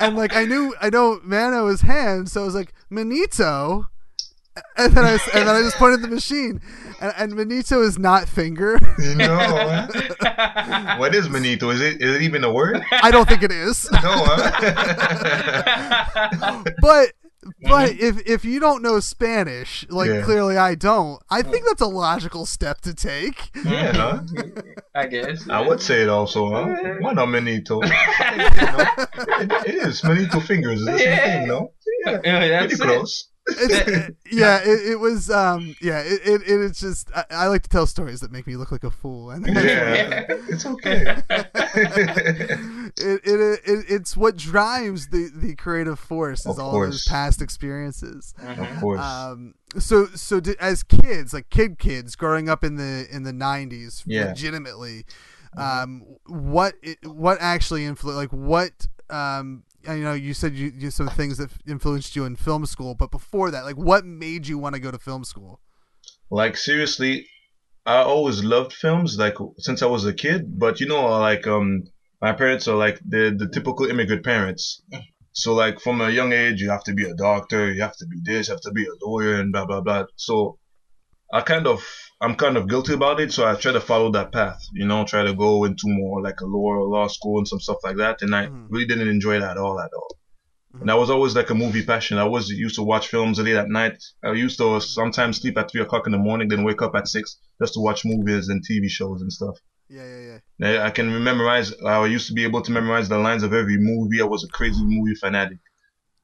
and 0.00 0.16
like 0.16 0.34
i 0.34 0.44
knew 0.44 0.74
i 0.80 0.88
know 0.90 1.20
mano 1.22 1.66
is 1.66 1.82
hand 1.82 2.28
so 2.30 2.42
i 2.42 2.44
was 2.44 2.54
like 2.54 2.72
manito 2.88 3.86
and 4.76 4.92
then 4.94 5.04
I, 5.04 5.12
s- 5.14 5.28
and 5.32 5.46
then 5.48 5.54
I 5.54 5.62
just 5.62 5.76
pointed 5.76 6.00
at 6.02 6.08
the 6.10 6.14
machine, 6.14 6.60
and, 7.00 7.14
and 7.16 7.34
Manito 7.34 7.82
is 7.82 7.98
not 7.98 8.28
finger. 8.28 8.78
You 8.98 9.14
know. 9.14 9.36
what 10.98 11.14
is 11.14 11.28
Manito? 11.30 11.70
Is 11.70 11.80
it 11.80 12.02
is 12.02 12.16
it 12.16 12.22
even 12.22 12.42
a 12.44 12.52
word? 12.52 12.82
I 12.90 13.10
don't 13.12 13.28
think 13.28 13.44
it 13.44 13.52
is. 13.52 13.88
No. 13.92 14.00
Huh? 14.02 14.24
but 16.80 17.12
but 17.62 17.90
mm-hmm. 17.90 18.04
if 18.04 18.26
if 18.26 18.44
you 18.44 18.60
don't 18.60 18.82
know 18.82 19.00
Spanish, 19.00 19.86
like 19.88 20.08
Yeah. 20.10 20.22
clearly 20.22 20.56
I 20.56 20.74
don't, 20.74 21.22
I 21.30 21.42
think 21.42 21.66
that's 21.66 21.80
a 21.80 21.86
logical 21.86 22.46
step 22.46 22.80
to 22.82 22.94
take. 22.94 23.50
yeah. 23.64 23.92
Mm-hmm. 23.92 24.58
Huh? 24.58 24.72
I 24.94 25.06
guess. 25.06 25.48
I 25.48 25.60
would 25.66 25.80
say 25.80 26.02
it 26.02 26.08
also, 26.08 26.50
huh? 26.50 26.66
Why 27.00 27.12
not 27.12 27.26
Manito? 27.26 27.80
You 27.82 27.88
know, 27.88 27.94
it, 29.40 29.52
it 29.66 29.74
is 29.76 30.02
Manito 30.04 30.40
fingers. 30.40 30.80
It's 30.82 30.90
the 30.90 30.98
same 30.98 31.18
thing, 31.18 31.48
no? 31.48 31.72
Yeah. 32.06 32.20
Yeah, 32.24 32.48
that's 32.48 32.76
Pretty 32.76 32.92
it. 32.92 32.96
close. 32.96 33.28
It's, 33.58 34.16
yeah, 34.32 34.60
it, 34.62 34.92
it 34.92 34.96
was 35.00 35.30
um 35.30 35.74
yeah, 35.80 36.00
it, 36.00 36.20
it, 36.24 36.42
it 36.42 36.60
is 36.60 36.78
just 36.78 37.10
I, 37.14 37.24
I 37.30 37.46
like 37.48 37.62
to 37.62 37.68
tell 37.68 37.86
stories 37.86 38.20
that 38.20 38.30
make 38.32 38.46
me 38.46 38.56
look 38.56 38.70
like 38.72 38.84
a 38.84 38.90
fool 38.90 39.30
and 39.30 39.46
Yeah. 39.46 40.24
It's 40.48 40.64
okay. 40.66 41.22
it, 42.96 43.20
it, 43.24 43.60
it 43.64 43.84
it's 43.88 44.16
what 44.16 44.36
drives 44.36 45.08
the 45.08 45.30
the 45.34 45.54
creative 45.54 45.98
force 45.98 46.40
is 46.40 46.46
Of 46.46 46.58
all 46.58 46.72
those 46.72 47.06
past 47.06 47.42
experiences. 47.42 48.34
of 48.38 48.80
course. 48.80 49.00
Um, 49.00 49.54
so 49.78 50.06
so 50.06 50.40
did, 50.40 50.56
as 50.58 50.82
kids, 50.82 51.32
like 51.32 51.48
kid 51.50 51.78
kids, 51.78 52.16
growing 52.16 52.48
up 52.48 52.64
in 52.64 52.76
the 52.76 53.06
in 53.10 53.22
the 53.22 53.32
'90s, 53.32 54.02
Yeah. 54.06 54.26
legitimately, 54.26 55.04
um, 55.56 56.02
what 56.26 56.74
it, 56.82 56.98
what 57.06 57.38
actually 57.40 57.84
influenced? 57.84 58.16
Like 58.16 58.30
what? 58.32 58.86
Um, 59.08 59.62
I 59.88 59.96
know 59.96 60.12
you 60.12 60.34
said 60.34 60.54
you, 60.54 60.72
you 60.76 60.90
some 60.90 61.08
things 61.08 61.38
that 61.38 61.50
influenced 61.66 62.14
you 62.14 62.24
in 62.24 62.36
film 62.36 62.66
school, 62.66 62.94
but 62.94 63.10
before 63.10 63.50
that, 63.50 63.64
like 63.64 63.76
what 63.76 64.04
made 64.04 64.46
you 64.46 64.58
want 64.58 64.74
to 64.74 64.80
go 64.80 64.90
to 64.90 64.98
film 64.98 65.24
school? 65.24 65.60
like 66.30 66.56
seriously 66.56 67.26
i 67.84 67.96
always 67.96 68.42
loved 68.44 68.72
films 68.72 69.18
like 69.18 69.34
since 69.58 69.82
i 69.82 69.86
was 69.86 70.06
a 70.06 70.12
kid 70.12 70.58
but 70.58 70.80
you 70.80 70.86
know 70.86 71.06
like 71.18 71.46
um 71.46 71.82
my 72.20 72.32
parents 72.32 72.68
are 72.68 72.76
like 72.76 72.98
the 73.06 73.34
the 73.36 73.48
typical 73.48 73.86
immigrant 73.86 74.24
parents 74.24 74.82
so 75.32 75.54
like 75.54 75.80
from 75.80 76.00
a 76.00 76.10
young 76.10 76.32
age 76.32 76.60
you 76.60 76.70
have 76.70 76.84
to 76.84 76.94
be 76.94 77.04
a 77.04 77.14
doctor 77.14 77.72
you 77.72 77.82
have 77.82 77.96
to 77.96 78.06
be 78.06 78.18
this 78.24 78.48
you 78.48 78.54
have 78.54 78.60
to 78.60 78.72
be 78.72 78.84
a 78.84 79.06
lawyer 79.06 79.34
and 79.34 79.52
blah 79.52 79.66
blah 79.66 79.80
blah 79.80 80.04
so 80.16 80.58
i 81.32 81.40
kind 81.40 81.66
of 81.66 81.84
i'm 82.20 82.34
kind 82.36 82.56
of 82.56 82.68
guilty 82.68 82.92
about 82.94 83.20
it 83.20 83.32
so 83.32 83.46
i 83.46 83.54
try 83.54 83.72
to 83.72 83.80
follow 83.80 84.10
that 84.12 84.30
path 84.32 84.60
you 84.72 84.86
know 84.86 85.04
try 85.04 85.22
to 85.22 85.34
go 85.34 85.64
into 85.64 85.84
more 85.86 86.22
like 86.22 86.40
a 86.40 86.46
law 86.46 86.72
law 86.94 87.06
school 87.08 87.38
and 87.38 87.48
some 87.48 87.60
stuff 87.60 87.78
like 87.82 87.96
that 87.96 88.20
and 88.22 88.34
i 88.34 88.46
Mhm. 88.46 88.66
really 88.68 88.86
didn't 88.86 89.08
enjoy 89.08 89.38
that 89.40 89.52
at 89.52 89.56
all 89.58 89.78
at 89.80 89.90
all 89.94 90.08
and 90.80 90.90
I 90.90 90.94
was 90.94 91.10
always 91.10 91.34
like 91.36 91.50
a 91.50 91.54
movie 91.54 91.84
passion. 91.84 92.16
I 92.16 92.24
was 92.24 92.48
used 92.48 92.76
to 92.76 92.82
watch 92.82 93.08
films 93.08 93.38
late 93.38 93.54
at 93.64 93.68
night. 93.68 94.02
I 94.24 94.32
used 94.32 94.56
to 94.60 94.80
sometimes 94.80 95.38
sleep 95.38 95.58
at 95.58 95.70
three 95.70 95.82
o'clock 95.82 96.06
in 96.06 96.12
the 96.12 96.18
morning, 96.28 96.48
then 96.48 96.64
wake 96.64 96.80
up 96.80 96.94
at 96.94 97.06
six 97.06 97.36
just 97.60 97.74
to 97.74 97.80
watch 97.80 98.00
movies 98.06 98.48
and 98.48 98.64
TV 98.66 98.88
shows 98.88 99.20
and 99.20 99.30
stuff. 99.30 99.56
Yeah, 99.90 100.06
yeah, 100.12 100.38
yeah. 100.60 100.68
I 100.82 100.86
I 100.86 100.90
can 100.90 101.08
memorize. 101.22 101.68
I 101.84 102.06
used 102.06 102.28
to 102.28 102.32
be 102.32 102.44
able 102.44 102.62
to 102.62 102.72
memorize 102.72 103.10
the 103.10 103.18
lines 103.18 103.42
of 103.42 103.52
every 103.52 103.76
movie. 103.78 104.22
I 104.22 104.24
was 104.34 104.42
a 104.42 104.48
crazy 104.48 104.82
movie 104.82 105.16
fanatic. 105.16 105.58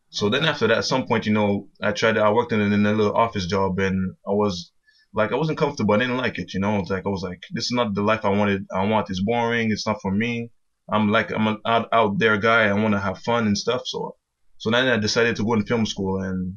So 0.09 0.31
then 0.31 0.45
after 0.47 0.67
that, 0.69 0.79
at 0.79 0.85
some 0.87 1.05
point, 1.07 1.27
you 1.27 1.35
know, 1.35 1.69
I 1.83 1.93
tried. 1.93 2.17
I 2.17 2.31
worked 2.33 2.53
in, 2.53 2.61
in 2.61 2.87
a 2.87 2.93
little 2.95 3.15
office 3.15 3.47
job, 3.47 3.79
and 3.81 4.15
I 4.27 4.33
was 4.43 4.73
like 5.17 5.33
I 5.33 5.37
wasn't 5.37 5.59
comfortable. 5.59 5.95
I 5.95 5.99
didn't 5.99 6.19
like 6.19 6.39
it. 6.39 6.53
You 6.55 6.61
know, 6.61 6.79
it's 6.79 6.91
like 6.91 7.07
I 7.07 7.09
was 7.09 7.23
like, 7.23 7.43
this 7.51 7.65
is 7.65 7.73
not 7.73 7.95
the 7.95 8.03
life 8.03 8.25
I 8.25 8.29
wanted. 8.29 8.67
I 8.73 8.85
want. 8.85 9.11
It's 9.11 9.23
boring. 9.23 9.73
It's 9.73 9.87
not 9.87 10.01
for 10.03 10.13
me. 10.13 10.51
I'm 10.93 11.11
like 11.11 11.33
I'm 11.33 11.47
an 11.49 11.59
out 11.67 11.89
out 11.93 12.19
there 12.19 12.37
guy. 12.37 12.69
I 12.69 12.75
want 12.75 12.95
to 12.95 13.01
have 13.01 13.19
fun 13.19 13.47
and 13.47 13.59
stuff. 13.59 13.83
So 13.87 14.15
so 14.59 14.71
then 14.71 14.87
I 14.89 14.99
decided 14.99 15.37
to 15.37 15.45
go 15.45 15.55
in 15.55 15.67
film 15.67 15.87
school, 15.87 16.23
and 16.23 16.57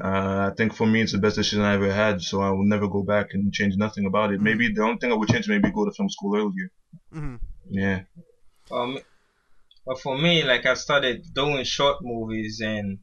uh, 0.00 0.50
I 0.50 0.52
think 0.56 0.74
for 0.74 0.86
me 0.86 1.02
it's 1.02 1.12
the 1.12 1.18
best 1.18 1.36
decision 1.36 1.62
I 1.62 1.74
ever 1.74 1.92
had. 1.92 2.20
So 2.22 2.40
I 2.42 2.50
will 2.50 2.68
never 2.74 2.86
go 2.86 3.02
back 3.02 3.28
and 3.32 3.52
change 3.52 3.74
nothing 3.76 4.06
about 4.06 4.32
it. 4.32 4.40
Maybe 4.40 4.72
the 4.72 4.82
only 4.82 4.98
thing 4.98 5.10
I 5.10 5.16
would 5.16 5.28
change 5.28 5.48
maybe 5.48 5.70
go 5.72 5.84
to 5.84 5.92
film 5.92 6.10
school 6.10 6.36
earlier. 6.36 6.70
Mhm. 7.12 7.40
Yeah. 7.70 8.00
Um, 8.70 8.98
but 9.86 10.00
for 10.00 10.16
me, 10.16 10.44
like 10.44 10.64
I 10.66 10.74
started 10.74 11.24
doing 11.34 11.64
short 11.64 11.98
movies, 12.02 12.60
and 12.64 12.98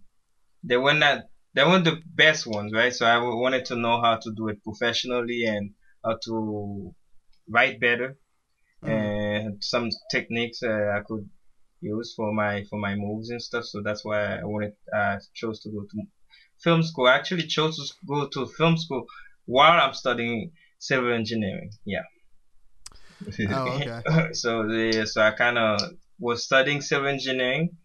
they 0.63 0.78
were 0.78 0.93
not 0.93 1.24
they 1.53 1.63
weren't 1.63 1.85
the 1.85 2.01
best 2.05 2.47
ones, 2.47 2.73
right? 2.73 2.93
So 2.93 3.05
I 3.05 3.17
wanted 3.19 3.65
to 3.65 3.75
know 3.75 4.01
how 4.01 4.15
to 4.17 4.31
do 4.35 4.47
it 4.49 4.63
professionally 4.63 5.43
and 5.45 5.71
how 6.03 6.17
to 6.25 6.93
write 7.49 7.79
better, 7.79 8.17
and 8.83 9.63
some 9.63 9.89
techniques 10.11 10.63
uh, 10.63 10.93
I 10.97 11.01
could 11.07 11.29
use 11.81 12.13
for 12.15 12.31
my 12.33 12.63
for 12.69 12.79
my 12.79 12.95
moves 12.95 13.29
and 13.29 13.41
stuff. 13.41 13.65
So 13.65 13.81
that's 13.81 14.05
why 14.05 14.37
I 14.37 14.43
wanted 14.43 14.73
I 14.93 15.17
chose 15.33 15.59
to 15.61 15.69
go 15.69 15.81
to 15.81 16.03
film 16.63 16.83
school. 16.83 17.07
I 17.07 17.15
actually 17.15 17.47
chose 17.47 17.77
to 17.77 17.93
go 18.07 18.27
to 18.27 18.47
film 18.47 18.77
school 18.77 19.05
while 19.45 19.79
I'm 19.79 19.93
studying 19.93 20.51
civil 20.79 21.11
engineering. 21.13 21.71
Yeah. 21.85 22.03
Oh, 23.49 23.79
okay. 23.81 24.01
so 24.33 24.67
the, 24.67 25.05
so 25.05 25.21
I 25.21 25.31
kind 25.31 25.57
of 25.57 25.79
was 26.19 26.43
studying 26.43 26.81
civil 26.81 27.07
engineering. 27.07 27.77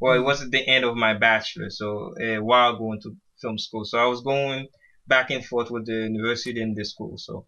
Well, 0.00 0.14
it 0.14 0.24
wasn't 0.24 0.52
the 0.52 0.66
end 0.66 0.84
of 0.84 0.96
my 0.96 1.14
bachelor, 1.14 1.70
so 1.70 2.14
uh, 2.20 2.42
while 2.42 2.76
going 2.76 3.00
to 3.02 3.16
film 3.40 3.58
school, 3.58 3.84
so 3.84 3.98
I 3.98 4.06
was 4.06 4.22
going 4.22 4.68
back 5.06 5.30
and 5.30 5.44
forth 5.44 5.70
with 5.70 5.86
the 5.86 5.92
university 5.92 6.60
and 6.60 6.76
the 6.76 6.84
school. 6.84 7.16
So 7.16 7.46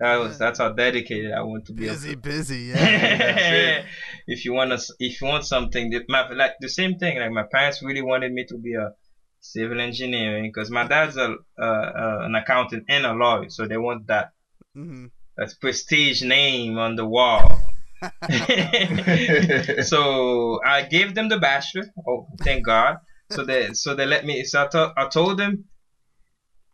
that 0.00 0.16
was 0.16 0.38
that's 0.38 0.58
how 0.58 0.70
dedicated 0.70 1.32
I 1.32 1.42
want 1.42 1.66
to 1.66 1.72
be. 1.72 1.86
Busy, 1.86 2.14
busy. 2.14 2.72
Yeah. 2.72 3.84
if 4.26 4.44
you 4.44 4.52
want 4.52 4.70
to, 4.70 4.94
if 4.98 5.20
you 5.20 5.28
want 5.28 5.44
something, 5.44 5.92
my, 6.08 6.28
like 6.30 6.54
the 6.60 6.68
same 6.68 6.98
thing. 6.98 7.18
Like 7.18 7.30
my 7.30 7.44
parents 7.50 7.82
really 7.82 8.02
wanted 8.02 8.32
me 8.32 8.44
to 8.46 8.58
be 8.58 8.74
a 8.74 8.92
civil 9.40 9.80
engineering 9.80 10.50
because 10.52 10.70
my 10.70 10.86
dad's 10.86 11.16
a 11.16 11.36
uh, 11.60 11.64
uh, 11.64 12.18
an 12.22 12.34
accountant 12.34 12.86
and 12.88 13.04
a 13.04 13.12
lawyer, 13.12 13.50
so 13.50 13.66
they 13.66 13.76
want 13.76 14.06
that 14.08 14.30
hmm 14.74 15.06
that 15.36 15.54
prestige 15.60 16.22
name 16.22 16.78
on 16.78 16.96
the 16.96 17.06
wall. 17.06 17.61
so 19.84 20.60
I 20.64 20.82
gave 20.82 21.14
them 21.14 21.28
the 21.28 21.38
bachelor. 21.40 21.84
Oh, 22.06 22.26
thank 22.40 22.66
God. 22.66 22.96
So 23.30 23.44
they 23.44 23.72
so 23.72 23.94
they 23.94 24.06
let 24.06 24.24
me. 24.24 24.44
So 24.44 24.64
I, 24.64 24.66
to, 24.68 24.92
I 24.96 25.08
told 25.08 25.38
them, 25.38 25.64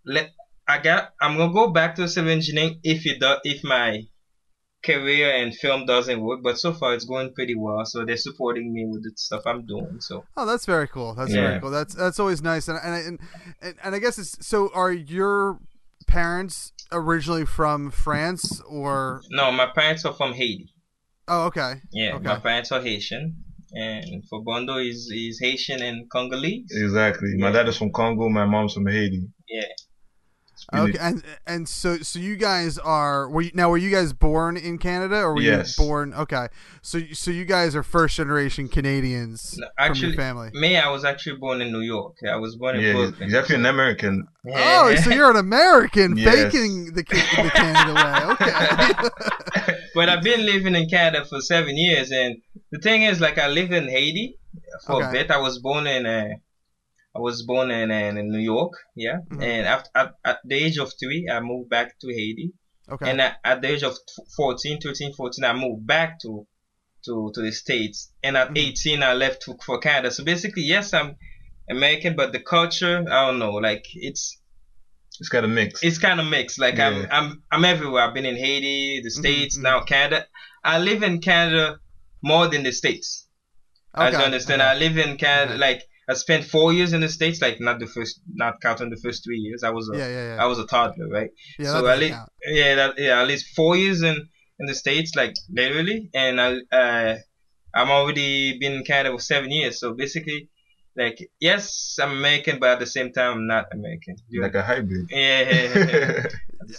let 0.05 0.31
I 0.67 0.79
got. 0.79 1.11
I'm 1.21 1.37
gonna 1.37 1.53
go 1.53 1.71
back 1.71 1.95
to 1.97 2.09
civil 2.09 2.31
engineering 2.31 2.81
if 2.83 3.07
it 3.07 3.21
do, 3.21 3.37
if 3.45 3.63
my 3.63 4.03
career 4.85 5.35
and 5.35 5.55
film 5.55 5.87
doesn't 5.87 6.21
work. 6.21 6.41
But 6.43 6.59
so 6.59 6.73
far 6.73 6.95
it's 6.95 7.05
going 7.05 7.35
pretty 7.35 7.55
well. 7.55 7.85
So 7.85 8.05
they're 8.05 8.17
supporting 8.17 8.73
me 8.73 8.87
with 8.87 9.05
the 9.05 9.13
stuff 9.17 9.43
I'm 9.47 9.67
doing. 9.67 10.01
So 10.01 10.25
Oh, 10.37 10.47
that's 10.47 10.67
very 10.67 10.89
cool. 10.89 11.15
That's 11.15 11.33
very 11.33 11.61
cool. 11.61 11.71
That's 11.71 11.95
that's 11.95 12.19
always 12.19 12.43
nice. 12.43 12.69
And 12.69 12.79
and 12.83 12.95
and, 12.95 13.19
and, 13.61 13.75
and 13.85 13.95
I 13.95 13.99
guess 13.99 14.19
it's 14.19 14.45
so. 14.47 14.71
Are 14.75 14.93
your 14.93 15.59
parents 16.07 16.73
originally 16.91 17.45
from 17.45 17.91
France 17.91 18.61
or? 18.63 19.21
no, 19.31 19.53
my 19.53 19.67
parents 19.67 20.05
are 20.05 20.15
from 20.15 20.33
Haiti. 20.33 20.73
Oh, 21.29 21.47
okay. 21.47 21.75
Yeah, 21.93 22.15
Okay. 22.17 22.25
my 22.25 22.39
parents 22.39 22.73
are 22.73 22.81
Haitian. 22.81 23.45
And 23.73 24.27
for 24.29 24.43
Bondo 24.43 24.79
is 24.79 25.11
is 25.15 25.39
Haitian 25.43 25.83
and 25.83 26.11
Congolese. 26.11 26.71
Exactly. 26.75 27.37
My 27.37 27.51
dad 27.53 27.69
is 27.69 27.77
from 27.77 27.93
Congo. 27.93 28.29
My 28.31 28.47
mom's 28.47 28.73
from 28.75 28.87
Haiti. 28.87 29.29
Yeah. 29.49 29.61
Really- 30.73 30.91
Okay, 30.91 30.99
and 31.01 31.23
and 31.47 31.69
so 31.69 31.97
so 31.99 32.19
you 32.19 32.37
guys 32.37 32.77
are 32.79 33.31
were 33.31 33.41
you, 33.43 33.51
now 33.55 33.71
were 33.71 33.79
you 33.79 33.91
guys 33.91 34.13
born 34.13 34.57
in 34.59 34.77
Canada 34.77 35.17
or 35.17 35.35
were 35.35 35.41
Yes. 35.41 35.79
you 35.79 35.85
born 35.87 36.13
okay 36.13 36.49
so 36.83 37.01
so 37.15 37.31
you 37.31 37.47
guys 37.47 37.75
are 37.75 37.83
first 37.83 38.17
generation 38.17 38.69
Canadians 38.69 39.55
No, 39.57 39.67
from 39.67 39.73
actually, 39.79 40.09
your 40.09 40.17
family 40.17 40.51
Me, 40.53 40.77
I 40.77 40.91
was 40.91 41.07
actually 41.07 41.37
born 41.39 41.63
in 41.63 41.73
New 41.73 41.81
York. 41.81 42.17
I 42.31 42.37
was 42.37 42.57
born 42.57 42.77
in 42.77 42.83
Yeah, 42.83 42.89
he's, 42.89 42.97
Brooklyn. 42.97 43.29
he's 43.31 43.35
actually 43.39 43.55
an 43.55 43.67
American. 43.67 44.27
oh 44.57 44.95
so 44.97 45.09
you're 45.11 45.31
an 45.31 45.37
American 45.39 46.17
Yes. 46.19 46.35
faking 46.53 46.93
the 46.93 47.05
Ca- 47.05 47.43
the 47.45 47.51
Canada 47.51 47.93
way 48.03 48.33
okay 48.35 49.09
but 49.99 50.09
I've 50.11 50.23
been 50.33 50.45
living 50.53 50.75
in 50.81 50.87
Canada 50.97 51.21
for 51.31 51.41
seven 51.55 51.75
years, 51.87 52.09
and 52.23 52.33
the 52.75 52.81
thing 52.87 53.01
is, 53.11 53.17
like, 53.27 53.39
I 53.47 53.49
lived 53.59 53.73
in 53.81 53.89
Haiti 53.97 54.27
for 54.87 54.97
Okay. 54.97 55.09
a 55.09 55.13
bit. 55.17 55.31
I 55.37 55.41
was 55.47 55.59
born 55.69 55.85
in, 55.97 56.03
uh, 56.07 56.35
I 57.17 57.21
was 57.29 57.43
born 57.51 57.69
in, 57.71 57.91
uh, 57.91 58.21
in 58.21 58.29
New 58.37 58.45
York, 58.55 58.75
yeah. 59.05 59.19
Mhm. 59.31 59.43
And 59.51 59.63
after 59.75 59.91
at, 60.01 60.09
at 60.31 60.39
the 60.51 60.57
age 60.67 60.79
of 60.85 60.89
three, 61.01 61.23
I 61.35 61.39
moved 61.41 61.69
back 61.77 61.89
to 62.01 62.07
Haiti, 62.19 62.49
okay 62.93 63.11
and 63.11 63.21
at, 63.27 63.35
at 63.51 63.61
the 63.63 63.69
age 63.75 63.83
of 63.91 63.95
t- 63.95 64.23
14, 64.37 64.81
13, 64.81 65.13
14, 65.15 65.45
I 65.45 65.53
moved 65.65 65.85
back 65.95 66.11
to 66.25 66.47
to 67.07 67.31
to 67.35 67.41
the 67.47 67.53
states, 67.53 67.99
and 68.27 68.37
at 68.37 68.49
Mhm. 68.51 68.59
18, 68.59 69.03
I 69.03 69.13
left 69.15 69.43
to, 69.43 69.57
for 69.67 69.79
Canada. 69.79 70.11
So 70.17 70.23
basically, 70.25 70.63
yes, 70.75 70.87
I'm 70.99 71.11
American, 71.77 72.13
but 72.17 72.33
the 72.33 72.41
culture, 72.57 72.97
I 73.17 73.27
don't 73.27 73.39
know, 73.45 73.55
like 73.69 73.85
it's 73.95 74.38
It's 75.21 75.29
got 75.29 75.45
a 75.45 75.49
mix. 75.49 75.83
it's 75.83 75.99
kind 75.99 76.21
of 76.21 76.27
mixed. 76.27 76.59
Like 76.61 76.79
I'm, 76.79 77.07
I'm, 77.11 77.43
I'm 77.51 77.65
everywhere. 77.65 78.03
I've 78.05 78.15
been 78.15 78.27
in 78.27 78.37
Haiti, 78.37 79.01
the 79.03 79.11
states, 79.11 79.59
mhm. 79.59 79.63
now 79.63 79.81
Canada. 79.83 80.27
I 80.65 80.79
live 80.79 81.03
in 81.03 81.21
Canada 81.21 81.79
more 82.23 82.49
than 82.49 82.63
the 82.63 82.73
states. 82.73 83.27
As 83.95 84.15
you 84.15 84.21
understand, 84.21 84.63
okay. 84.63 84.71
I 84.71 84.75
live 84.77 84.97
in 84.99 85.17
Canada. 85.17 85.55
Okay. 85.55 85.61
Like 85.61 85.83
I 86.09 86.15
spent 86.15 86.45
four 86.45 86.73
years 86.73 86.93
in 86.93 87.01
the 87.01 87.09
states. 87.09 87.41
Like 87.43 87.61
not 87.61 87.81
the 87.81 87.87
first, 87.87 88.21
not 88.33 88.61
counting 88.61 88.91
the 88.91 89.01
first 89.03 89.25
three 89.25 89.39
years. 89.39 89.65
I 89.65 89.71
was 89.71 89.91
a, 89.93 89.97
yeah 89.97 90.09
yeah 90.09 90.35
yeah 90.35 90.43
I 90.43 90.47
was 90.47 90.59
a 90.59 90.67
toddler, 90.67 91.09
right? 91.09 91.31
yeah 91.59 91.73
so 91.73 91.83
that 91.83 91.95
at 91.95 91.99
least, 91.99 92.15
count. 92.15 92.31
yeah, 92.47 92.75
that, 92.77 92.95
yeah, 92.99 93.21
at 93.21 93.27
least 93.27 93.55
four 93.55 93.77
years 93.77 94.03
in 94.03 94.29
in 94.59 94.67
the 94.67 94.75
states, 94.75 95.15
like 95.15 95.35
literally, 95.51 96.11
and 96.15 96.41
I, 96.41 96.57
uh, 96.73 97.17
I'm 97.75 97.91
already 97.91 98.59
been 98.59 98.73
in 98.73 98.85
Canada 98.85 99.15
for 99.15 99.23
seven 99.23 99.51
years. 99.51 99.79
So 99.79 99.95
basically, 99.95 100.49
like 100.99 101.31
yes, 101.41 101.99
I'm 102.03 102.11
American, 102.19 102.59
but 102.59 102.71
at 102.71 102.79
the 102.81 102.87
same 102.87 103.13
time, 103.13 103.33
I'm 103.33 103.47
not 103.47 103.67
American. 103.73 104.17
You- 104.29 104.43
like 104.43 104.55
a 104.55 104.63
hybrid. 104.63 105.07
yeah. 105.11 106.27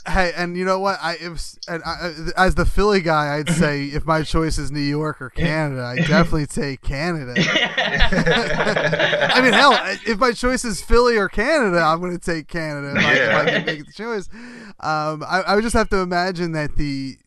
Hey, 0.07 0.33
and 0.35 0.55
you 0.55 0.65
know 0.65 0.79
what? 0.79 0.99
I 1.01 1.15
if 1.19 1.41
and 1.67 1.81
I, 1.83 2.13
as 2.37 2.55
the 2.55 2.65
Philly 2.65 3.01
guy, 3.01 3.37
I'd 3.37 3.49
say 3.49 3.85
if 3.85 4.05
my 4.05 4.21
choice 4.23 4.57
is 4.57 4.71
New 4.71 4.79
York 4.81 5.21
or 5.21 5.29
Canada, 5.29 5.83
I 5.83 5.95
definitely 5.95 6.47
take 6.47 6.81
Canada. 6.81 7.33
I 9.33 9.41
mean, 9.41 9.53
hell, 9.53 9.79
if 10.05 10.19
my 10.19 10.33
choice 10.33 10.65
is 10.65 10.81
Philly 10.81 11.17
or 11.17 11.29
Canada, 11.29 11.79
I'm 11.79 12.01
going 12.01 12.11
to 12.11 12.23
take 12.23 12.47
Canada 12.47 12.93
if, 12.97 13.05
I, 13.05 13.13
if 13.13 13.35
I 13.35 13.45
can 13.49 13.65
make 13.65 13.85
the 13.85 13.93
choice. 13.93 14.29
Um, 14.81 15.23
I, 15.23 15.43
I 15.47 15.55
would 15.55 15.63
just 15.63 15.75
have 15.75 15.89
to 15.89 15.97
imagine 15.97 16.51
that 16.51 16.75
the 16.75 17.17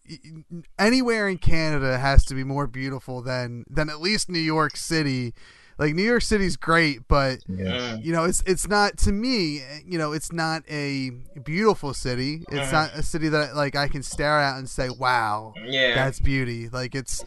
anywhere 0.79 1.27
in 1.29 1.39
Canada 1.39 1.99
has 1.99 2.25
to 2.27 2.35
be 2.35 2.45
more 2.45 2.67
beautiful 2.67 3.23
than 3.23 3.65
than 3.69 3.89
at 3.89 4.01
least 4.01 4.29
New 4.29 4.39
York 4.39 4.77
City. 4.77 5.33
Like 5.79 5.95
New 5.95 6.03
York 6.05 6.23
City's 6.23 6.57
great, 6.57 7.09
but 7.09 7.41
Yeah. 7.49 7.65
Mm. 7.97 8.05
you 8.05 8.13
know 8.13 8.25
it's 8.25 8.43
it's 8.47 8.69
not 8.69 8.97
to 8.99 9.13
me 9.13 9.63
you 9.87 9.99
know 9.99 10.13
it's 10.13 10.33
not 10.33 10.63
a 10.71 11.11
beautiful 11.43 11.95
city 11.95 12.45
it's 12.51 12.69
Mhm. 12.69 12.73
not 12.73 12.95
a 12.95 13.03
city 13.03 13.29
that 13.29 13.57
like 13.57 13.75
i 13.77 13.89
can 13.89 14.03
stare 14.03 14.39
at 14.41 14.57
and 14.59 14.69
say 14.69 14.89
wow 14.91 15.55
yeah. 15.67 15.95
that's 15.95 16.21
beauty 16.21 16.69
like 16.69 16.95
it's 16.95 17.25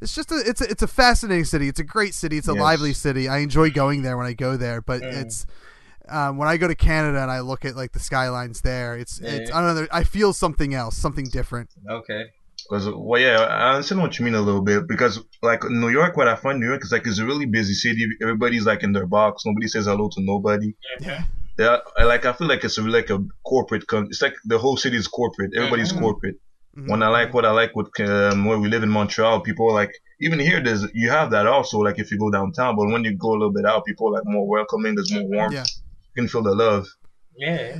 it's 0.00 0.14
just 0.14 0.30
a 0.30 0.36
it's 0.46 0.60
a, 0.60 0.70
it's 0.70 0.82
a 0.82 0.86
fascinating 0.86 1.44
city 1.44 1.68
it's 1.68 1.80
a 1.80 1.84
great 1.84 2.14
city 2.14 2.36
it's 2.38 2.48
a 2.48 2.52
Yes. 2.52 2.60
lively 2.60 2.92
city 2.92 3.28
i 3.28 3.38
enjoy 3.38 3.70
going 3.70 4.02
there 4.02 4.16
when 4.16 4.26
i 4.26 4.32
go 4.34 4.56
there 4.56 4.80
but 4.80 5.00
Mm. 5.02 5.22
it's 5.22 5.46
um, 6.08 6.36
when 6.36 6.46
I 6.46 6.56
go 6.56 6.68
to 6.68 6.76
Canada 6.76 7.20
and 7.20 7.32
I 7.32 7.40
look 7.40 7.64
at 7.64 7.74
like 7.74 7.90
the 7.90 7.98
skylines 7.98 8.60
there, 8.60 8.96
it's 8.96 9.18
it's 9.18 9.50
Yeah. 9.50 9.56
I 9.58 9.60
don't 9.60 9.74
know. 9.74 9.86
I 9.90 10.04
feel 10.04 10.32
something 10.32 10.72
else, 10.72 10.96
something 10.96 11.24
different. 11.24 11.70
Okay. 11.90 12.26
Because 12.68 12.88
well, 12.94 13.20
yeah, 13.20 13.38
I 13.40 13.74
understand 13.74 14.00
what 14.00 14.18
you 14.18 14.24
mean 14.24 14.34
a 14.34 14.40
little 14.40 14.62
bit. 14.62 14.88
Because 14.88 15.20
like 15.42 15.62
New 15.64 15.88
York, 15.88 16.16
what 16.16 16.28
I 16.28 16.36
find 16.36 16.58
New 16.60 16.66
York 16.66 16.82
is 16.84 16.92
like 16.92 17.06
it's 17.06 17.18
a 17.18 17.24
really 17.26 17.46
busy 17.46 17.74
city. 17.74 18.06
Everybody's 18.22 18.66
like 18.66 18.82
in 18.82 18.92
their 18.92 19.06
box. 19.06 19.44
Nobody 19.46 19.68
says 19.68 19.86
hello 19.86 20.08
to 20.08 20.20
nobody. 20.20 20.74
Yeah. 21.00 21.22
Yeah, 21.58 21.78
I 21.96 22.04
like 22.04 22.26
I 22.26 22.32
feel 22.34 22.48
like 22.48 22.64
it's 22.64 22.76
like 22.78 23.08
a 23.10 23.18
corporate. 23.46 23.86
Con- 23.86 24.08
it's 24.10 24.20
like 24.20 24.34
the 24.44 24.58
whole 24.58 24.76
city 24.76 24.96
is 24.98 25.08
corporate. 25.08 25.52
Everybody's 25.56 25.92
Mhm. 25.92 26.00
corporate. 26.00 26.36
Mhm. 26.76 26.90
When 26.90 27.02
I 27.02 27.08
like 27.08 27.32
what 27.32 27.46
I 27.46 27.52
like 27.52 27.74
with 27.74 27.88
um, 28.00 28.44
where 28.44 28.58
we 28.58 28.68
live 28.68 28.82
in 28.82 28.90
Montreal, 28.90 29.40
people 29.40 29.70
are 29.70 29.72
like 29.72 29.92
even 30.20 30.38
here. 30.38 30.62
There's 30.62 30.84
you 30.92 31.08
have 31.10 31.30
that 31.30 31.46
also. 31.46 31.78
Like 31.78 31.98
if 31.98 32.10
you 32.10 32.18
go 32.18 32.30
downtown, 32.30 32.76
but 32.76 32.86
when 32.88 33.04
you 33.04 33.16
go 33.16 33.30
a 33.30 33.38
little 33.40 33.52
bit 33.52 33.64
out, 33.64 33.86
people 33.86 34.08
are 34.08 34.12
like 34.18 34.24
more 34.26 34.46
welcoming. 34.46 34.96
There's 34.96 35.10
more 35.12 35.24
warmth. 35.24 35.54
Yeah. 35.54 35.64
You 36.14 36.22
can 36.22 36.28
feel 36.28 36.42
the 36.42 36.54
love. 36.54 36.86
Yeah. 37.36 37.78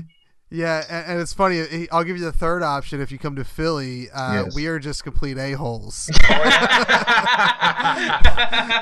Yeah, 0.48 0.84
and, 0.88 1.06
and 1.12 1.20
it's 1.20 1.32
funny. 1.32 1.88
I'll 1.90 2.04
give 2.04 2.16
you 2.16 2.24
the 2.24 2.30
third 2.32 2.62
option 2.62 3.00
if 3.00 3.10
you 3.10 3.18
come 3.18 3.34
to 3.36 3.44
Philly. 3.44 4.08
Uh, 4.10 4.44
Yes. 4.44 4.54
We 4.54 4.66
are 4.68 4.78
just 4.78 5.02
complete 5.02 5.38
a 5.38 5.52
holes. 5.54 6.08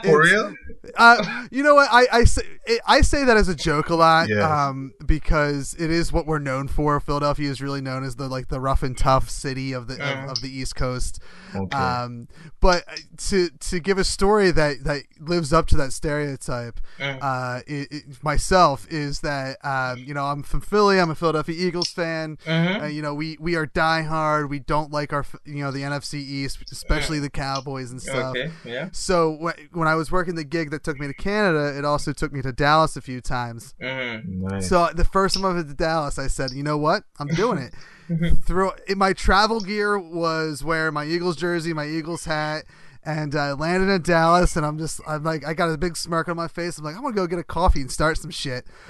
For 0.04 0.20
real? 0.22 0.54
uh, 0.96 1.44
you 1.50 1.62
know 1.62 1.74
what? 1.74 1.88
I, 1.90 2.06
I 2.12 2.24
say 2.24 2.42
I 2.86 3.00
say 3.00 3.24
that 3.24 3.36
as 3.36 3.48
a 3.48 3.54
joke 3.54 3.88
a 3.88 3.94
lot, 3.94 4.28
Yes. 4.28 4.42
um, 4.42 4.92
because 5.06 5.74
it 5.78 5.90
is 5.90 6.12
what 6.12 6.26
we're 6.26 6.38
known 6.38 6.68
for. 6.68 7.00
Philadelphia 7.00 7.50
is 7.50 7.62
really 7.62 7.80
known 7.80 8.04
as 8.04 8.16
the 8.16 8.28
like 8.28 8.48
the 8.48 8.60
rough 8.60 8.82
and 8.82 8.96
tough 8.96 9.30
city 9.30 9.72
of 9.72 9.86
the 9.86 9.94
Mhm. 9.96 10.24
of, 10.24 10.30
of 10.32 10.40
the 10.42 10.50
East 10.54 10.76
Coast. 10.76 11.20
Okay. 11.54 11.76
Um, 11.76 12.28
but 12.60 12.84
to 13.28 13.48
to 13.50 13.80
give 13.80 13.98
a 13.98 14.04
story 14.04 14.50
that 14.50 14.84
that 14.84 15.02
lives 15.20 15.52
up 15.52 15.66
to 15.68 15.76
that 15.76 15.92
stereotype, 15.92 16.80
Mm. 16.98 17.18
uh, 17.20 17.60
it, 17.66 17.88
it, 17.90 18.22
myself 18.24 18.86
is 18.88 19.20
that 19.20 19.56
um, 19.64 19.98
you 19.98 20.14
know 20.14 20.24
I'm 20.26 20.42
from 20.42 20.60
Philly. 20.60 20.98
I'm 21.00 21.10
a 21.10 21.14
Philadelphia 21.14 21.34
Philadelphia 21.34 21.66
Eagles 21.68 21.88
fan. 21.88 22.36
Mhm. 22.46 22.82
Uh, 22.82 22.86
you 22.86 23.02
know, 23.02 23.12
we 23.14 23.36
we 23.40 23.56
are 23.56 23.66
diehard. 23.66 24.48
We 24.48 24.60
don't 24.60 24.92
like 24.92 25.12
our 25.12 25.24
you 25.44 25.62
know 25.64 25.70
the 25.72 25.80
NFC 25.82 26.14
East, 26.14 26.58
especially 26.70 27.18
the 27.18 27.30
Cowboys 27.30 27.90
and 27.90 28.00
stuff. 28.00 28.36
Okay. 28.36 28.50
Yeah. 28.64 28.88
So 28.92 29.36
wh- 29.42 29.76
when 29.76 29.88
I 29.88 29.94
was 29.96 30.12
working 30.12 30.34
the 30.36 30.44
gig 30.44 30.70
that 30.70 30.84
took 30.84 30.98
me 31.00 31.06
to 31.08 31.14
Canada, 31.14 31.76
it 31.76 31.84
also 31.84 32.12
took 32.12 32.32
me 32.32 32.40
to 32.42 32.52
Dallas 32.52 32.96
a 32.96 33.00
few 33.00 33.20
times. 33.20 33.74
Mm-hmm. 33.82 34.46
Nice. 34.48 34.68
So 34.68 34.90
the 34.94 35.04
first 35.04 35.34
time 35.34 35.44
I 35.44 35.52
went 35.54 35.68
to 35.68 35.74
Dallas, 35.74 36.18
I 36.18 36.28
said, 36.28 36.52
you 36.52 36.62
know 36.62 36.78
what, 36.78 37.04
I'm 37.18 37.28
doing 37.28 37.58
it. 37.58 37.74
Through 38.44 38.72
my 38.96 39.12
travel 39.14 39.60
gear 39.60 39.98
was 39.98 40.62
where 40.62 40.92
my 40.92 41.04
Eagles 41.06 41.36
jersey, 41.44 41.74
my 41.74 41.86
Eagles 41.86 42.24
hat, 42.24 42.64
and 43.04 43.34
I 43.36 43.52
landed 43.52 43.92
in 43.92 44.00
Dallas. 44.00 44.56
And 44.56 44.64
I'm 44.64 44.78
just, 44.78 44.98
I'm 45.06 45.22
like, 45.22 45.46
I 45.46 45.52
got 45.52 45.68
a 45.68 45.76
big 45.76 45.94
smirk 45.94 46.26
on 46.30 46.36
my 46.36 46.48
face. 46.48 46.78
I'm 46.78 46.84
like, 46.84 46.96
I'm 46.96 47.02
gonna 47.02 47.14
go 47.14 47.26
get 47.26 47.38
a 47.38 47.44
coffee 47.44 47.82
and 47.82 47.92
start 47.92 48.16
some 48.16 48.30
shit. 48.30 48.66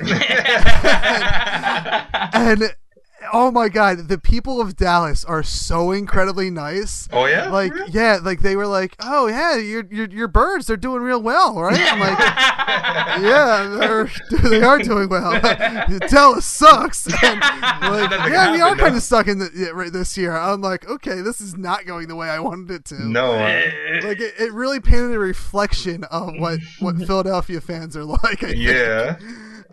and 2.32 2.76
oh 3.32 3.50
my 3.50 3.68
god, 3.68 4.08
the 4.08 4.18
people 4.18 4.60
of 4.60 4.76
Dallas 4.76 5.24
are 5.24 5.42
so 5.42 5.90
incredibly 5.92 6.50
nice. 6.50 7.08
oh 7.12 7.26
yeah. 7.26 7.48
Like 7.48 7.72
yeah, 7.88 8.18
like 8.22 8.40
they 8.40 8.56
were 8.56 8.66
like, 8.66 8.96
oh 9.00 9.26
yeah, 9.26 9.56
your 9.56 9.84
your 9.90 10.08
your 10.08 10.28
birds 10.28 10.66
they're 10.66 10.76
doing 10.76 11.02
real 11.02 11.22
well, 11.22 11.60
right? 11.60 11.78
I'm 11.78 12.00
like, 12.00 12.18
yeah, 13.22 13.76
they're 13.78 14.10
they 14.42 14.62
are 14.62 14.78
doing 14.78 15.08
well. 15.08 15.40
Dallas 16.08 16.44
sucks. 16.44 17.06
And 17.24 17.40
like, 17.40 18.10
yeah, 18.30 18.52
we 18.52 18.60
are 18.60 18.68
happen, 18.68 18.78
kind 18.78 18.96
of 18.96 19.02
sucking 19.02 19.38
the, 19.38 19.50
yeah, 19.54 19.68
right 19.68 19.92
this 19.92 20.16
year. 20.18 20.36
I'm 20.36 20.60
like, 20.60 20.88
okay, 20.88 21.20
this 21.22 21.40
is 21.40 21.56
not 21.56 21.86
going 21.86 22.08
the 22.08 22.16
way 22.16 22.28
I 22.28 22.38
wanted 22.38 22.70
it 22.70 22.84
to. 22.86 23.08
no. 23.08 23.32
Like 23.32 24.20
it, 24.20 24.34
it 24.38 24.52
really 24.52 24.80
painted 24.80 25.12
a 25.12 25.18
reflection 25.18 26.04
of 26.04 26.34
what 26.38 26.60
what 26.80 26.96
Philadelphia 26.98 27.60
fans 27.60 27.96
are 27.96 28.04
like. 28.04 28.42
I 28.42 28.52
think. 28.52 28.58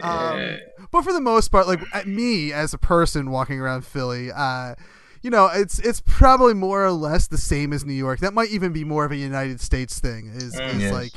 Um, 0.03 0.39
yeah. 0.39 0.57
But 0.91 1.03
for 1.03 1.13
the 1.13 1.21
most 1.21 1.49
part, 1.49 1.67
like 1.67 1.79
at 1.93 2.07
me 2.07 2.51
as 2.51 2.73
a 2.73 2.77
person 2.77 3.31
walking 3.31 3.59
around 3.59 3.85
Philly, 3.85 4.31
uh, 4.31 4.75
you 5.21 5.29
know, 5.29 5.47
it's 5.53 5.79
it's 5.79 6.01
probably 6.05 6.53
more 6.53 6.83
or 6.83 6.91
less 6.91 7.27
the 7.27 7.37
same 7.37 7.71
as 7.73 7.85
New 7.85 7.93
York. 7.93 8.19
That 8.19 8.33
might 8.33 8.49
even 8.49 8.73
be 8.73 8.83
more 8.83 9.05
of 9.05 9.11
a 9.11 9.15
United 9.15 9.61
States 9.61 9.99
thing. 9.99 10.27
Is, 10.33 10.55
Mm. 10.55 10.73
is 10.75 10.81
Yes. 10.81 10.93
like, 10.93 11.11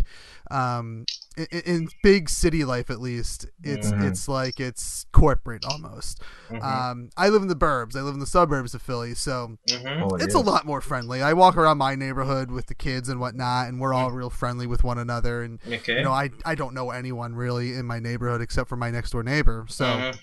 um, 0.51 1.07
in, 1.36 1.47
in 1.66 1.88
big 2.03 2.28
city 2.28 2.64
life 2.64 2.90
at 2.90 3.01
least, 3.01 3.47
it's 3.64 3.90
Mhm. 3.90 4.09
it's 4.09 4.28
like 4.28 4.61
it's 4.61 5.05
corporate 5.11 5.64
almost. 5.64 6.22
Mm-hmm. 6.49 6.62
Um, 6.64 7.11
I 7.16 7.28
live 7.28 7.42
in 7.42 7.49
the 7.49 7.57
burbs. 7.57 7.97
I 7.97 8.03
live 8.03 8.14
in 8.14 8.20
the 8.20 8.26
suburbs 8.26 8.72
of 8.74 8.82
Philly, 8.82 9.14
so 9.14 9.59
Mm-hmm. 9.68 10.03
Oh, 10.05 10.14
it's 10.16 10.26
yes. 10.26 10.34
a 10.34 10.38
lot 10.38 10.64
more 10.64 10.80
friendly. 10.80 11.22
I 11.22 11.32
walk 11.32 11.57
around 11.57 11.78
my 11.78 11.97
neighborhood 11.97 12.51
with 12.53 12.66
the 12.66 12.74
kids 12.74 13.09
and 13.09 13.18
whatnot, 13.18 13.68
and 13.68 13.80
we're 13.80 13.92
all 13.95 14.12
real 14.12 14.30
friendly 14.30 14.66
with 14.68 14.84
one 14.84 14.99
another. 14.99 15.42
And 15.42 15.59
Okay. 15.66 15.97
you 15.99 16.03
know, 16.05 16.12
I 16.12 16.30
I 16.45 16.55
don't 16.55 16.72
know 16.74 16.90
anyone 16.90 17.34
really 17.34 17.74
in 17.74 17.84
my 17.84 17.99
neighborhood 17.99 18.40
except 18.40 18.68
for 18.68 18.76
my 18.76 18.90
next 18.92 19.11
door 19.11 19.24
neighbor. 19.24 19.66
So, 19.68 19.84
Mhm. 19.86 20.18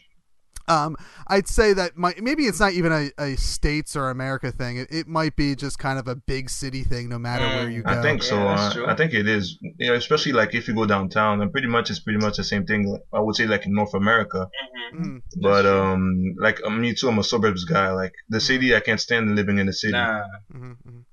Um, 0.71 0.95
I'd 1.27 1.47
say 1.47 1.73
that 1.73 1.97
my 1.97 2.13
maybe 2.21 2.43
it's 2.43 2.59
not 2.59 2.73
even 2.73 2.91
a, 2.91 3.11
a 3.17 3.35
states 3.37 3.95
or 3.95 4.09
America 4.09 4.51
thing. 4.51 4.77
It, 4.77 4.87
it 4.91 5.07
might 5.07 5.35
be 5.35 5.55
just 5.55 5.77
kind 5.79 5.97
of 5.99 6.07
a 6.07 6.15
big 6.15 6.49
city 6.49 6.83
thing, 6.83 7.09
no 7.09 7.19
matter 7.19 7.45
where 7.55 7.69
you 7.69 7.83
go. 7.83 7.91
I 7.91 8.01
think 8.01 8.23
so. 8.23 8.35
Yeah, 8.37 8.55
that's 8.55 8.77
uh. 8.77 8.85
I 8.85 8.95
think 8.95 9.13
it 9.13 9.27
is. 9.27 9.57
You 9.61 9.87
know, 9.87 9.93
especially 9.95 10.33
like 10.33 10.55
if 10.55 10.67
you 10.67 10.73
go 10.75 10.85
downtown, 10.85 11.41
and 11.41 11.51
pretty 11.51 11.67
much 11.67 11.89
it's 11.89 11.99
pretty 11.99 12.19
much 12.19 12.37
the 12.37 12.43
same 12.43 12.65
thing. 12.65 12.81
I 13.13 13.19
would 13.19 13.35
say 13.35 13.47
like 13.47 13.65
in 13.65 13.73
North 13.73 13.93
America, 13.93 14.49
Mm. 14.93 15.21
but 15.41 15.65
um, 15.65 16.35
like 16.37 16.59
uh, 16.65 16.69
me 16.69 16.93
too. 16.93 17.07
I'm 17.07 17.19
a 17.19 17.23
suburbs 17.23 17.63
guy. 17.63 17.91
Like 17.91 18.13
the 18.27 18.41
city, 18.41 18.75
I 18.75 18.81
can't 18.81 18.99
stand 18.99 19.35
living 19.35 19.57
in 19.57 19.67
the 19.67 19.73
city. 19.73 19.93
Nah. 19.93 20.23
Mhm, 20.53 20.77
mhm. 20.87 21.03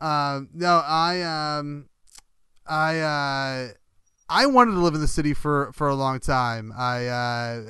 Um, 0.00 0.48
no, 0.54 0.80
I 0.84 1.22
um, 1.22 1.88
I 2.66 3.00
uh, 3.00 3.68
I 4.30 4.46
wanted 4.46 4.72
to 4.72 4.78
live 4.78 4.94
in 4.94 5.00
the 5.00 5.08
city 5.08 5.34
for 5.34 5.72
for 5.72 5.88
a 5.88 5.94
long 5.94 6.20
time. 6.20 6.72
I 6.76 7.06
uh, 7.08 7.62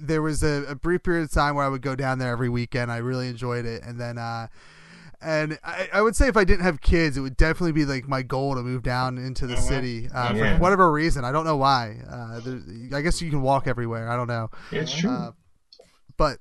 there 0.00 0.22
was 0.22 0.42
a, 0.42 0.64
a 0.68 0.74
brief 0.76 1.02
period 1.02 1.24
of 1.24 1.32
time 1.32 1.56
where 1.56 1.64
I 1.64 1.68
would 1.68 1.82
go 1.82 1.96
down 1.96 2.18
there 2.20 2.30
every 2.30 2.48
weekend. 2.48 2.92
I 2.92 2.98
really 2.98 3.28
enjoyed 3.28 3.66
it, 3.66 3.82
and 3.82 4.00
then 4.00 4.16
uh, 4.16 4.46
and 5.20 5.58
I, 5.64 5.88
I 5.92 6.02
would 6.02 6.14
say 6.14 6.28
if 6.28 6.36
I 6.36 6.44
didn't 6.44 6.62
have 6.62 6.80
kids, 6.80 7.16
it 7.16 7.22
would 7.22 7.36
definitely 7.36 7.72
be 7.72 7.84
like 7.84 8.06
my 8.06 8.22
goal 8.22 8.54
to 8.54 8.62
move 8.62 8.84
down 8.84 9.18
into 9.18 9.46
the 9.48 9.56
city 9.56 10.08
uh, 10.14 10.32
Yeah. 10.34 10.56
for 10.56 10.62
whatever 10.62 10.92
reason. 10.92 11.24
I 11.24 11.32
don't 11.32 11.44
know 11.44 11.56
why. 11.56 11.96
Uh, 12.08 12.40
I 12.94 13.00
guess 13.00 13.20
you 13.20 13.28
can 13.30 13.42
walk 13.42 13.66
everywhere. 13.66 14.08
I 14.08 14.16
don't 14.16 14.28
know. 14.28 14.50
It's 14.70 14.94
true. 14.94 15.10
Uh, 15.10 15.32
but 16.16 16.38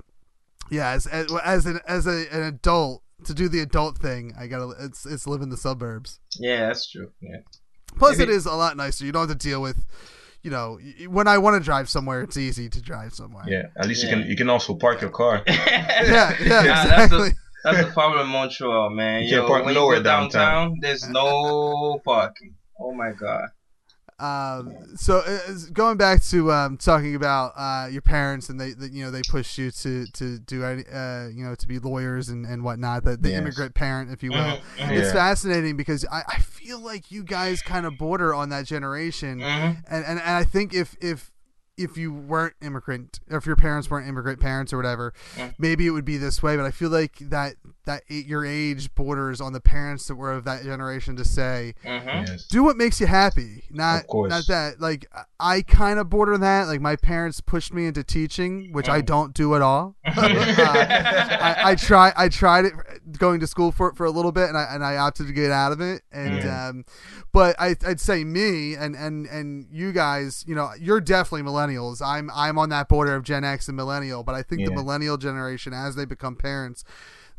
yeah, 0.70 0.92
as 0.92 1.08
as, 1.08 1.32
as 1.44 1.66
an 1.66 1.80
as 1.88 2.06
a, 2.06 2.26
an 2.32 2.44
adult 2.44 3.02
to 3.24 3.34
do 3.34 3.50
the 3.50 3.62
adult 3.62 3.98
thing, 3.98 4.34
I 4.38 4.46
gotta 4.48 4.74
it's 4.80 5.06
it's 5.08 5.26
live 5.26 5.42
in 5.42 5.50
the 5.50 5.58
suburbs. 5.58 6.20
Yeah, 6.38 6.68
that's 6.68 6.88
true. 6.92 7.12
Yeah. 7.20 7.38
Plus, 7.98 8.20
it 8.20 8.30
is 8.30 8.46
a 8.46 8.54
lot 8.54 8.76
nicer. 8.78 9.06
You 9.06 9.12
don't 9.12 9.28
have 9.28 9.38
to 9.38 9.48
deal 9.48 9.62
with, 9.62 9.84
you 10.44 10.52
know, 10.52 10.80
when 11.08 11.28
I 11.28 11.38
want 11.38 11.56
to 11.60 11.64
drive 11.64 11.90
somewhere, 11.90 12.22
it's 12.22 12.38
easy 12.38 12.70
to 12.70 12.82
drive 12.82 13.14
somewhere. 13.14 13.44
yeah. 13.48 13.64
At 13.78 13.88
least 13.88 14.04
you 14.04 14.10
can 14.10 14.28
you 14.28 14.36
can 14.36 14.50
also 14.50 14.76
park 14.76 15.02
your 15.02 15.10
car. 15.12 15.44
yeah, 15.48 15.56
yeah, 16.08 16.36
Yeah, 16.40 16.64
that's 16.64 16.84
exactly. 16.84 17.30
the- 17.30 17.36
That's 17.64 17.80
the 17.88 17.92
problem 17.94 18.22
in 18.26 18.32
Montreal, 18.32 18.92
man. 18.92 19.24
You 19.24 19.30
can't 19.30 19.42
Yo, 19.42 19.48
park 19.48 19.66
when 19.66 19.74
you 19.74 19.80
nowhere 19.80 19.98
go 19.98 20.04
downtown, 20.04 20.30
downtown. 20.54 20.80
there's 20.82 21.10
no 21.10 22.00
parking. 22.06 22.54
Oh 22.80 22.94
my 22.94 23.12
god. 23.12 23.48
Um, 24.18 24.78
so 24.96 25.18
uh, 25.20 25.40
going 25.74 25.98
back 25.98 26.24
to 26.26 26.52
um, 26.52 26.78
talking 26.78 27.16
about 27.16 27.52
uh, 27.58 27.88
your 27.92 28.02
parents 28.02 28.48
and 28.50 28.60
they, 28.60 28.72
they 28.72 28.88
you 28.88 29.04
know 29.04 29.12
they 29.12 29.24
pushed 29.24 29.58
you 29.58 29.72
to 29.72 30.06
to 30.14 30.40
do 30.40 30.64
uh, 30.64 31.28
you 31.34 31.44
know 31.44 31.54
to 31.56 31.68
be 31.68 31.80
lawyers 31.80 32.30
and, 32.30 32.46
and 32.46 32.64
whatnot 32.64 33.04
the, 33.04 33.18
the 33.18 33.30
Yes. 33.30 33.40
immigrant 33.40 33.76
parent 33.76 34.12
if 34.12 34.24
you 34.24 34.32
will 34.32 34.40
Mhm, 34.40 34.60
mhm. 34.80 34.98
it's 34.98 35.08
Yeah. 35.08 35.14
fascinating 35.14 35.76
because 35.76 36.06
I, 36.10 36.24
I 36.30 36.38
feel 36.40 36.80
like 36.80 37.12
you 37.12 37.24
guys 37.24 37.62
kind 37.62 37.86
of 37.86 37.98
border 37.98 38.34
on 38.34 38.48
that 38.50 38.66
generation 38.66 39.42
Mhm. 39.42 39.84
and, 39.90 40.06
and 40.06 40.20
and 40.20 40.30
I 40.36 40.46
think 40.46 40.74
if 40.74 40.96
if 41.02 41.32
if 41.78 41.98
you 41.98 42.14
weren't 42.14 42.54
immigrant 42.62 43.20
or 43.30 43.38
if 43.38 43.46
your 43.46 43.56
parents 43.56 43.90
weren't 43.90 44.08
immigrant 44.08 44.40
parents 44.40 44.72
or 44.72 44.78
whatever 44.78 45.14
Yeah. 45.38 45.52
maybe 45.58 45.86
it 45.88 45.92
would 45.92 46.06
be 46.06 46.18
this 46.18 46.42
way 46.42 46.56
but 46.56 46.66
I 46.66 46.72
feel 46.72 46.90
like 46.90 47.18
that 47.20 47.56
that 47.86 48.02
eight, 48.10 48.26
your 48.26 48.44
age 48.46 48.94
borders 48.96 49.40
on 49.40 49.54
the 49.54 49.60
parents 49.62 50.08
that 50.08 50.16
were 50.16 50.32
of 50.32 50.44
that 50.46 50.64
generation 50.64 51.16
to 51.18 51.24
say 51.26 51.76
Mhm. 51.86 52.28
yes. 52.28 52.48
do 52.48 52.64
what 52.64 52.78
makes 52.78 53.00
you 53.00 53.06
happy 53.08 53.64
not 53.70 54.06
Of 54.10 54.30
not 54.30 54.48
that 54.48 54.82
like 54.82 55.06
i 55.40 55.62
kind 55.62 56.00
of 56.00 56.10
border 56.10 56.36
that 56.38 56.68
like 56.68 56.82
my 56.82 56.96
parents 56.96 57.42
pushed 57.42 57.74
me 57.74 57.86
into 57.86 58.04
teaching 58.04 58.72
which 58.74 58.90
i 58.90 59.02
Mm. 59.02 59.06
don't 59.06 59.34
do 59.36 59.56
at 59.56 59.62
all 59.62 59.96
Uh, 60.06 60.22
I, 61.40 61.72
I 61.72 61.76
try 61.76 62.12
i 62.16 62.30
tried 62.30 62.66
it 62.66 62.74
going 63.20 63.40
to 63.42 63.48
school 63.48 63.72
for 63.72 63.90
it 63.90 63.96
for 63.98 64.06
a 64.06 64.12
little 64.12 64.32
bit 64.32 64.50
and 64.50 64.58
i 64.58 64.64
and 64.72 64.84
i 64.84 64.98
opted 64.98 65.28
to 65.28 65.34
get 65.34 65.52
out 65.52 65.72
of 65.72 65.82
it 65.82 66.02
and 66.12 66.38
Yeah. 66.44 66.68
um 66.70 66.86
but 67.32 67.56
I, 67.60 67.76
i'd 67.86 68.00
say 68.00 68.24
me 68.24 68.76
and 68.76 68.96
and 68.96 69.26
and 69.28 69.68
you 69.72 69.92
guys 69.92 70.44
you 70.48 70.56
know 70.56 70.72
you're 70.80 71.02
definitely 71.02 71.44
millennials 71.68 72.02
i'm 72.06 72.30
i'm 72.34 72.58
on 72.58 72.70
that 72.70 72.88
border 72.90 73.16
of 73.16 73.24
gen 73.24 73.44
x 73.44 73.68
and 73.68 73.76
millennial 73.78 74.24
but 74.24 74.36
i 74.36 74.42
think 74.42 74.66
the 74.66 74.72
millennial 74.72 75.18
generation 75.18 75.74
as 75.74 75.96
they 75.96 76.06
become 76.06 76.36
parents 76.36 76.84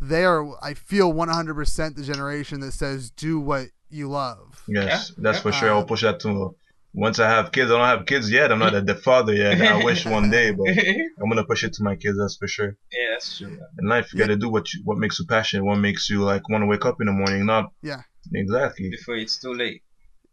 they 0.01 0.25
are 0.25 0.47
i 0.63 0.75
feel 0.75 1.13
100% 1.13 1.95
the 1.97 2.03
generation 2.03 2.61
that 2.61 2.73
says 2.73 3.11
do 3.11 3.39
what 3.41 3.69
you 3.89 4.09
love 4.09 4.63
Yes, 4.67 5.13
Yeah, 5.17 5.23
that's 5.23 5.39
yeah. 5.39 5.43
for 5.43 5.53
sure. 5.53 5.71
I'll 5.71 5.85
push 5.85 6.03
that 6.03 6.19
to. 6.21 6.57
Once 6.93 7.19
I 7.21 7.29
have 7.29 7.53
kids, 7.53 7.71
I 7.71 7.77
don't 7.79 7.87
have 7.87 8.05
kids 8.07 8.33
yet. 8.33 8.51
I'm 8.51 8.59
not 8.59 8.75
a 8.75 8.81
the 8.81 8.95
father 8.97 9.33
yet. 9.33 9.61
I 9.61 9.85
wish 9.91 10.05
one 10.05 10.29
day, 10.31 10.51
but 10.51 10.67
I'm 11.23 11.29
gonna 11.31 11.45
push 11.45 11.63
it 11.63 11.73
to 11.75 11.85
my 11.85 11.95
kids. 11.95 12.19
That's 12.19 12.37
for 12.37 12.49
sure. 12.49 12.77
yeah, 12.91 13.11
that's 13.13 13.39
true. 13.39 13.57
In 13.79 13.89
life, 13.89 14.13
you 14.13 14.19
gotta 14.19 14.35
do 14.37 14.49
what 14.49 14.73
you, 14.75 14.81
what 14.85 14.99
makes 14.99 15.19
you 15.21 15.27
passionate. 15.27 15.65
What 15.65 15.77
makes 15.77 16.11
you 16.11 16.23
like 16.25 16.49
want 16.49 16.63
to 16.63 16.67
wake 16.67 16.85
up 16.85 16.97
in 17.01 17.07
the 17.07 17.13
morning. 17.13 17.47
Not 17.47 17.67
Yeah. 17.83 18.03
exactly. 18.35 18.91
Before 18.91 19.15
it's 19.17 19.39
too 19.39 19.55
late. 19.55 19.83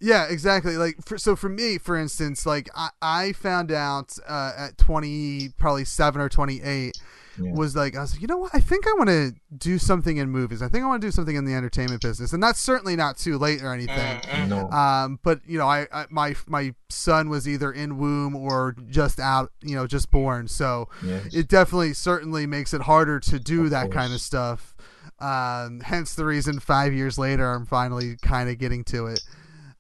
Yeah, 0.06 0.26
exactly. 0.26 0.76
Like, 0.76 0.98
for, 1.06 1.18
so 1.18 1.34
for 1.38 1.48
me, 1.48 1.78
for 1.78 1.96
instance, 1.96 2.46
like 2.46 2.70
I, 2.76 2.90
I 3.02 3.32
found 3.32 3.72
out 3.72 4.18
uh, 4.28 4.52
at 4.58 4.78
twenty, 4.78 5.50
probably 5.58 5.86
seven 5.86 6.20
or 6.20 6.28
twenty 6.28 6.62
eight, 6.62 6.98
Yeah. 7.40 7.54
was 7.54 7.74
like 7.74 7.96
I 7.96 8.02
was 8.02 8.12
like, 8.14 8.22
you 8.22 8.28
know 8.28 8.36
what? 8.36 8.52
I 8.54 8.60
think 8.60 8.86
I 8.86 8.92
want 8.98 9.10
to 9.10 9.34
do 9.58 9.78
something 9.78 10.18
in 10.18 10.30
movies. 10.30 10.62
I 10.62 10.68
think 10.68 10.84
I 10.84 10.88
want 10.88 11.02
to 11.02 11.08
do 11.08 11.12
something 11.12 11.38
in 11.38 11.46
the 11.46 11.54
entertainment 11.54 12.02
business, 12.02 12.34
and 12.34 12.44
that's 12.44 12.60
certainly 12.60 12.98
not 12.98 13.16
too 13.18 13.38
late 13.38 13.64
or 13.64 13.74
anything. 13.74 14.20
Mhm. 14.20 14.50
No. 14.50 14.70
Um, 14.72 15.20
but 15.24 15.40
you 15.48 15.58
know, 15.58 15.68
I, 15.70 15.88
I 15.94 16.06
my 16.10 16.36
my 16.48 16.76
son 16.90 17.30
was 17.30 17.48
either 17.48 17.72
in 17.72 17.98
womb 17.98 18.36
or 18.36 18.76
just 18.90 19.22
out, 19.22 19.54
you 19.62 19.76
know, 19.78 19.88
just 19.88 20.12
born. 20.12 20.50
So 20.50 20.90
Yes. 21.02 21.34
it 21.34 21.48
definitely 21.48 21.94
certainly 21.94 22.46
makes 22.46 22.74
it 22.74 22.82
harder 22.82 23.22
to 23.22 23.40
do 23.40 23.64
Of 23.64 23.70
that 23.70 23.90
kind 23.90 24.12
of 24.14 24.20
stuff. 24.20 24.76
Um, 25.20 25.80
hence 25.80 26.14
the 26.14 26.26
reason 26.26 26.60
five 26.60 26.92
years 26.94 27.18
later 27.18 27.54
I'm 27.54 27.66
finally 27.66 28.18
kind 28.22 28.50
of 28.50 28.58
getting 28.58 28.84
to 28.86 29.06
it. 29.06 29.22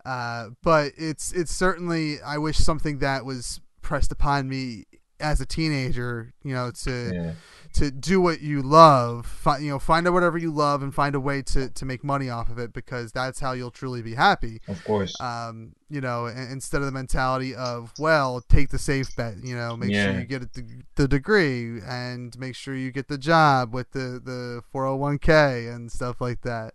Uh, 0.06 0.49
but 0.62 0.91
it's 0.97 1.32
it's 1.32 1.54
certainly 1.54 2.22
I 2.22 2.38
wish 2.38 2.58
something 2.58 2.99
that 2.99 3.26
was 3.26 3.62
pressed 3.82 4.12
upon 4.12 4.49
me 4.49 4.86
as 5.20 5.39
a 5.39 5.45
teenager, 5.45 6.34
you 6.43 6.54
know, 6.54 6.70
to 6.84 7.12
yeah. 7.14 7.34
to 7.74 7.89
do 7.89 8.20
what 8.20 8.41
you 8.41 8.62
love, 8.62 9.26
fi- 9.26 9.60
you 9.60 9.70
know, 9.70 9.80
find 9.80 10.06
out 10.06 10.12
whatever 10.12 10.38
you 10.38 10.51
love 10.51 10.84
and 10.84 10.93
find 10.93 11.16
a 11.16 11.20
way 11.20 11.41
to 11.41 11.70
to 11.70 11.86
make 11.86 12.04
money 12.04 12.30
off 12.30 12.49
of 12.49 12.60
it 12.60 12.74
because 12.74 13.14
that's 13.14 13.39
how 13.39 13.54
you'll 13.54 13.72
truly 13.72 14.01
be 14.01 14.16
happy 14.16 14.60
Of 14.68 14.84
course. 14.84 15.16
um, 15.22 15.74
you 15.89 16.01
know, 16.01 16.26
in- 16.26 16.51
instead 16.51 16.82
of 16.82 16.86
the 16.88 16.91
mentality 16.91 17.56
of, 17.56 17.93
well, 17.97 18.41
take 18.41 18.70
the 18.70 18.80
safe 18.80 19.16
bet, 19.16 19.36
you 19.41 19.56
know, 19.56 19.78
make 19.78 19.91
sure 20.12 20.20
you 20.20 20.26
get 20.26 20.54
the, 20.54 20.82
the 20.95 21.08
degree 21.08 21.80
and 21.88 22.38
make 22.38 22.56
sure 22.56 22.76
you 22.76 22.91
get 22.91 23.08
the 23.08 23.18
job 23.18 23.74
with 23.74 23.91
the, 23.91 24.20
the 24.24 24.62
401k 24.74 25.74
and 25.74 25.89
stuff 25.89 26.20
like 26.20 26.41
that. 26.41 26.74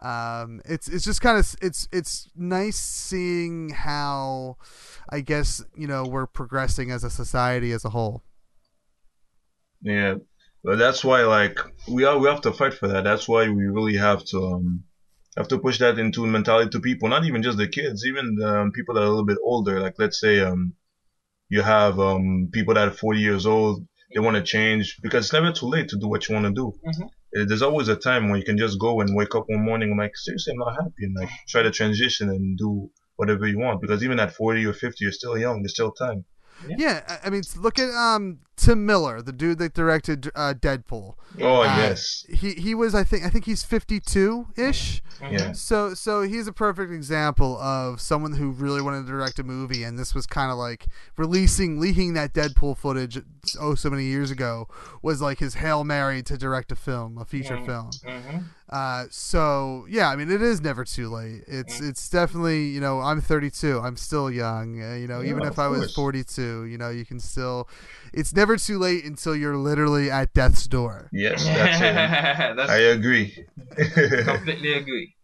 Um, 0.00 0.60
it's, 0.64 0.88
it's 0.88 1.04
just 1.04 1.20
kind 1.20 1.38
of, 1.38 1.54
it's, 1.60 1.88
it's 1.92 2.30
nice 2.36 2.76
seeing 2.78 3.70
how, 3.70 4.56
I 5.08 5.20
guess, 5.20 5.64
you 5.76 5.86
know, 5.86 6.04
we're 6.04 6.26
progressing 6.26 6.90
as 6.90 7.04
a 7.04 7.10
society 7.10 7.72
as 7.72 7.84
a 7.84 7.90
whole. 7.90 8.22
Yeah, 9.82 10.16
but 10.64 10.78
that's 10.78 11.04
why 11.04 11.22
like 11.22 11.58
we 11.88 12.04
are 12.04 12.18
we 12.18 12.28
have 12.28 12.40
to 12.42 12.52
fight 12.52 12.74
for 12.74 12.88
that. 12.88 13.04
That's 13.04 13.28
why 13.28 13.48
we 13.48 13.66
really 13.66 13.96
have 13.96 14.24
to 14.26 14.38
um 14.44 14.84
have 15.36 15.48
to 15.48 15.58
push 15.58 15.78
that 15.78 15.98
into 15.98 16.26
mentality 16.26 16.70
to 16.70 16.80
people, 16.80 17.08
not 17.08 17.24
even 17.24 17.42
just 17.42 17.58
the 17.58 17.68
kids, 17.68 18.04
even 18.04 18.36
um, 18.42 18.72
people 18.72 18.94
that 18.94 19.02
are 19.02 19.06
a 19.06 19.08
little 19.10 19.24
bit 19.24 19.38
older. 19.42 19.80
Like 19.80 19.94
let's 19.98 20.20
say 20.20 20.40
um 20.40 20.74
you 21.48 21.62
have 21.62 21.98
um 22.00 22.50
people 22.52 22.74
that 22.74 22.88
are 22.88 22.92
40 22.92 23.20
years 23.20 23.46
old, 23.46 23.86
they 24.12 24.20
want 24.20 24.36
to 24.36 24.42
change 24.42 24.96
because 25.02 25.26
it's 25.26 25.32
never 25.32 25.52
too 25.52 25.66
late 25.66 25.88
to 25.90 25.98
do 25.98 26.08
what 26.08 26.28
you 26.28 26.34
want 26.34 26.46
to 26.46 26.52
do. 26.52 26.72
Mhm. 26.86 27.04
Uh, 27.36 27.44
There's 27.46 27.62
always 27.62 27.88
a 27.88 27.96
time 27.96 28.28
when 28.28 28.38
you 28.40 28.44
can 28.44 28.56
just 28.58 28.78
go 28.78 29.00
and 29.00 29.14
wake 29.14 29.34
up 29.34 29.44
one 29.48 29.64
morning 29.64 29.90
and 29.90 29.98
like 29.98 30.16
seriously 30.16 30.52
I'm 30.52 30.58
not 30.58 30.74
happy 30.82 31.02
and 31.06 31.14
like 31.20 31.30
try 31.48 31.62
to 31.62 31.70
transition 31.70 32.28
and 32.30 32.56
do 32.56 32.90
whatever 33.16 33.46
you 33.46 33.58
want 33.58 33.80
because 33.82 34.02
even 34.02 34.18
at 34.20 34.32
40 34.32 34.64
or 34.64 34.72
50 34.72 35.04
you're 35.04 35.12
still 35.12 35.36
young. 35.36 35.62
There's 35.62 35.74
still 35.74 35.92
time. 35.92 36.24
Yeah, 36.66 37.02
I- 37.08 37.26
I 37.26 37.30
mean, 37.30 37.42
look 37.56 37.78
at 37.78 37.90
um 37.94 38.40
Tim 38.56 38.84
Miller, 38.84 39.22
the 39.22 39.32
dude 39.32 39.58
that 39.58 39.72
directed 39.72 40.30
uh, 40.34 40.52
Deadpool. 40.58 41.14
Oh 41.40 41.60
Uh, 41.62 41.76
yes, 41.76 42.24
He 42.28 42.54
he 42.54 42.74
was 42.74 42.94
I 42.94 43.04
think 43.04 43.24
I 43.24 43.30
think 43.30 43.44
he's 43.44 43.62
52 43.62 44.48
ish. 44.56 45.00
yeah. 45.30 45.52
So 45.52 45.94
so 45.94 46.22
he's 46.22 46.48
a 46.48 46.52
perfect 46.52 46.92
example 46.92 47.56
of 47.58 48.00
someone 48.00 48.32
who 48.32 48.50
really 48.50 48.82
wanted 48.82 49.06
to 49.06 49.12
direct 49.12 49.38
a 49.38 49.44
movie, 49.44 49.84
and 49.84 49.96
this 49.98 50.14
was 50.14 50.26
kind 50.26 50.50
of 50.50 50.58
like 50.58 50.86
releasing 51.16 51.78
leaking 51.80 52.14
that 52.14 52.32
Deadpool 52.34 52.76
footage 52.76 53.20
oh 53.60 53.74
so 53.76 53.90
many 53.90 54.04
years 54.04 54.30
ago 54.30 54.66
was 55.02 55.20
like 55.22 55.38
his 55.38 55.54
hail 55.54 55.84
mary 55.84 56.22
to 56.24 56.36
direct 56.36 56.72
a 56.72 56.76
film, 56.76 57.16
a 57.18 57.24
feature 57.24 57.58
film. 57.64 57.90
hmm 58.04 58.38
Uh, 58.68 59.06
so 59.10 59.86
yeah, 59.88 60.10
I 60.10 60.16
mean 60.16 60.30
it 60.30 60.42
is 60.42 60.60
never 60.60 60.84
too 60.84 61.08
late. 61.08 61.42
It's 61.46 61.80
it's 61.80 62.08
definitely 62.10 62.66
you 62.66 62.80
know 62.80 63.00
I'm 63.00 63.20
32, 63.22 63.80
I'm 63.80 63.96
still 63.96 64.30
young. 64.30 64.82
Uh, 64.82 64.94
you 64.94 65.06
know 65.06 65.22
even 65.22 65.42
if 65.44 65.52
of 65.52 65.58
I 65.58 65.68
was 65.68 65.94
42, 65.94 66.64
you 66.64 66.76
know 66.76 66.90
you 66.90 67.06
can 67.06 67.18
still. 67.18 67.68
It's 68.12 68.34
never 68.34 68.56
too 68.58 68.78
late 68.78 69.04
until 69.04 69.34
you're 69.34 69.56
literally 69.56 70.10
at 70.10 70.34
death's 70.34 70.66
door. 70.66 71.08
Yes, 71.12 71.44
that's 71.44 71.76
it. 71.80 72.56
That's 72.56 72.70
I 72.70 72.76
agree. 72.78 73.46
completely 73.76 74.74
agree. 74.74 75.14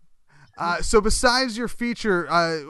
Uh, 0.57 0.81
so 0.81 1.01
besides 1.01 1.59
your 1.59 1.67
feature, 1.69 2.31
uh, 2.31 2.61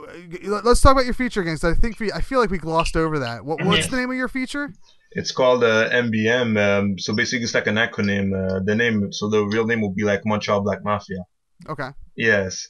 let- 0.45 0.65
let's 0.65 0.81
talk 0.81 0.93
about 0.93 1.05
your 1.05 1.13
feature 1.15 1.43
again. 1.43 1.55
'cause 1.59 1.65
I 1.65 1.75
think 1.75 2.01
we, 2.01 2.11
I 2.11 2.23
feel 2.23 2.41
like 2.41 2.51
we 2.51 2.57
glossed 2.59 2.97
over 2.97 3.19
that. 3.19 3.45
What, 3.45 3.63
what's 3.63 3.85
Yeah. 3.85 3.91
the 3.91 3.97
name 3.99 4.11
of 4.11 4.17
your 4.17 4.29
feature? 4.29 4.73
It's 5.15 5.31
called 5.31 5.63
uh, 5.63 5.89
MBM. 5.91 6.59
Um, 6.59 6.99
so 6.99 7.15
basically, 7.15 7.45
it's 7.45 7.55
like 7.55 7.69
an 7.69 7.77
acronym. 7.77 8.35
Uh, 8.35 8.61
the 8.65 8.75
name, 8.75 9.13
so 9.13 9.29
the 9.29 9.45
real 9.45 9.67
name 9.67 9.81
will 9.81 9.95
be 9.95 10.03
like 10.03 10.23
Montreal 10.25 10.63
Black 10.63 10.85
Mafia. 10.85 11.25
Okay. 11.69 11.91
Yes, 12.17 12.69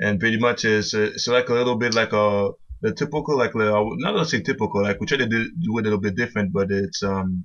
and 0.00 0.20
pretty 0.20 0.38
much 0.38 0.64
is 0.64 0.94
uh, 0.94 1.10
it's 1.14 1.26
like 1.26 1.48
a 1.48 1.54
little 1.54 1.76
bit 1.76 1.94
like 1.94 2.12
a 2.12 2.50
the 2.82 2.92
typical 2.92 3.36
like 3.36 3.52
not 3.54 4.14
let's 4.14 4.30
say 4.30 4.42
typical 4.42 4.82
like 4.82 5.00
we 5.00 5.06
try 5.06 5.16
to 5.16 5.26
do, 5.26 5.50
do 5.58 5.78
it 5.78 5.80
a 5.80 5.84
little 5.84 6.00
bit 6.00 6.14
different, 6.14 6.52
but 6.52 6.70
it's 6.70 7.02
um 7.02 7.44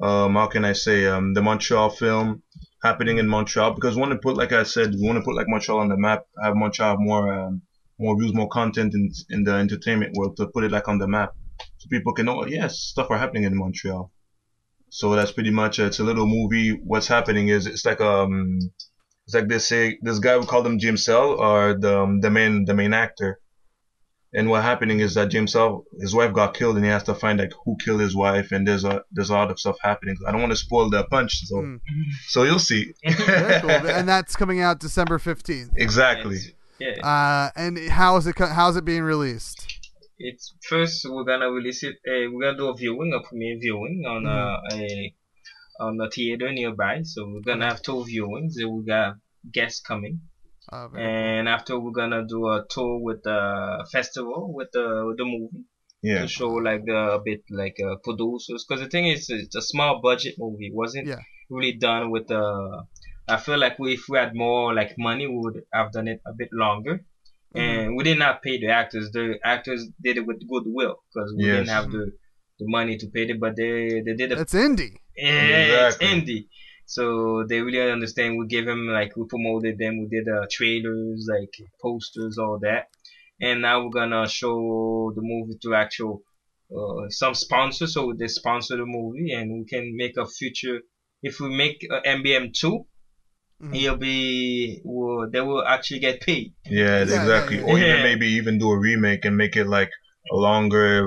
um 0.00 0.34
how 0.34 0.46
can 0.46 0.64
I 0.64 0.72
say 0.72 1.06
um 1.06 1.34
the 1.34 1.42
Montreal 1.42 1.90
film 1.90 2.42
happening 2.82 3.18
in 3.18 3.28
Montreal 3.28 3.74
because 3.74 3.96
we 3.96 4.00
want 4.00 4.12
to 4.12 4.18
put 4.18 4.36
like 4.36 4.52
I 4.52 4.62
said 4.62 4.94
we 4.94 5.06
want 5.06 5.18
to 5.18 5.24
put 5.24 5.34
like 5.34 5.48
Montreal 5.48 5.80
on 5.80 5.88
the 5.88 5.96
map, 5.96 6.24
have 6.42 6.54
Montreal 6.54 6.90
have 6.90 7.00
more 7.00 7.32
um, 7.32 7.62
more 7.98 8.16
views, 8.18 8.32
more 8.34 8.48
content 8.48 8.94
in 8.94 9.10
in 9.30 9.42
the 9.42 9.54
entertainment 9.54 10.14
world 10.16 10.36
to 10.36 10.46
put 10.46 10.62
it 10.62 10.70
like 10.70 10.86
on 10.86 10.98
the 10.98 11.08
map 11.08 11.34
so 11.78 11.88
people 11.90 12.12
can 12.12 12.26
know 12.26 12.46
yes 12.46 12.78
stuff 12.78 13.10
are 13.10 13.18
happening 13.18 13.44
in 13.44 13.56
Montreal. 13.56 14.10
So 14.90 15.14
that's 15.16 15.32
pretty 15.32 15.50
much. 15.50 15.78
It's 15.78 15.98
a 15.98 16.04
little 16.04 16.26
movie. 16.26 16.70
What's 16.84 17.08
happening 17.08 17.48
is 17.48 17.66
it's 17.66 17.84
like 17.84 18.00
um 18.00 18.58
it's 19.26 19.34
like 19.34 19.48
they 19.48 19.58
say 19.58 19.98
this 20.02 20.18
guy 20.18 20.36
we 20.38 20.46
call 20.46 20.64
him 20.66 20.78
James 20.78 21.04
Cell 21.04 21.30
or 21.40 21.74
the 21.78 22.00
um, 22.00 22.20
the 22.20 22.30
main 22.30 22.64
the 22.64 22.74
main 22.74 22.92
actor. 22.92 23.40
And 24.36 24.50
what 24.50 24.64
happening 24.64 24.98
is 24.98 25.14
that 25.14 25.28
James 25.30 25.52
Cell 25.52 25.84
his 26.00 26.12
wife 26.14 26.32
got 26.32 26.54
killed 26.54 26.76
and 26.76 26.84
he 26.84 26.90
has 26.90 27.04
to 27.04 27.14
find 27.14 27.38
like 27.38 27.52
who 27.64 27.76
killed 27.84 28.00
his 28.00 28.16
wife 28.16 28.50
and 28.52 28.66
there's 28.66 28.84
a 28.84 29.02
there's 29.12 29.30
a 29.30 29.32
lot 29.32 29.50
of 29.50 29.58
stuff 29.60 29.76
happening. 29.80 30.16
I 30.26 30.32
don't 30.32 30.40
want 30.40 30.52
to 30.52 30.56
spoil 30.56 30.90
the 30.90 31.04
punch, 31.04 31.40
so 31.46 31.56
Mm. 31.56 31.80
so 32.28 32.42
you'll 32.42 32.58
see. 32.58 32.92
Cool. 33.04 33.70
and 33.70 34.08
that's 34.08 34.34
coming 34.36 34.60
out 34.60 34.80
December 34.80 35.18
15th. 35.18 35.70
exactly. 35.76 36.38
Yeah. 36.80 37.00
Uh, 37.06 37.50
and 37.56 37.78
how 37.90 38.16
is 38.16 38.26
it 38.26 38.34
co- 38.34 38.46
how's 38.48 38.76
it 38.76 38.84
being 38.84 39.02
released? 39.04 39.83
It's 40.18 40.54
first 40.68 41.04
we're 41.08 41.24
gonna 41.24 41.50
release 41.50 41.82
it. 41.82 41.96
Uh, 42.06 42.30
we're 42.30 42.42
gonna 42.46 42.56
do 42.58 42.68
a 42.68 42.76
viewing, 42.76 43.12
a 43.12 43.26
premiere 43.26 43.58
viewing 43.60 44.04
on 44.06 44.26
uh, 44.26 44.60
a 44.72 45.14
on 45.80 46.00
a 46.00 46.08
theater 46.10 46.52
nearby. 46.52 47.02
So 47.02 47.26
we're 47.26 47.40
gonna 47.42 47.66
have 47.68 47.82
two 47.82 48.04
viewings. 48.04 48.52
Then 48.56 48.72
we 48.76 48.84
got 48.84 49.16
guests 49.52 49.80
coming, 49.80 50.20
Uh, 50.72 50.88
very 50.88 51.04
and 51.04 51.48
after 51.48 51.78
we're 51.78 51.90
gonna 52.02 52.24
do 52.26 52.46
a 52.48 52.64
tour 52.70 53.00
with 53.02 53.22
the 53.24 53.86
festival 53.90 54.52
with 54.54 54.70
the 54.72 55.04
with 55.06 55.16
the 55.18 55.24
movie 55.24 55.64
Yeah. 56.02 56.20
to 56.22 56.28
show 56.28 56.50
like 56.68 56.84
the, 56.84 56.96
a 57.18 57.20
bit 57.20 57.42
like 57.50 57.76
uh, 57.80 57.96
producers. 58.04 58.64
Because 58.66 58.82
the 58.84 58.88
thing 58.90 59.06
is, 59.08 59.28
it's 59.30 59.56
a 59.56 59.62
small 59.62 60.00
budget 60.00 60.34
movie. 60.38 60.68
It 60.68 60.74
wasn't 60.74 61.08
Yeah. 61.08 61.22
really 61.50 61.72
done 61.88 62.10
with 62.10 62.28
the. 62.28 62.84
I 63.26 63.38
feel 63.38 63.58
like 63.58 63.78
we, 63.78 63.94
if 63.94 64.02
we 64.08 64.18
had 64.18 64.34
more 64.34 64.74
like 64.74 64.94
money, 64.98 65.26
we 65.26 65.38
would 65.44 65.62
have 65.72 65.90
done 65.92 66.08
it 66.08 66.20
a 66.26 66.32
bit 66.36 66.50
longer. 66.52 67.04
Mm-hmm. 67.54 67.78
And 67.80 67.96
we 67.96 68.04
did 68.04 68.18
not 68.18 68.42
pay 68.42 68.58
the 68.58 68.68
actors. 68.68 69.10
The 69.12 69.38
actors 69.44 69.86
did 70.02 70.16
it 70.18 70.26
with 70.26 70.46
goodwill 70.48 70.96
because 71.12 71.32
we 71.36 71.44
Yes. 71.46 71.56
didn't 71.56 71.68
have 71.68 71.90
the, 71.90 72.12
the 72.58 72.66
money 72.68 72.96
to 72.98 73.06
pay 73.08 73.26
them. 73.26 73.38
But 73.40 73.56
they 73.56 74.02
they 74.04 74.14
did 74.14 74.32
it. 74.32 74.38
It's 74.38 74.54
indie. 74.54 74.96
Yeah, 75.16 75.30
Exactly. 75.30 76.06
it's 76.06 76.14
indie. 76.14 76.46
So 76.86 77.44
they 77.48 77.60
really 77.60 77.90
understand. 77.90 78.38
We 78.38 78.46
gave 78.46 78.66
them 78.66 78.88
like 78.88 79.16
we 79.16 79.24
promoted 79.26 79.78
them. 79.78 80.00
We 80.00 80.08
did 80.08 80.28
uh, 80.28 80.46
trailers, 80.50 81.28
like 81.30 81.54
posters, 81.80 82.36
all 82.38 82.58
that. 82.62 82.88
And 83.40 83.62
now 83.62 83.82
we're 83.84 83.90
gonna 83.90 84.28
show 84.28 85.12
the 85.14 85.22
movie 85.22 85.58
to 85.62 85.74
actual 85.74 86.22
uh, 86.76 87.08
some 87.08 87.34
sponsors. 87.34 87.94
So 87.94 88.12
they 88.18 88.28
sponsor 88.28 88.76
the 88.76 88.86
movie, 88.86 89.32
and 89.32 89.46
we 89.58 89.64
can 89.64 89.96
make 89.96 90.16
a 90.16 90.26
future. 90.26 90.80
If 91.22 91.40
we 91.40 91.48
make 91.56 91.86
uh, 91.90 92.00
MBM 92.06 92.52
2 92.52 92.84
Mhm. 93.64 93.74
it'll 93.74 93.96
be 93.96 94.80
will 94.84 95.30
they 95.30 95.40
will 95.40 95.64
actually 95.64 96.00
get 96.00 96.20
paid. 96.20 96.52
Yeah, 96.66 96.98
Yeah, 96.98 97.02
exactly. 97.02 97.58
yeah, 97.58 97.64
Or 97.64 97.78
yeah. 97.78 97.86
even 97.86 98.02
maybe 98.02 98.26
even 98.40 98.58
do 98.58 98.70
a 98.70 98.78
remake 98.78 99.24
and 99.24 99.36
make 99.36 99.56
it 99.56 99.66
like 99.66 99.90
a 100.32 100.36
longer, 100.36 101.06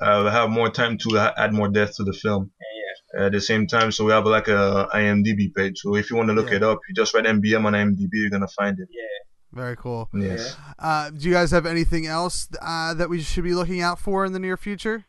uh, 0.00 0.30
have 0.30 0.50
more 0.50 0.70
time 0.70 0.98
to 0.98 1.08
ha- 1.16 1.34
add 1.36 1.52
more 1.52 1.68
depth 1.68 1.96
to 1.96 2.04
the 2.04 2.12
film. 2.12 2.50
At 3.16 3.32
the 3.32 3.40
same 3.40 3.66
time, 3.66 3.92
so 3.92 4.04
we 4.04 4.12
have 4.12 4.26
like 4.26 4.48
a 4.48 4.88
IMDb 4.92 5.54
page. 5.54 5.78
So 5.78 5.94
if 5.96 6.10
you 6.10 6.16
want 6.16 6.28
to 6.28 6.34
look 6.34 6.50
Yeah. 6.50 6.56
it 6.56 6.62
up, 6.62 6.78
you 6.88 6.94
just 6.94 7.14
write 7.14 7.24
MBM 7.24 7.64
on 7.64 7.72
IMDb, 7.72 8.10
you're 8.12 8.30
gonna 8.30 8.48
find 8.48 8.78
it. 8.78 8.88
Yeah. 8.90 9.02
Very 9.62 9.76
cool. 9.76 10.10
Yes. 10.12 10.54
Uh, 10.78 11.08
do 11.10 11.26
you 11.28 11.32
guys 11.32 11.50
have 11.52 11.64
anything 11.64 12.06
else 12.06 12.46
uh, 12.60 12.92
that 12.94 13.08
we 13.08 13.22
should 13.22 13.44
be 13.44 13.54
looking 13.54 13.80
out 13.80 13.98
for 13.98 14.26
in 14.26 14.32
the 14.34 14.38
near 14.38 14.58
future? 14.58 15.06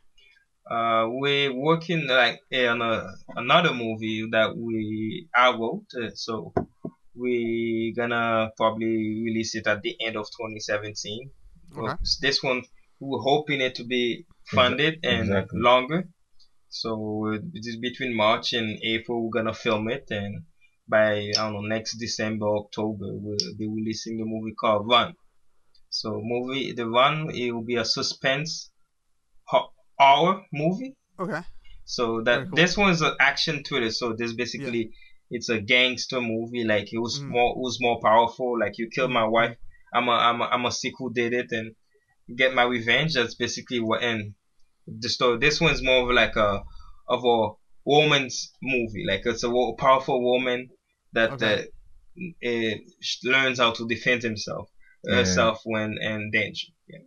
Uh, 0.69 1.05
we're 1.09 1.53
working 1.53 2.07
like 2.07 2.39
on 2.53 2.81
a, 2.81 3.11
another 3.35 3.73
movie 3.73 4.27
that 4.31 4.55
we 4.55 5.27
I 5.35 5.49
wrote. 5.51 5.85
Uh, 6.01 6.09
so 6.13 6.53
we 7.19 7.93
gonna 7.95 8.51
probably 8.57 9.21
release 9.25 9.55
it 9.55 9.67
at 9.67 9.81
the 9.81 9.95
end 10.01 10.15
of 10.15 10.25
2017. 10.25 11.29
Okay. 11.77 11.93
This 12.21 12.41
one 12.43 12.63
we're 12.99 13.19
hoping 13.21 13.61
it 13.61 13.75
to 13.75 13.83
be 13.83 14.25
funded 14.47 14.99
and 15.03 15.21
Exactly. 15.29 15.59
longer. 15.59 16.09
So 16.69 17.31
it 17.33 17.43
is 17.65 17.77
between 17.77 18.15
March 18.15 18.53
and 18.53 18.77
April 18.83 19.23
we're 19.23 19.39
gonna 19.41 19.53
film 19.53 19.89
it, 19.89 20.05
and 20.09 20.43
by 20.87 21.17
I 21.19 21.31
don't 21.35 21.53
know 21.53 21.61
next 21.61 21.97
December 21.97 22.47
October 22.47 23.05
we'll 23.13 23.37
be 23.57 23.67
releasing 23.67 24.17
the 24.17 24.25
movie 24.25 24.55
called 24.59 24.87
Run. 24.89 25.13
So 25.89 26.19
movie 26.23 26.73
the 26.73 26.87
Run 26.87 27.29
it 27.33 27.51
will 27.51 27.63
be 27.63 27.75
a 27.75 27.85
suspense 27.85 28.69
ho- 29.45 29.71
horror 29.97 30.41
movie. 30.53 30.95
Okay. 31.19 31.41
So 31.85 32.21
that 32.21 32.47
cool. 32.47 32.55
this 32.55 32.75
one's 32.77 33.01
an 33.01 33.15
action 33.19 33.63
thriller. 33.63 33.91
So 33.91 34.13
this 34.13 34.33
basically 34.33 34.91
it's 35.29 35.49
a 35.49 35.59
gangster 35.59 36.21
movie. 36.21 36.63
Like 36.63 36.91
it 36.93 36.99
was 36.99 37.19
Mhm. 37.19 37.29
more 37.29 37.55
was 37.57 37.77
more 37.81 37.99
powerful. 38.01 38.59
Like 38.59 38.77
you 38.77 38.89
killed 38.93 39.11
my 39.11 39.25
wife. 39.25 39.55
I'm 39.93 40.07
a 40.07 40.11
I'm 40.11 40.41
a 40.41 40.45
I'm 40.45 40.65
a 40.65 40.71
sick 40.71 40.93
who 40.97 41.13
did 41.13 41.33
it 41.33 41.51
and 41.51 41.75
get 42.35 42.53
my 42.53 42.63
revenge. 42.63 43.13
That's 43.13 43.35
basically 43.35 43.79
what 43.79 44.03
and 44.03 44.33
the 44.87 45.09
story. 45.09 45.37
This 45.39 45.59
one's 45.61 45.83
more 45.83 46.09
of 46.09 46.15
like 46.15 46.35
a 46.35 46.61
of 47.07 47.23
a 47.25 47.49
woman's 47.85 48.51
movie. 48.61 49.05
Like 49.07 49.21
it's 49.25 49.43
a 49.43 49.51
powerful 49.77 50.21
woman 50.21 50.69
that 51.13 51.31
Okay. 51.33 51.65
uh, 52.43 52.47
uh, 52.49 52.75
learns 53.23 53.59
how 53.59 53.71
to 53.71 53.87
defend 53.87 54.23
himself 54.23 54.67
Yeah. 55.03 55.17
herself 55.17 55.59
when 55.63 55.97
in 56.01 56.31
danger. 56.31 56.67
Yeah. 56.87 56.99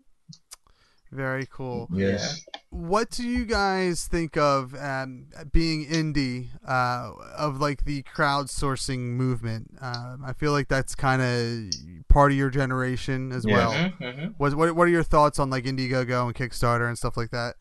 Very 1.13 1.47
cool. 1.47 1.89
Yes. 1.93 2.45
What 2.71 3.11
do 3.11 3.25
you 3.27 3.45
guys 3.45 4.07
think 4.07 4.37
of 4.37 4.75
um, 4.77 5.27
being 5.51 5.85
indie 5.87 6.49
uh, 6.67 7.11
of 7.37 7.61
like 7.61 7.85
the 7.85 8.05
crowdsourcing 8.05 8.99
movement? 9.01 9.77
Um, 9.81 10.23
I 10.25 10.33
feel 10.35 10.53
like 10.53 10.69
that's 10.69 10.95
kind 10.95 11.21
of 11.21 12.09
part 12.09 12.31
of 12.31 12.39
your 12.39 12.49
generation 12.51 13.33
as 13.33 13.45
Yeah. 13.45 13.55
well. 13.57 13.73
Mhm, 13.73 13.99
mhm. 14.01 14.35
What, 14.39 14.55
what 14.55 14.77
what 14.77 14.87
are 14.87 14.91
your 14.91 15.03
thoughts 15.03 15.41
on 15.41 15.51
like 15.51 15.65
Indiegogo 15.65 16.27
and 16.27 16.35
Kickstarter 16.35 16.87
and 16.87 16.97
stuff 16.97 17.17
like 17.17 17.31
that? 17.31 17.57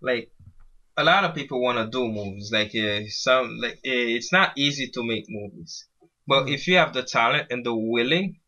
like 0.00 0.30
a 0.96 1.02
lot 1.04 1.24
of 1.24 1.34
people 1.34 1.60
want 1.60 1.76
to 1.78 1.86
do 1.90 2.06
movies 2.08 2.50
like 2.52 2.72
uh, 2.74 3.00
some 3.08 3.58
like 3.60 3.74
uh, 3.74 4.14
it's 4.16 4.32
not 4.32 4.52
easy 4.56 4.86
to 4.94 5.02
make 5.04 5.24
movies 5.28 5.86
but 6.26 6.46
Mhm. 6.46 6.54
if 6.54 6.68
you 6.68 6.76
have 6.76 6.92
the 6.92 7.02
talent 7.02 7.46
and 7.50 7.66
the 7.66 7.74
willing 7.74 8.38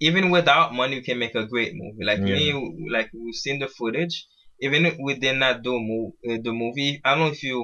even 0.00 0.30
without 0.30 0.72
money 0.74 0.96
you 0.96 1.02
can 1.02 1.18
make 1.18 1.34
a 1.34 1.46
great 1.46 1.72
movie 1.74 2.04
like 2.04 2.20
me 2.20 2.52
like 2.90 3.10
we've 3.12 3.34
seen 3.34 3.58
the 3.58 3.68
footage 3.68 4.26
even 4.60 4.84
if 4.86 4.96
we 5.02 5.14
did 5.14 5.36
not 5.36 5.62
do 5.62 5.78
mo- 5.80 6.12
uh, 6.28 6.38
the 6.42 6.52
movie 6.52 7.00
i 7.04 7.10
don't 7.14 7.20
know 7.24 7.32
if 7.32 7.42
you 7.42 7.58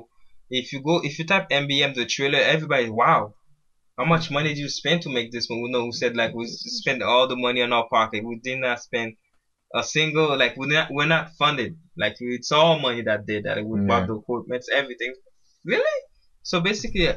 If 0.49 0.73
you 0.73 0.81
go, 0.89 0.95
if 1.09 1.19
you 1.19 1.25
type 1.27 1.47
MBM 1.51 1.93
the 1.95 2.07
trailer, 2.15 2.39
everybody, 2.55 2.89
wow, 2.89 3.23
how 3.99 4.05
much 4.05 4.31
money 4.31 4.51
did 4.51 4.59
you 4.65 4.69
spend 4.69 5.03
to 5.03 5.11
make 5.17 5.31
this 5.33 5.49
movie? 5.51 5.73
No, 5.73 5.81
who 5.87 5.93
said 5.93 6.17
like 6.17 6.35
we 6.35 6.47
spent 6.47 7.03
all 7.03 7.27
the 7.29 7.37
money 7.47 7.61
in 7.67 7.73
our 7.73 7.89
pocket. 7.97 8.25
We 8.25 8.37
did 8.49 8.59
not 8.67 8.81
spend 8.81 9.09
a 9.75 9.83
single 9.83 10.37
like 10.43 10.55
we're 10.57 10.73
not 10.73 10.89
we're 10.91 11.07
not 11.17 11.31
funded. 11.39 11.73
Like 11.97 12.17
it's 12.21 12.53
all 12.53 12.79
money 12.79 13.03
that 13.03 13.27
did 13.27 13.45
that. 13.45 13.65
We 13.65 13.81
bought 13.89 14.03
Yeah. 14.03 14.07
the 14.09 14.17
equipment, 14.17 14.65
everything. 14.81 15.15
Really? 15.65 15.99
So 16.43 16.61
basically, 16.61 17.09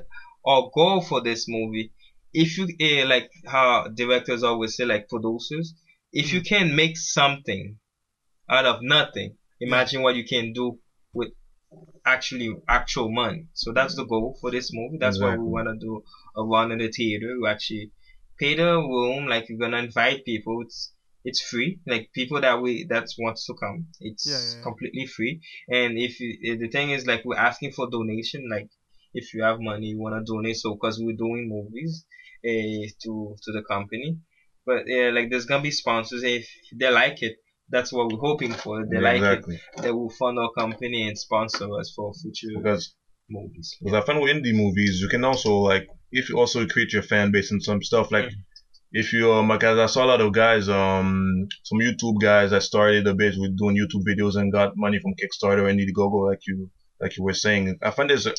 our 0.45 0.63
goal 0.73 1.01
for 1.01 1.21
this 1.21 1.47
movie, 1.47 1.91
if 2.33 2.57
you 2.57 2.67
eh, 2.79 3.03
like 3.05 3.29
how 3.45 3.87
directors 3.87 4.43
always 4.43 4.75
say, 4.75 4.85
like 4.85 5.07
producers, 5.09 5.73
if 6.11 6.33
you 6.33 6.41
can 6.41 6.75
make 6.75 6.97
something 6.97 7.77
out 8.49 8.65
of 8.65 8.77
nothing, 8.81 9.35
imagine 9.59 10.01
what 10.01 10.15
you 10.15 10.25
can 10.25 10.53
do 10.53 10.79
with 11.13 11.29
actually 12.05 12.49
actual 12.67 13.09
money. 13.11 13.47
So 13.53 13.71
that's 13.73 13.95
the 13.95 14.03
goal 14.05 14.37
for 14.41 14.51
this 14.51 14.69
movie. 14.73 14.97
That's 14.99 15.19
why 15.19 15.31
we 15.31 15.43
want 15.43 15.67
to 15.67 15.75
do 15.79 16.03
a 16.35 16.43
run 16.43 16.71
in 16.71 16.79
the 16.79 16.89
theater. 16.89 17.35
We 17.41 17.47
actually 17.47 17.91
pay 18.39 18.55
the 18.55 18.77
room, 18.77 19.27
like 19.27 19.45
we're 19.49 19.57
gonna 19.59 19.77
invite 19.77 20.25
people. 20.25 20.61
It's 20.61 20.91
it's 21.25 21.41
free, 21.41 21.79
like 21.85 22.09
people 22.13 22.39
that 22.41 22.61
we 22.61 22.85
that 22.89 23.07
wants 23.17 23.45
to 23.45 23.53
come. 23.53 23.87
It's 23.99 24.25
Yeah, 24.25 24.39
yeah, 24.39 24.55
yeah. 24.55 24.63
completely 24.63 25.05
free. 25.05 25.41
And 25.69 25.97
if 25.97 26.19
you, 26.19 26.37
eh, 26.45 26.55
the 26.59 26.69
thing 26.69 26.91
is, 26.91 27.05
like 27.05 27.23
we're 27.25 27.37
asking 27.37 27.71
for 27.73 27.89
donation, 27.89 28.47
like 28.49 28.69
if 29.13 29.33
you 29.33 29.43
have 29.43 29.57
money, 29.59 29.87
you 29.87 29.99
wanna 29.99 30.23
donate, 30.23 30.57
so 30.57 30.73
because 30.75 30.97
we're 30.99 31.15
doing 31.15 31.47
movies, 31.49 32.05
to 32.43 33.35
to 33.43 33.51
the 33.51 33.63
company. 33.69 34.17
But 34.65 34.83
yeah, 34.87 35.09
like 35.09 35.29
there's 35.29 35.45
gonna 35.45 35.63
be 35.63 35.71
sponsors. 35.71 36.23
If 36.23 36.47
they 36.75 36.89
like 36.89 37.21
it, 37.21 37.37
that's 37.69 37.91
what 37.91 38.11
we're 38.11 38.19
hoping 38.19 38.53
for. 38.53 38.85
They 38.85 38.97
Yeah, 38.97 39.01
like 39.01 39.17
exactly. 39.17 39.55
it, 39.55 39.81
they 39.81 39.91
will 39.91 40.09
fund 40.09 40.37
our 40.39 40.51
company 40.57 41.07
and 41.07 41.17
sponsor 41.17 41.67
us 41.79 41.93
for 41.95 42.13
future 42.13 42.47
Because 42.57 42.93
movies. 43.29 43.75
Because 43.79 43.93
I 43.95 44.05
find 44.05 44.21
with 44.21 44.35
indie 44.35 44.55
movies, 44.55 45.01
you 45.01 45.07
can 45.07 45.23
also 45.23 45.55
like 45.57 45.87
if 46.11 46.29
you 46.29 46.37
also 46.37 46.65
create 46.67 46.93
your 46.93 47.03
fan 47.03 47.31
base 47.31 47.51
and 47.51 47.61
some 47.63 47.81
stuff 47.83 48.11
like 48.11 48.29
if 48.91 49.13
you 49.13 49.31
um 49.31 49.49
like 49.49 49.63
I 49.63 49.85
saw 49.85 50.05
a 50.05 50.07
lot 50.07 50.21
of 50.21 50.33
guys 50.33 50.67
um 50.67 51.47
some 51.63 51.79
YouTube 51.79 52.19
guys 52.21 52.51
that 52.51 52.63
started 52.63 53.05
a 53.07 53.13
bit 53.13 53.35
with 53.37 53.57
doing 53.57 53.77
YouTube 53.77 54.03
videos 54.07 54.35
and 54.35 54.51
got 54.51 54.73
money 54.75 54.99
from 54.99 55.13
Kickstarter 55.13 55.69
and 55.69 55.79
Indiegogo 55.79 56.27
like 56.27 56.39
you 56.47 56.69
like 56.99 57.17
you 57.17 57.23
were 57.23 57.33
saying. 57.33 57.77
I 57.81 57.91
find 57.91 58.09
there's 58.09 58.25
a, 58.25 58.33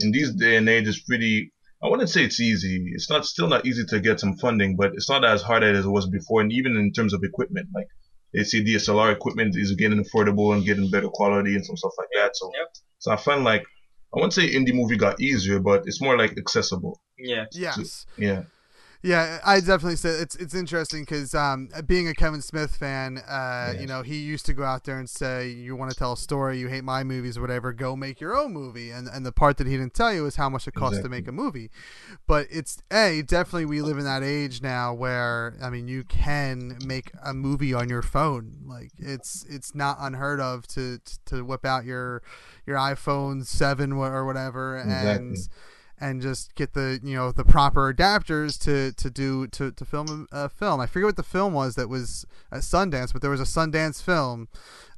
in 0.00 0.12
these 0.12 0.32
day 0.34 0.56
and 0.56 0.68
age 0.68 0.86
it's 0.88 1.02
pretty 1.02 1.52
I 1.86 1.88
wouldn't 1.88 2.10
say 2.10 2.24
it's 2.24 2.40
easy. 2.40 2.90
It's 2.94 3.08
not 3.08 3.24
still 3.24 3.46
not 3.46 3.64
easy 3.64 3.84
to 3.90 4.00
get 4.00 4.18
some 4.18 4.36
funding, 4.38 4.74
but 4.76 4.94
it's 4.94 5.08
not 5.08 5.24
as 5.24 5.40
hard 5.42 5.62
as 5.62 5.84
it 5.84 5.88
was 5.88 6.08
before. 6.08 6.40
And 6.40 6.52
even 6.52 6.74
in 6.76 6.92
terms 6.92 7.14
of 7.14 7.22
equipment, 7.22 7.68
like 7.72 7.86
they 8.34 8.42
see 8.42 8.64
DSLR 8.64 9.12
equipment 9.12 9.54
is 9.56 9.72
getting 9.76 10.02
affordable 10.04 10.52
and 10.52 10.64
getting 10.64 10.90
better 10.90 11.08
quality 11.08 11.54
and 11.54 11.64
some 11.64 11.76
stuff 11.76 11.92
like 11.96 12.08
that. 12.16 12.36
So 12.36 12.50
Yep. 12.58 12.74
so 12.98 13.12
I 13.12 13.16
find 13.16 13.44
like 13.44 13.62
I 14.12 14.16
wouldn't 14.18 14.32
say 14.32 14.52
indie 14.52 14.74
movie 14.74 14.96
got 14.96 15.20
easier, 15.20 15.60
but 15.60 15.82
it's 15.86 16.00
more 16.00 16.18
like 16.18 16.36
accessible. 16.36 17.00
Yeah. 17.18 17.44
Yes. 17.52 18.06
Yeah. 18.18 18.42
Yeah, 19.02 19.38
I 19.44 19.60
definitely 19.60 19.96
say 19.96 20.10
it's 20.10 20.34
it's 20.36 20.54
interesting 20.54 21.02
because 21.02 21.34
um, 21.34 21.68
being 21.86 22.08
a 22.08 22.14
Kevin 22.14 22.42
Smith 22.42 22.74
fan, 22.74 23.18
uh, 23.18 23.74
you 23.78 23.86
know, 23.86 24.02
he 24.02 24.16
used 24.16 24.46
to 24.46 24.52
go 24.52 24.64
out 24.64 24.84
there 24.84 24.98
and 24.98 25.08
say, 25.08 25.48
"You 25.48 25.76
want 25.76 25.92
to 25.92 25.96
tell 25.96 26.14
a 26.14 26.16
story, 26.16 26.58
you 26.58 26.68
hate 26.68 26.82
my 26.82 27.04
movies, 27.04 27.38
or 27.38 27.42
whatever, 27.42 27.72
go 27.72 27.94
make 27.94 28.20
your 28.20 28.36
own 28.36 28.52
movie." 28.52 28.90
And 28.90 29.06
and 29.06 29.24
the 29.24 29.32
part 29.32 29.58
that 29.58 29.66
he 29.66 29.76
didn't 29.76 29.94
tell 29.94 30.12
you 30.12 30.26
is 30.26 30.36
how 30.36 30.48
much 30.48 30.66
it 30.66 30.74
costs 30.74 31.00
to 31.02 31.08
make 31.08 31.28
a 31.28 31.32
movie. 31.32 31.70
But 32.26 32.46
it's 32.50 32.82
a 32.90 33.22
definitely 33.22 33.66
we 33.66 33.82
live 33.82 33.98
in 33.98 34.04
that 34.04 34.22
age 34.22 34.62
now 34.62 34.92
where 34.94 35.54
I 35.62 35.70
mean, 35.70 35.88
you 35.88 36.02
can 36.02 36.78
make 36.84 37.12
a 37.22 37.32
movie 37.34 37.74
on 37.74 37.88
your 37.88 38.02
phone. 38.02 38.62
Like 38.66 38.90
it's 38.98 39.44
it's 39.48 39.74
not 39.74 39.98
unheard 40.00 40.40
of 40.40 40.66
to 40.68 41.00
to 41.26 41.44
whip 41.44 41.64
out 41.64 41.84
your 41.84 42.22
your 42.66 42.76
iPhone 42.76 43.46
seven 43.46 43.92
or 43.92 44.24
whatever 44.24 44.78
Exactly. 44.78 45.10
and 45.10 45.48
just 46.20 46.54
get 46.54 46.74
the 46.74 47.00
you 47.02 47.16
know 47.16 47.32
the 47.32 47.44
proper 47.44 47.92
adapters 47.92 48.58
to 48.64 48.92
to 48.92 49.10
do 49.10 49.46
to 49.48 49.72
to 49.72 49.84
film 49.84 50.26
a, 50.30 50.48
film. 50.48 50.80
I 50.80 50.86
forget 50.86 51.06
what 51.06 51.16
the 51.16 51.22
film 51.22 51.52
was 51.54 51.74
that 51.74 51.88
was 51.88 52.26
at 52.52 52.60
Sundance, 52.60 53.12
but 53.12 53.22
there 53.22 53.30
was 53.30 53.40
a 53.40 53.44
Sundance 53.44 54.02
film. 54.02 54.48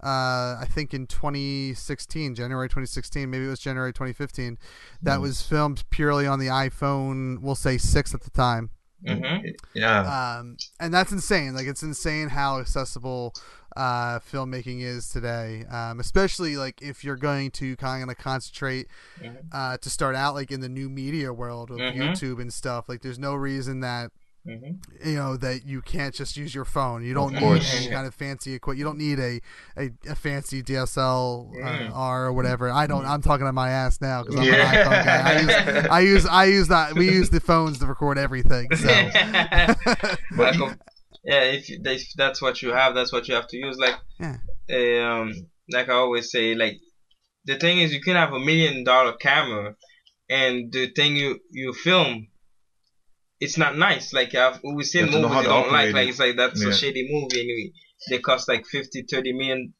Uh, 0.03 0.55
I 0.61 0.67
think 0.69 0.95
in 0.95 1.07
2016, 1.07 2.35
January 2.37 2.69
2016, 2.69 3.29
maybe 3.29 3.47
it 3.47 3.49
was 3.49 3.59
January 3.59 3.93
2015, 3.93 4.57
that 5.03 5.21
was 5.21 5.43
filmed 5.43 5.83
purely 5.91 6.27
on 6.27 6.39
the 6.39 6.47
iPhone. 6.47 7.41
We'll 7.41 7.57
say 7.57 7.79
six 7.79 8.15
at 8.15 8.23
the 8.23 8.31
time. 8.31 8.71
Mm-hmm. 9.07 9.49
Yeah. 9.75 10.39
Um, 10.39 10.57
and 10.81 10.93
that's 10.93 11.13
insane. 11.13 11.55
Like 11.55 11.67
it's 11.67 11.83
insane 11.83 12.29
how 12.29 12.59
accessible 12.59 13.35
uh, 13.77 14.19
filmmaking 14.21 14.83
is 14.83 15.09
today. 15.09 15.65
Um, 15.71 16.01
especially 16.01 16.57
like 16.57 16.81
if 16.83 17.05
you're 17.05 17.17
going 17.17 17.51
to 17.53 17.77
kind 17.77 18.11
of 18.11 18.17
concentrate 18.19 18.87
Mhm. 19.21 19.37
uh, 19.53 19.77
to 19.79 19.91
start 19.91 20.15
out 20.17 20.35
like 20.35 20.51
in 20.51 20.61
the 20.61 20.69
new 20.69 20.89
media 20.89 21.33
world 21.33 21.71
of 21.71 21.79
Mhm. 21.79 21.95
YouTube 21.97 22.41
and 22.41 22.53
stuff. 22.53 22.89
Like 22.89 23.03
there's 23.03 23.19
no 23.19 23.35
reason 23.35 23.81
that 23.81 24.11
Mm-hmm. 24.47 25.07
you 25.11 25.17
know 25.17 25.37
that 25.37 25.67
you 25.67 25.83
can't 25.83 26.15
just 26.15 26.35
use 26.37 26.55
your 26.55 26.65
phone. 26.65 27.05
You 27.05 27.13
don't 27.13 27.35
need 27.35 27.43
any 27.75 27.89
kind 27.91 28.07
of 28.07 28.15
fancy 28.15 28.55
equipment. 28.55 28.79
You 28.79 28.85
don't 28.85 28.97
need 28.97 29.19
a, 29.19 29.41
a, 29.77 29.91
a 30.09 30.15
fancy 30.15 30.63
DSL 30.63 31.51
Mm. 31.55 31.91
uh, 31.91 31.93
R 31.93 32.27
or 32.27 32.33
whatever. 32.33 32.71
I 32.71 32.87
don't. 32.87 33.05
I'm 33.05 33.21
talking 33.21 33.47
on 33.47 33.55
my 33.55 33.69
ass 33.69 34.01
now 34.01 34.23
because 34.23 34.37
I'm 34.41 34.45
Yeah. 34.47 34.55
an 34.55 34.87
iPhone 34.87 35.05
guy. 35.05 35.23
I 35.25 35.41
use 35.41 35.91
I 35.91 36.01
use 36.01 36.27
I 36.27 36.45
use 36.45 36.69
that. 36.69 36.95
We 36.95 37.11
use 37.11 37.29
the 37.29 37.41
phones 37.41 37.79
to 37.81 37.87
record 37.87 38.17
everything. 38.17 38.69
So. 38.75 38.89
Um, 40.39 40.77
yeah, 41.31 41.43
if, 41.57 41.65
if 41.69 42.03
that's 42.23 42.41
what 42.45 42.57
you 42.63 42.71
have, 42.81 42.95
that's 42.95 43.13
what 43.15 43.29
you 43.29 43.35
have 43.39 43.49
to 43.53 43.57
use. 43.67 43.77
Like, 43.87 43.97
Yeah. 44.27 44.39
um, 45.11 45.27
like 45.77 45.89
I 45.89 45.97
always 46.05 46.27
say, 46.35 46.55
like 46.65 46.77
the 47.45 47.57
thing 47.63 47.79
is, 47.79 47.93
you 47.93 48.03
can 48.09 48.17
have 48.23 48.33
a 48.33 48.39
million 48.51 48.85
dollar 48.85 49.15
camera, 49.29 49.67
and 50.41 50.73
the 50.73 50.85
thing 50.97 51.11
you 51.23 51.31
you 51.51 51.73
film, 51.73 52.13
it's 53.41 53.57
not 53.57 53.77
nice. 53.77 54.13
Like 54.13 54.35
I've, 54.35 54.59
we 54.65 54.83
seen 54.85 55.07
You 55.07 55.07
have 55.07 55.15
to 55.15 55.21
know 55.21 55.29
movies 55.29 55.35
how 55.35 55.43
you 55.43 55.49
don't 55.49 55.73
like. 55.73 55.89
operate 55.89 55.95
Like 55.95 56.09
it's 56.09 56.19
like 56.19 56.37
that's 56.37 56.63
Yeah. 56.63 56.71
a 56.71 56.73
shady 56.73 57.05
movie, 57.11 57.41
and 57.41 57.73
they 58.11 58.19
cost 58.19 58.49
like 58.49 58.65
50, 58.67 59.05
30 59.11 59.33
million 59.33 59.75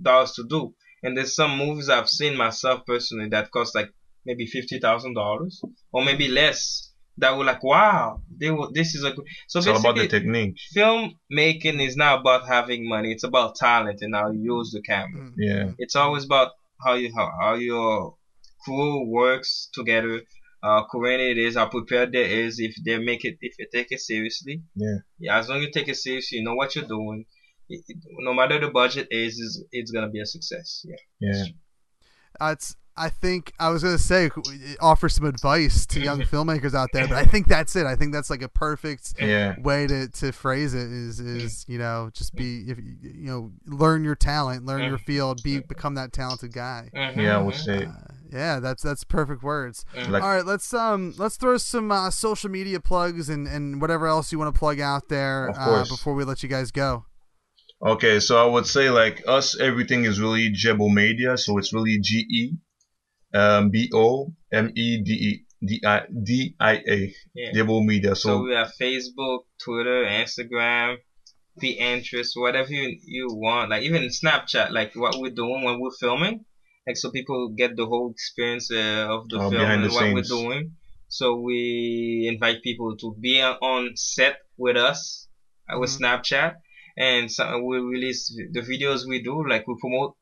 dollars 0.00 0.32
to 0.32 0.44
do. 0.48 0.74
And 1.02 1.16
there's 1.16 1.34
some 1.34 1.56
movies 1.56 1.88
I've 1.88 2.08
seen 2.08 2.36
myself 2.36 2.80
personally 2.86 3.28
that 3.30 3.50
cost 3.50 3.74
like 3.74 3.90
maybe 4.24 4.46
fifty 4.46 4.78
thousand 4.78 5.14
dollars 5.14 5.60
or 5.92 6.02
maybe 6.04 6.28
less. 6.28 6.92
That 7.18 7.36
were 7.38 7.44
like, 7.44 7.62
wow, 7.62 8.20
they 8.40 8.50
were. 8.50 8.68
This 8.72 8.94
is 8.94 9.02
a 9.04 9.10
good. 9.12 9.24
So 9.48 9.58
It's 9.58 9.68
all 9.68 9.78
about 9.78 9.94
the 9.96 10.02
basically, 10.06 10.18
technique. 10.20 10.56
filmmaking 10.76 11.80
is 11.86 11.96
not 11.96 12.20
about 12.20 12.46
having 12.46 12.86
money. 12.88 13.10
It's 13.12 13.24
about 13.24 13.56
talent 13.56 14.00
and 14.02 14.14
how 14.14 14.30
you 14.30 14.56
use 14.58 14.70
the 14.70 14.82
camera. 14.82 15.30
Yeah. 15.36 15.72
It's 15.78 15.96
always 15.96 16.24
about 16.24 16.52
how 16.84 16.94
you 16.94 17.10
how, 17.16 17.30
how 17.40 17.54
your 17.54 18.16
crew 18.62 19.06
works 19.08 19.70
together, 19.72 20.20
how 20.62 20.86
coordinated 20.90 21.38
it 21.38 21.46
is, 21.46 21.56
how 21.56 21.68
prepared 21.68 22.12
they 22.12 22.42
is. 22.44 22.58
If 22.58 22.74
they 22.84 22.98
make 22.98 23.24
it, 23.24 23.38
if 23.40 23.54
you 23.58 23.66
take 23.72 23.88
it 23.92 24.00
seriously. 24.00 24.62
Yeah. 24.74 24.96
Yeah. 25.18 25.38
As 25.38 25.48
long 25.48 25.58
as 25.58 25.64
you 25.66 25.70
take 25.72 25.88
it 25.88 25.96
seriously, 25.96 26.38
you 26.38 26.44
know 26.44 26.54
what 26.54 26.74
you're 26.76 26.84
doing. 26.86 27.24
It, 27.68 27.82
it- 27.88 27.96
no 28.18 28.34
matter 28.34 28.60
the 28.60 28.68
budget 28.70 29.08
is, 29.10 29.38
is 29.38 29.64
it's 29.72 29.90
gonna 29.90 30.10
be 30.10 30.20
a 30.20 30.26
success. 30.26 30.84
Yeah. 30.84 30.96
Yeah. 31.20 31.44
Uh, 32.38 32.50
it's 32.52 32.76
I 32.96 33.08
think 33.08 33.52
I 33.58 33.68
was 33.70 33.82
gonna 33.82 33.98
say 33.98 34.30
offer 34.80 35.08
some 35.08 35.26
advice 35.26 35.86
to 35.86 36.00
young 36.00 36.22
filmmakers 36.32 36.74
out 36.74 36.90
there, 36.92 37.06
but 37.06 37.16
I 37.16 37.24
think 37.24 37.46
that's 37.46 37.76
it. 37.76 37.86
I 37.86 37.94
think 37.96 38.12
that's 38.12 38.30
like 38.30 38.42
a 38.42 38.48
perfect 38.48 39.14
Yeah. 39.20 39.54
way 39.58 39.86
to, 39.86 40.08
to 40.08 40.32
phrase 40.32 40.74
it 40.74 40.90
is 40.90 41.20
is 41.20 41.64
you 41.68 41.78
know 41.78 42.10
just 42.12 42.34
be 42.34 42.64
if 42.68 42.78
you 42.78 42.96
you 43.02 43.26
know 43.26 43.52
learn 43.66 44.04
your 44.04 44.14
talent, 44.14 44.64
learn 44.64 44.86
your 44.86 44.98
field, 44.98 45.42
be 45.42 45.58
become 45.60 45.94
that 45.94 46.12
talented 46.12 46.52
guy. 46.52 46.90
Mhm, 46.94 47.16
Yeah, 47.22 47.38
I 47.38 47.42
would 47.42 47.54
mhm. 47.54 47.64
say. 47.64 47.88
Yeah, 48.32 48.58
that's 48.58 48.82
that's 48.82 49.04
perfect 49.04 49.42
words. 49.42 49.84
Like, 50.08 50.22
All 50.22 50.28
right, 50.34 50.44
let's 50.44 50.72
um 50.74 51.14
let's 51.16 51.36
throw 51.36 51.56
some 51.58 51.92
uh, 51.92 52.10
social 52.10 52.50
media 52.50 52.80
plugs 52.80 53.28
and, 53.28 53.46
and 53.46 53.80
whatever 53.80 54.06
else 54.08 54.32
you 54.32 54.38
want 54.38 54.52
to 54.54 54.58
plug 54.58 54.80
out 54.80 55.08
there 55.08 55.52
uh, 55.56 55.84
before 55.86 56.14
we 56.14 56.24
let 56.24 56.42
you 56.42 56.48
guys 56.48 56.70
go. 56.72 57.04
Okay, 57.86 58.20
so 58.20 58.42
I 58.42 58.50
would 58.50 58.66
say 58.66 58.90
like 58.90 59.22
us, 59.28 59.58
everything 59.60 60.04
is 60.04 60.18
really 60.18 60.50
Gebo 60.52 60.92
Media, 60.92 61.36
so 61.36 61.56
it's 61.58 61.72
really 61.72 61.98
G 62.02 62.26
E 62.28 62.52
um, 63.36 63.70
B 63.70 63.90
O 63.94 64.32
M 64.52 64.66
E 64.74 64.86
D 65.06 65.10
E 65.28 65.30
D 65.68 65.80
I 65.84 65.98
D 66.28 66.54
I 66.60 66.74
A 66.94 66.98
Yeah. 67.34 67.52
Gebo 67.54 67.84
Media. 67.84 68.14
So 68.14 68.28
So 68.28 68.42
we 68.46 68.52
have 68.60 68.70
Facebook, 68.80 69.40
Twitter, 69.64 70.04
Instagram, 70.22 70.96
Pinterest, 71.62 72.30
whatever 72.36 72.70
you, 72.70 72.98
you 73.04 73.26
want. 73.30 73.70
Like 73.70 73.82
even 73.82 74.02
Snapchat, 74.08 74.70
like 74.72 74.90
what 74.94 75.14
we're 75.18 75.34
doing 75.42 75.62
when 75.64 75.80
we're 75.80 75.96
filming, 75.98 76.44
like 76.86 76.96
so 76.96 77.10
people 77.10 77.54
get 77.56 77.76
the 77.76 77.86
whole 77.86 78.10
experience 78.10 78.70
uh, 78.70 79.06
of 79.14 79.28
the 79.28 79.38
Oh, 79.40 79.50
film 79.50 79.70
and 79.70 79.84
the 79.84 79.88
what 79.94 80.12
we're 80.12 80.22
doing. 80.22 80.72
So 81.08 81.26
we 81.40 82.28
invite 82.32 82.62
people 82.62 82.96
to 83.02 83.14
be 83.20 83.40
on- 83.40 83.58
on 83.62 83.82
set 83.96 84.36
with 84.58 84.76
us 84.76 85.28
uh, 85.72 85.78
with 85.78 85.90
Mhm. 85.90 85.98
Snapchat, 85.98 86.52
and 86.98 87.30
so 87.30 87.42
we 87.62 87.78
release 87.78 88.22
the 88.56 88.60
videos 88.60 89.00
we 89.08 89.22
do. 89.22 89.36
Like 89.48 89.64
we 89.68 89.74
promote 89.80 90.14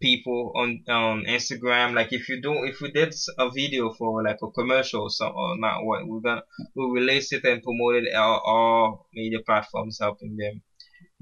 people 0.00 0.52
on 0.56 0.82
on 0.88 1.24
Instagram. 1.24 1.94
Like 1.94 2.12
if 2.12 2.28
you 2.28 2.40
do, 2.40 2.64
if 2.64 2.80
we 2.80 2.90
did 2.90 3.14
a 3.38 3.50
video 3.50 3.92
for 3.92 4.22
like 4.22 4.38
a 4.42 4.50
commercial 4.50 5.02
or 5.02 5.10
something, 5.10 5.36
or 5.36 5.58
not 5.58 5.84
what 5.84 6.06
we're 6.06 6.20
gonna 6.20 6.42
we 6.74 6.84
release 7.00 7.32
it 7.32 7.44
and 7.44 7.62
promote 7.62 7.96
it 8.04 8.14
on 8.14 8.40
all 8.44 9.06
media 9.12 9.38
platforms, 9.46 9.98
helping 10.00 10.36
them 10.36 10.62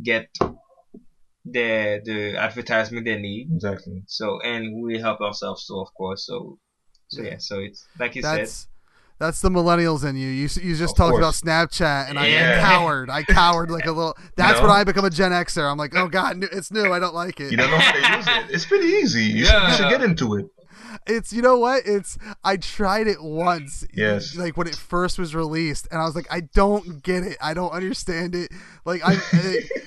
get 0.02 0.28
the 1.44 2.00
the 2.04 2.36
advertisement 2.36 3.04
they 3.04 3.16
need. 3.16 3.48
exactly. 3.54 4.02
So 4.06 4.40
and 4.40 4.82
we 4.82 4.98
help 4.98 5.20
ourselves 5.20 5.66
too, 5.66 5.78
of 5.78 5.88
course. 5.94 6.26
So 6.26 6.58
So 7.08 7.22
Yeah. 7.22 7.30
yeah, 7.30 7.38
so 7.38 7.60
it's 7.60 7.86
like 8.00 8.16
you 8.16 8.22
That's 8.22 8.68
that's 9.18 9.40
the 9.40 9.48
millennials 9.48 10.04
in 10.08 10.16
you. 10.16 10.28
You 10.28 10.48
you 10.62 10.76
just 10.76 10.92
Of 10.92 10.96
talked 10.96 11.16
about. 11.18 11.34
Snapchat, 11.34 12.08
and 12.10 12.18
I 12.18 12.26
Yeah. 12.28 12.60
cowered. 12.60 13.08
I 13.10 13.22
cowered 13.22 13.70
like 13.70 13.86
a 13.86 13.92
little. 13.92 14.16
That's 14.36 14.58
know? 14.58 14.62
when 14.68 14.70
I 14.70 14.84
become 14.84 15.04
a 15.04 15.10
Gen 15.10 15.32
Xer. 15.32 15.70
I'm 15.70 15.78
like, 15.78 15.96
oh 15.96 16.08
god, 16.08 16.42
it's 16.52 16.70
new. 16.70 16.92
I 16.92 16.98
don't 16.98 17.14
like 17.14 17.40
it. 17.40 17.50
You 17.50 17.56
don't 17.56 17.70
know 17.70 17.78
how 17.78 17.92
to 17.92 18.16
use 18.16 18.26
it. 18.26 18.54
It's 18.54 18.66
pretty 18.66 18.88
easy. 18.88 19.24
You, 19.24 19.44
should, 19.46 19.62
you 19.62 19.74
should 19.74 19.88
get 19.90 20.02
into 20.02 20.34
it. 20.36 20.46
It's 21.06 21.32
you 21.32 21.42
know 21.42 21.58
what? 21.58 21.82
It's 21.86 22.18
I 22.44 22.56
tried 22.56 23.06
it 23.06 23.22
once. 23.22 23.86
Yes. 23.92 24.34
Like 24.36 24.56
when 24.56 24.66
it 24.66 24.74
first 24.76 25.18
was 25.18 25.34
released, 25.34 25.88
and 25.90 26.00
I 26.00 26.04
was 26.04 26.14
like, 26.14 26.26
I 26.30 26.40
don't 26.40 27.02
get 27.02 27.22
it. 27.22 27.36
I 27.40 27.54
don't 27.54 27.70
understand 27.72 28.34
it. 28.34 28.50
Like 28.84 29.02
I 29.04 29.16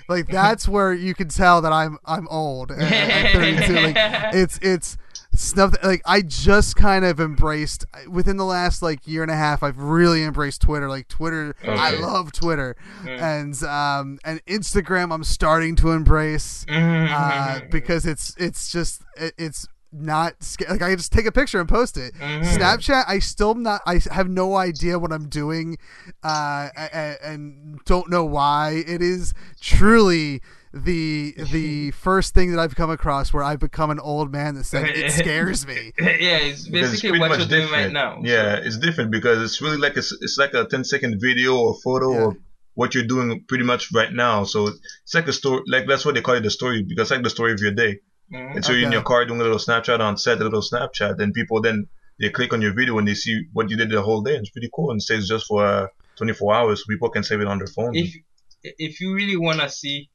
like 0.08 0.28
that's 0.28 0.68
where 0.68 0.94
you 0.94 1.14
can 1.14 1.30
tell 1.30 1.62
that 1.62 1.72
I'm 1.74 1.98
I'm 2.06 2.28
old. 2.30 2.72
and 2.72 2.84
I'm 2.84 3.34
32. 3.34 3.74
Like 3.74 3.96
it's 4.36 4.60
it's 4.62 4.98
stuff 5.40 5.72
that, 5.72 5.84
like 5.84 6.02
I 6.06 6.22
just 6.22 6.76
kind 6.76 7.06
of 7.06 7.20
embraced 7.20 7.86
within 8.10 8.38
the 8.38 8.46
last 8.46 8.82
like 8.82 9.08
year 9.08 9.22
and 9.22 9.32
a 9.32 9.36
half. 9.36 9.64
I've 9.64 9.80
really 9.80 10.24
embraced 10.24 10.62
Twitter. 10.62 10.90
Like 10.90 11.08
Twitter, 11.08 11.56
I 11.64 11.92
love 11.96 12.32
Twitter, 12.32 12.76
and 13.08 13.62
um 13.64 14.20
and 14.26 14.44
Instagram. 14.46 15.14
I'm 15.14 15.24
starting 15.24 15.76
to 15.78 15.92
embrace 15.92 16.66
uh, 16.70 17.62
because 17.72 18.06
it's 18.06 18.36
it's 18.38 18.72
just 18.72 19.04
it, 19.16 19.34
it's 19.38 19.68
not 19.92 20.44
sca- 20.44 20.68
like 20.70 20.84
I 20.84 20.94
just 20.96 21.12
take 21.12 21.26
a 21.26 21.32
picture 21.32 21.60
and 21.60 21.68
post 21.68 21.98
it. 21.98 22.14
Snapchat, 22.44 23.06
I 23.08 23.20
still 23.20 23.56
not 23.56 23.82
I 23.88 24.00
have 24.12 24.30
no 24.30 24.56
idea 24.56 25.00
what 25.00 25.12
I'm 25.12 25.30
doing, 25.30 25.78
uh, 26.24 26.70
and, 26.76 27.18
and 27.24 27.80
don't 27.86 28.10
know 28.10 28.24
why. 28.26 28.84
It 28.86 29.02
is 29.02 29.34
truly 29.60 30.42
the 30.74 31.34
the 31.51 31.91
first 31.91 32.34
thing 32.34 32.51
that 32.51 32.59
I've 32.59 32.76
come 32.76 32.89
across 32.91 33.34
where 33.34 33.43
I've 33.43 33.59
become 33.59 33.89
an 33.91 33.99
old 33.99 34.32
man 34.32 34.55
that 34.55 34.65
said 34.65 34.86
it 34.89 35.11
scares 35.22 35.65
me. 35.65 35.93
yeah, 35.99 36.38
it's 36.38 36.67
basically 36.67 37.09
pretty 37.11 37.20
what 37.20 37.38
you're 37.39 37.47
doing 37.47 37.61
different. 37.63 37.72
right 37.72 37.91
now. 37.93 38.22
Yeah, 38.24 38.55
it's 38.63 38.78
different 38.78 39.11
because 39.11 39.41
it's 39.43 39.61
really 39.61 39.78
like 39.78 39.95
a, 39.95 39.99
s- 39.99 40.13
it's 40.22 40.38
like 40.38 40.53
a 40.53 40.65
10 40.65 40.84
second 40.84 41.20
video 41.20 41.57
or 41.57 41.76
photo 41.84 42.13
Yeah. 42.13 42.28
of 42.28 42.38
what 42.76 42.95
you're 42.95 43.03
doing 43.07 43.43
pretty 43.47 43.63
much 43.65 43.89
right 43.93 44.11
now. 44.13 44.43
So 44.45 44.67
it's 44.67 45.13
like 45.13 45.28
a 45.28 45.34
story, 45.34 45.61
like 45.67 45.86
that's 45.88 46.05
what 46.05 46.15
they 46.15 46.22
call 46.22 46.36
it 46.36 46.43
the 46.43 46.51
story 46.51 46.84
because 46.84 47.03
it's 47.03 47.11
like 47.11 47.24
the 47.24 47.30
story 47.30 47.51
of 47.53 47.59
your 47.59 47.72
day. 47.72 47.99
Mhm. 48.34 48.55
And 48.55 48.65
so 48.65 48.72
you're 48.74 48.86
in 48.86 48.91
your 48.91 49.01
car 49.01 49.26
doing 49.26 49.41
a 49.41 49.43
little 49.43 49.57
Snapchat 49.57 49.99
on 49.99 50.17
set, 50.17 50.39
a 50.39 50.43
little 50.43 50.61
Snapchat, 50.61 51.20
and 51.20 51.34
people 51.34 51.61
then 51.61 51.88
they 52.20 52.30
click 52.30 52.53
on 52.53 52.61
your 52.61 52.74
video 52.74 52.97
and 52.99 53.07
they 53.07 53.15
see 53.15 53.41
what 53.53 53.70
you 53.72 53.76
did 53.78 53.89
the 53.89 54.01
whole 54.01 54.22
day. 54.22 54.36
It's 54.36 54.49
pretty 54.51 54.70
cool 54.74 54.91
and 54.91 54.99
it 54.99 55.03
stays 55.03 55.28
just 55.28 55.47
for 55.47 55.65
uh, 55.65 55.88
24 56.17 56.53
hours. 56.53 56.80
So 56.82 56.86
people 56.89 57.09
can 57.09 57.24
save 57.24 57.41
it 57.41 57.47
on 57.47 57.57
their 57.57 57.67
phone. 57.67 57.95
if 57.95 58.13
if 58.61 58.99
you 59.01 59.13
really 59.15 59.38
wanna 59.38 59.67
see 59.70 60.09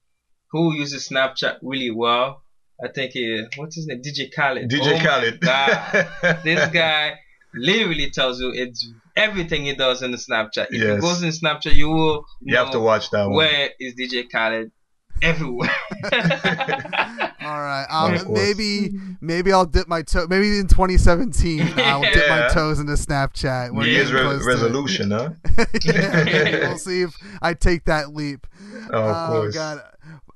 who 0.55 0.73
uses 0.73 1.09
Snapchat 1.09 1.59
really 1.63 1.91
well, 1.91 2.43
I 2.83 2.89
think 2.95 3.13
uh, 3.17 3.49
what's 3.57 3.75
his 3.77 3.87
name, 3.89 4.01
DJ 4.03 4.31
Khaled. 4.35 4.71
DJ 4.71 4.95
Oh 4.95 5.05
Khaled. 5.05 5.41
God. 5.41 6.41
this 6.45 6.71
guy 6.71 7.15
literally 7.55 8.11
tells 8.11 8.41
you 8.41 8.53
it's 8.55 8.87
everything 9.17 9.65
he 9.65 9.75
does 9.75 10.01
in 10.03 10.11
the 10.13 10.17
Snapchat. 10.17 10.67
If 10.71 10.81
Yes. 10.81 10.95
he 10.95 11.01
goes 11.01 11.23
in 11.25 11.31
Snapchat, 11.31 11.75
you 11.75 11.89
will 11.89 12.25
you 12.41 12.57
have 12.57 12.71
to 12.71 12.81
watch 12.81 13.11
that 13.11 13.25
one. 13.27 13.35
where 13.35 13.71
is 13.81 13.95
DJ 14.01 14.25
Khaled 14.31 14.71
everywhere. 15.23 15.75
All 17.45 17.61
right, 17.61 17.87
um, 17.91 18.15
Of 18.15 18.29
maybe 18.31 18.93
maybe 19.21 19.53
I'll 19.53 19.67
dip 19.67 19.87
my 19.89 20.03
toe. 20.03 20.27
Maybe 20.29 20.59
in 20.59 20.67
2017 20.67 21.61
I'll 21.77 22.01
dip 22.03 22.29
my 22.29 22.39
Yeah. 22.41 22.49
toes 22.49 22.79
into 22.81 22.93
Snapchat. 22.93 23.73
New 23.73 23.85
Year's 23.85 24.13
re- 24.13 24.23
close 24.23 24.41
to 24.43 24.47
resolution, 24.49 25.11
huh? 25.11 25.31
yeah, 25.85 26.69
we'll 26.69 26.79
see 26.79 27.03
if 27.03 27.17
I 27.43 27.55
take 27.55 27.85
that 27.85 28.15
leap. 28.15 28.47
Oh, 28.93 28.99
of 29.11 29.17
oh 29.31 29.33
course. 29.33 29.55
God, 29.55 29.83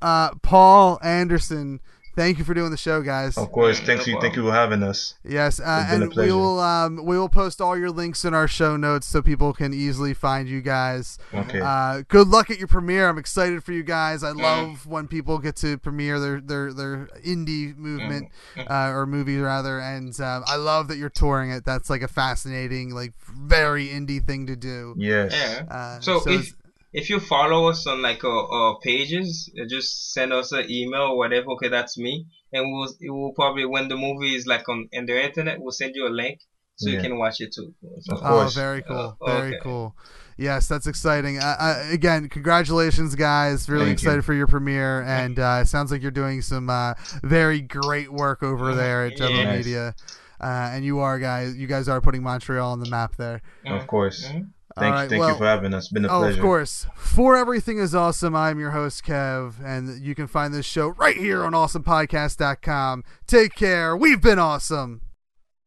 uh, 0.02 0.30
Paul 0.42 0.98
Anderson, 1.02 1.80
thank 2.18 2.38
you 2.38 2.44
for 2.44 2.52
doing 2.52 2.70
the 2.70 2.76
show, 2.76 3.00
guys. 3.00 3.38
Of 3.38 3.50
course. 3.52 3.80
Mm, 3.80 3.86
Thanks 3.86 4.06
no 4.06 4.14
you. 4.14 4.20
Thank 4.20 4.36
you 4.36 4.42
for 4.44 4.52
having 4.52 4.82
us. 4.82 5.14
Yes, 5.24 5.60
uh, 5.60 5.84
It's 5.86 5.90
been 5.92 6.02
a 6.02 6.04
and 6.06 6.14
we 6.16 6.32
will 6.32 6.58
um, 6.60 7.04
we 7.04 7.16
will 7.16 7.28
post 7.28 7.60
all 7.60 7.76
your 7.78 7.90
links 7.90 8.24
in 8.24 8.34
our 8.34 8.48
show 8.48 8.76
notes 8.76 9.06
so 9.06 9.22
people 9.22 9.52
can 9.52 9.72
easily 9.72 10.12
find 10.12 10.48
you 10.48 10.60
guys. 10.60 11.18
Okay. 11.32 11.60
Uh, 11.60 12.02
good 12.08 12.28
luck 12.28 12.50
at 12.50 12.58
your 12.58 12.68
premiere. 12.68 13.08
I'm 13.08 13.18
excited 13.18 13.62
for 13.64 13.72
you 13.72 13.82
guys. 13.82 14.22
Mm. 14.22 14.28
I 14.28 14.32
love 14.42 14.86
when 14.86 15.06
people 15.08 15.38
get 15.38 15.56
to 15.56 15.78
premiere 15.78 16.18
their 16.20 16.40
their, 16.40 16.72
their 16.72 17.08
indie 17.24 17.76
movement 17.76 18.28
Mm. 18.56 18.70
uh, 18.70 18.92
or 18.96 19.06
movie 19.06 19.38
rather, 19.38 19.78
and 19.78 20.18
um, 20.20 20.42
I 20.46 20.56
love 20.56 20.88
that 20.88 20.96
you're 20.98 21.08
touring 21.10 21.50
it. 21.52 21.64
That's 21.64 21.88
like 21.88 22.02
a 22.02 22.08
fascinating, 22.08 22.90
like 22.94 23.12
very 23.32 23.88
indie 23.88 24.24
thing 24.24 24.46
to 24.48 24.56
do. 24.56 24.94
yes. 24.98 25.32
yeah. 25.32 25.72
Uh, 25.72 26.00
So, 26.00 26.20
so 26.20 26.30
if 26.30 26.40
it's- 26.40 26.54
if 26.92 27.10
you 27.10 27.20
follow 27.20 27.68
us 27.68 27.86
on 27.86 28.02
like 28.02 28.24
our, 28.24 28.46
our 28.52 28.78
pages, 28.80 29.50
uh, 29.60 29.66
just 29.68 30.12
send 30.12 30.32
us 30.32 30.52
an 30.52 30.70
email 30.70 31.02
or 31.02 31.16
whatever. 31.18 31.48
Okay, 31.52 31.68
that's 31.68 31.98
me, 31.98 32.26
and 32.52 32.72
we'll 32.72 32.88
it 33.00 33.10
will 33.10 33.32
probably 33.32 33.64
when 33.66 33.88
the 33.88 33.96
movie 33.96 34.34
is 34.34 34.46
like 34.46 34.68
on 34.68 34.88
in 34.92 35.06
the 35.06 35.22
internet, 35.22 35.60
we'll 35.60 35.72
send 35.72 35.94
you 35.94 36.06
a 36.06 36.10
link 36.10 36.40
so 36.76 36.88
you 36.90 37.00
can 37.00 37.18
watch 37.18 37.40
it 37.40 37.52
too. 37.52 37.74
So, 38.00 38.16
Of 38.16 38.20
Oh, 38.22 38.48
very 38.54 38.82
cool. 38.82 39.16
Uh, 39.20 39.26
very 39.26 39.48
okay. 39.54 39.58
cool. 39.64 39.96
Yes, 40.36 40.68
that's 40.68 40.86
exciting. 40.86 41.38
Uh, 41.40 41.56
uh, 41.58 41.84
again, 41.90 42.28
congratulations, 42.28 43.16
guys. 43.16 43.68
Really 43.68 43.86
Thank 43.86 43.94
excited 43.98 44.18
you. 44.18 44.22
for 44.22 44.32
your 44.34 44.46
premiere. 44.46 45.02
And 45.02 45.36
uh, 45.40 45.58
it 45.62 45.66
sounds 45.66 45.90
like 45.90 46.00
you're 46.00 46.12
doing 46.12 46.40
some 46.40 46.70
uh, 46.70 46.94
very 47.24 47.60
great 47.60 48.12
work 48.12 48.44
over 48.44 48.72
there 48.76 49.06
at 49.06 49.16
General 49.16 49.42
Yes. 49.42 49.56
Media. 49.56 49.94
Uh, 50.40 50.70
and 50.72 50.84
you 50.84 51.00
are, 51.00 51.18
guys. 51.18 51.56
You 51.56 51.66
guys 51.66 51.88
are 51.88 52.00
putting 52.00 52.22
Montreal 52.22 52.70
on 52.70 52.78
the 52.78 52.88
map 52.88 53.16
there. 53.16 53.42
Of 53.66 53.88
course. 53.88 54.24
Mhm. 54.28 54.50
Thank, 54.78 54.94
right, 54.94 55.08
thank 55.08 55.20
well- 55.20 55.30
you 55.30 55.36
for 55.38 55.44
having 55.44 55.74
us. 55.74 55.84
It's 55.84 55.92
been 55.92 56.04
a 56.04 56.08
Oh, 56.08 56.20
pleasure. 56.20 56.38
of 56.38 56.42
course. 56.42 56.86
For 56.96 57.36
Everything 57.36 57.78
is 57.78 57.94
Awesome, 57.94 58.34
I'm 58.36 58.58
your 58.60 58.70
host, 58.70 59.04
Kev. 59.04 59.54
And 59.64 60.00
you 60.00 60.14
can 60.14 60.26
find 60.26 60.52
this 60.54 60.66
show 60.66 60.88
right 60.88 61.16
here 61.16 61.44
on 61.44 61.52
awesomepodcast.com. 61.52 63.04
Take 63.26 63.54
care. 63.54 63.96
We've 63.96 64.20
been 64.20 64.38
awesome. 64.38 65.02